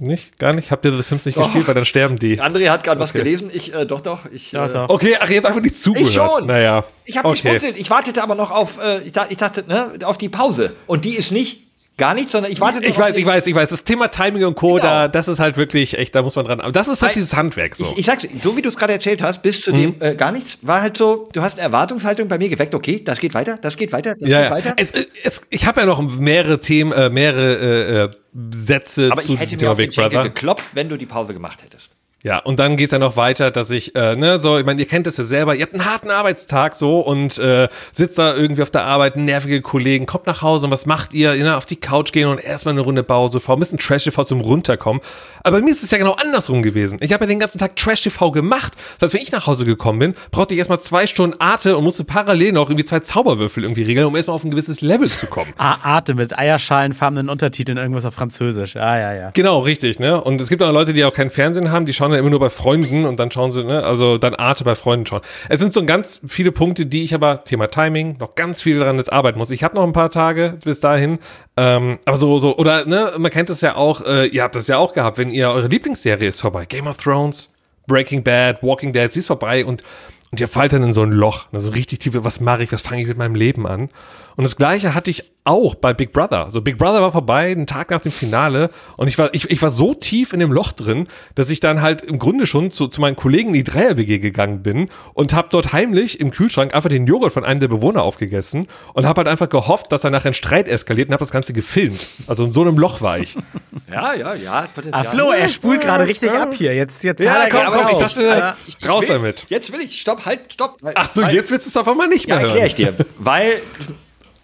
[0.00, 0.38] nicht?
[0.38, 0.70] Gar nicht?
[0.70, 1.42] Habt ihr The Sims nicht oh.
[1.42, 1.66] gespielt?
[1.66, 2.40] Weil dann sterben die.
[2.40, 3.08] André hat gerade okay.
[3.08, 3.50] was gelesen.
[3.52, 4.20] Ich, äh, doch, doch.
[4.30, 4.88] Ich, ja, doch.
[4.88, 6.08] Okay, ach, ihr habt einfach nicht zugehört.
[6.08, 6.46] Ich schon.
[6.46, 6.84] Naja.
[7.04, 7.40] Ich habe okay.
[7.42, 7.78] geschmunzelt.
[7.78, 10.74] Ich wartete aber noch auf, äh, ich, ich dachte, ne, auf die Pause.
[10.86, 11.67] Und die ist nicht
[11.98, 12.78] Gar nicht, sondern ich warte.
[12.84, 13.70] Ich weiß, ich weiß, ich weiß.
[13.70, 14.74] Das Thema Timing und Co.
[14.74, 14.82] Genau.
[14.82, 16.60] Da, das ist halt wirklich echt, da muss man dran.
[16.60, 17.84] Aber das ist halt Weil, dieses Handwerk so.
[17.84, 19.76] Ich, ich sag's, so wie du es gerade erzählt hast, bis zu mhm.
[19.76, 23.02] dem äh, gar nichts, war halt so, du hast eine Erwartungshaltung bei mir geweckt, okay,
[23.04, 24.56] das geht weiter, das geht weiter, das ja, geht ja.
[24.56, 24.74] weiter.
[24.76, 24.92] Es,
[25.24, 28.10] es, ich habe ja noch mehrere Themen, äh, mehrere äh, äh
[28.52, 31.64] Sätze Aber zu ich hätte mir auf den Schenkel geklopft, wenn du die Pause gemacht
[31.64, 31.90] hättest.
[32.24, 34.88] Ja, und dann geht's ja noch weiter, dass ich, äh, ne, so, ich meine, ihr
[34.88, 38.62] kennt es ja selber, ihr habt einen harten Arbeitstag so und äh, sitzt da irgendwie
[38.62, 41.34] auf der Arbeit, nervige Kollegen, kommt nach Hause und was macht ihr?
[41.34, 44.24] ihr ne, auf die Couch gehen und erstmal eine Runde Pause vor, ein bisschen Trash-TV
[44.24, 45.00] zum Runterkommen.
[45.44, 46.98] Aber bei mir ist es ja genau andersrum gewesen.
[47.00, 48.74] Ich habe ja den ganzen Tag Trash-TV gemacht.
[48.98, 51.84] Das heißt, wenn ich nach Hause gekommen bin, brauchte ich erstmal zwei Stunden Arte und
[51.84, 55.26] musste parallel noch irgendwie zwei Zauberwürfel irgendwie regeln, um erstmal auf ein gewisses Level zu
[55.26, 55.52] kommen.
[55.58, 58.74] ah, Arte mit eierschalenfarbenen Untertiteln, irgendwas auf Französisch.
[58.74, 59.30] Ah, ja, ja.
[59.34, 60.20] Genau, richtig, ne?
[60.20, 62.40] Und es gibt auch Leute, die auch kein Fernsehen haben, die schauen dann immer nur
[62.40, 65.20] bei Freunden und dann schauen sie, ne, also dann Arte bei Freunden schauen.
[65.48, 68.96] Es sind so ganz viele Punkte, die ich aber, Thema Timing, noch ganz viel daran
[68.96, 69.50] jetzt arbeiten muss.
[69.50, 71.18] Ich habe noch ein paar Tage bis dahin,
[71.56, 74.66] ähm, aber so, so, oder, ne, man kennt es ja auch, äh, ihr habt es
[74.66, 77.50] ja auch gehabt, wenn ihr, eure Lieblingsserie ist vorbei, Game of Thrones,
[77.86, 79.82] Breaking Bad, Walking Dead, sie ist vorbei und
[80.30, 82.82] und ihr fallt dann in so ein Loch, also richtig tief, was mache ich, was
[82.82, 83.88] fange ich mit meinem Leben an?
[84.36, 86.50] Und das gleiche hatte ich auch bei Big Brother.
[86.50, 89.62] So Big Brother war vorbei, einen Tag nach dem Finale und ich war ich, ich
[89.62, 92.86] war so tief in dem Loch drin, dass ich dann halt im Grunde schon zu,
[92.86, 96.74] zu meinen Kollegen in die Dreier WG gegangen bin und habe dort heimlich im Kühlschrank
[96.74, 100.10] einfach den Joghurt von einem der Bewohner aufgegessen und habe halt einfach gehofft, dass er
[100.10, 102.06] nachher ein Streit eskaliert und habe das ganze gefilmt.
[102.26, 103.34] Also in so einem Loch war ich.
[103.90, 104.68] Ja, ja, ja.
[104.90, 106.74] Ah, Flo, er spult gerade richtig ab hier.
[106.74, 109.46] Jetzt jetzt ja, komm, komm, ich dachte, halt, ich, raus will, damit.
[109.48, 110.78] Jetzt will ich, stopp, halt, stopp.
[110.94, 113.62] Ach so, jetzt willst du es auf einmal nicht mehr ja, erkläre ich dir, weil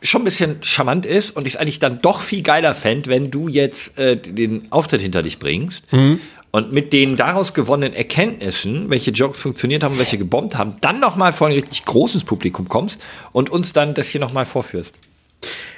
[0.05, 3.31] schon ein bisschen charmant ist und ich es eigentlich dann doch viel geiler fände, wenn
[3.31, 6.21] du jetzt äh, den Auftritt hinter dich bringst mhm.
[6.51, 11.33] und mit den daraus gewonnenen Erkenntnissen, welche Jokes funktioniert haben, welche gebombt haben, dann nochmal
[11.33, 13.01] vor ein richtig großes Publikum kommst
[13.33, 14.95] und uns dann das hier nochmal vorführst.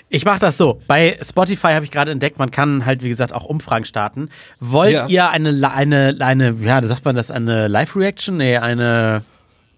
[0.08, 0.80] Ich mache das so.
[0.86, 4.28] Bei Spotify habe ich gerade entdeckt, man kann halt, wie gesagt, auch Umfragen starten.
[4.60, 5.06] Wollt ja.
[5.08, 8.36] ihr eine, eine, eine, ja, da sagt man das, eine Live-Reaction?
[8.36, 9.24] Nee, eine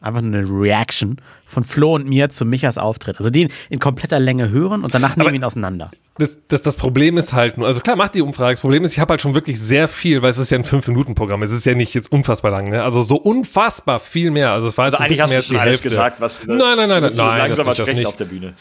[0.01, 3.19] einfach eine Reaction von Flo und mir zu Michas Auftritt.
[3.19, 5.91] Also den in kompletter Länge hören und danach nehmen wir ihn auseinander.
[6.19, 8.55] Das, das, das Problem ist halt nur, also klar, macht die Umfrage.
[8.55, 10.65] Das Problem ist, ich habe halt schon wirklich sehr viel, weil es ist ja ein
[10.65, 11.43] 5-Minuten-Programm.
[11.43, 12.83] Es ist ja nicht jetzt unfassbar lang, ne?
[12.83, 14.51] Also so unfassbar viel mehr.
[14.51, 15.89] Also es war jetzt also ein bisschen mehr als die Hälfte.
[15.91, 18.07] Gesagt, was nein, nein, nein, nein, nein, das, das nicht.
[18.07, 18.55] auf der Bühne.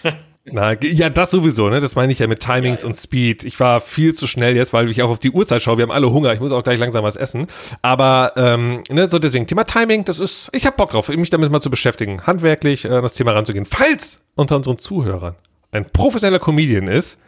[0.52, 1.80] Na, ja, das sowieso, ne?
[1.80, 2.88] Das meine ich ja mit Timings ja, ja.
[2.88, 3.44] und Speed.
[3.44, 5.78] Ich war viel zu schnell jetzt, weil ich auch auf die Uhrzeit schaue.
[5.78, 6.34] Wir haben alle Hunger.
[6.34, 7.48] Ich muss auch gleich langsam was essen.
[7.82, 10.06] Aber ähm, ne, so deswegen Thema Timing.
[10.06, 13.32] Das ist, ich habe Bock drauf, mich damit mal zu beschäftigen, handwerklich äh, das Thema
[13.34, 13.66] ranzugehen.
[13.66, 15.36] Falls unter unseren Zuhörern
[15.72, 17.20] ein professioneller Comedian ist,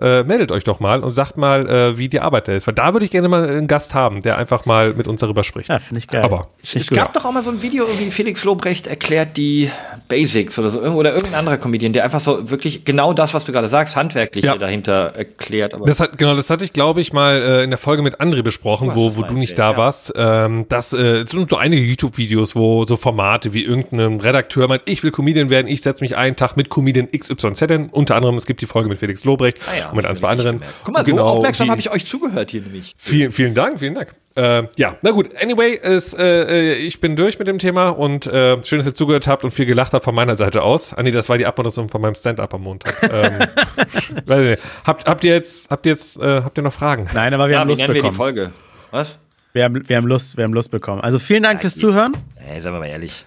[0.00, 2.66] äh, meldet euch doch mal und sagt mal, äh, wie die Arbeit da ist.
[2.66, 5.44] Weil da würde ich gerne mal einen Gast haben, der einfach mal mit uns darüber
[5.44, 5.68] spricht.
[5.68, 6.22] Ja, finde ich geil.
[6.22, 9.70] Aber es, es gab doch auch mal so ein Video, wie Felix Lobrecht erklärt die
[10.08, 13.52] Basics oder so, oder irgendein anderer Comedian, der einfach so wirklich genau das, was du
[13.52, 14.56] gerade sagst, handwerklich ja.
[14.56, 15.74] dahinter erklärt.
[15.86, 18.42] das hat, genau, das hatte ich, glaube ich, mal äh, in der Folge mit André
[18.42, 19.76] besprochen, wo, wo du nicht da ja.
[19.76, 20.12] warst.
[20.16, 25.04] Ähm, das äh, sind so einige YouTube-Videos, wo so Formate wie irgendein Redakteur meint, ich
[25.04, 27.88] will Comedian werden, ich setze mich einen Tag mit Comedian XYZ hin.
[27.92, 29.58] Unter anderem, es gibt die Folge mit Felix Lobrecht.
[29.70, 29.83] Ah, ja.
[29.84, 30.62] Ja, und mit ein, zwei anderen.
[30.82, 32.94] Guck mal, so genau, aufmerksam habe ich euch zugehört hier nämlich.
[32.96, 34.14] Vielen, vielen Dank, vielen Dank.
[34.36, 35.30] Äh, ja, na gut.
[35.40, 38.94] Anyway, ist, äh, äh, ich bin durch mit dem Thema und äh, schön, dass ihr
[38.94, 40.92] zugehört habt und viel gelacht habt von meiner Seite aus.
[40.92, 42.96] Andi, das war die Abmoderation von meinem Stand-up am Montag.
[44.28, 47.08] ähm, habt, habt ihr jetzt, habt ihr jetzt, äh, habt ihr noch Fragen?
[47.14, 48.02] Nein, aber wir ja, haben Lust bekommen.
[48.02, 48.52] Wir die Folge?
[48.90, 49.18] Was?
[49.52, 51.00] Wir haben, wir haben Lust, wir haben Lust bekommen.
[51.00, 51.82] Also vielen Dank ja, fürs geht.
[51.82, 52.16] Zuhören.
[52.34, 53.24] Ey, sagen wir mal ehrlich,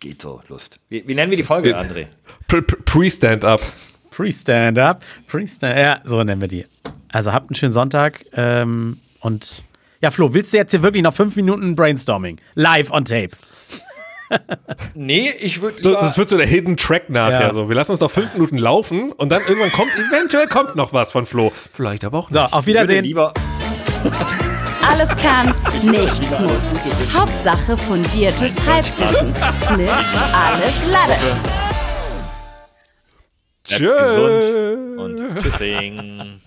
[0.00, 0.80] geht so Lust.
[0.88, 2.06] Wie, wie nennen wir die Folge, André?
[2.48, 3.60] Pre-Stand-up.
[4.16, 5.04] Pre-Stand-up.
[5.26, 6.64] Pre-Stand, ja, so nennen wir die.
[7.12, 9.62] Also habt einen schönen Sonntag ähm, und
[10.00, 12.40] ja, Flo, willst du jetzt hier wirklich noch fünf Minuten Brainstorming?
[12.54, 13.30] Live on tape.
[14.94, 15.80] nee, ich würde.
[15.80, 17.48] So, das wird so der Hidden Track nachher.
[17.48, 17.52] Ja.
[17.52, 17.68] So.
[17.68, 21.12] Wir lassen uns noch fünf Minuten laufen und dann irgendwann kommt, eventuell kommt noch was
[21.12, 21.52] von Flo.
[21.72, 22.34] Vielleicht aber auch nicht.
[22.34, 23.04] So, auf Wiedersehen.
[23.04, 23.34] Lieber
[24.82, 27.14] Alles kann, nichts muss.
[27.14, 29.28] Hauptsache fundiertes Halbwissen
[29.76, 31.65] mit Alles Lade.
[33.66, 34.76] Tschüss.
[34.96, 36.40] Und tschüssing.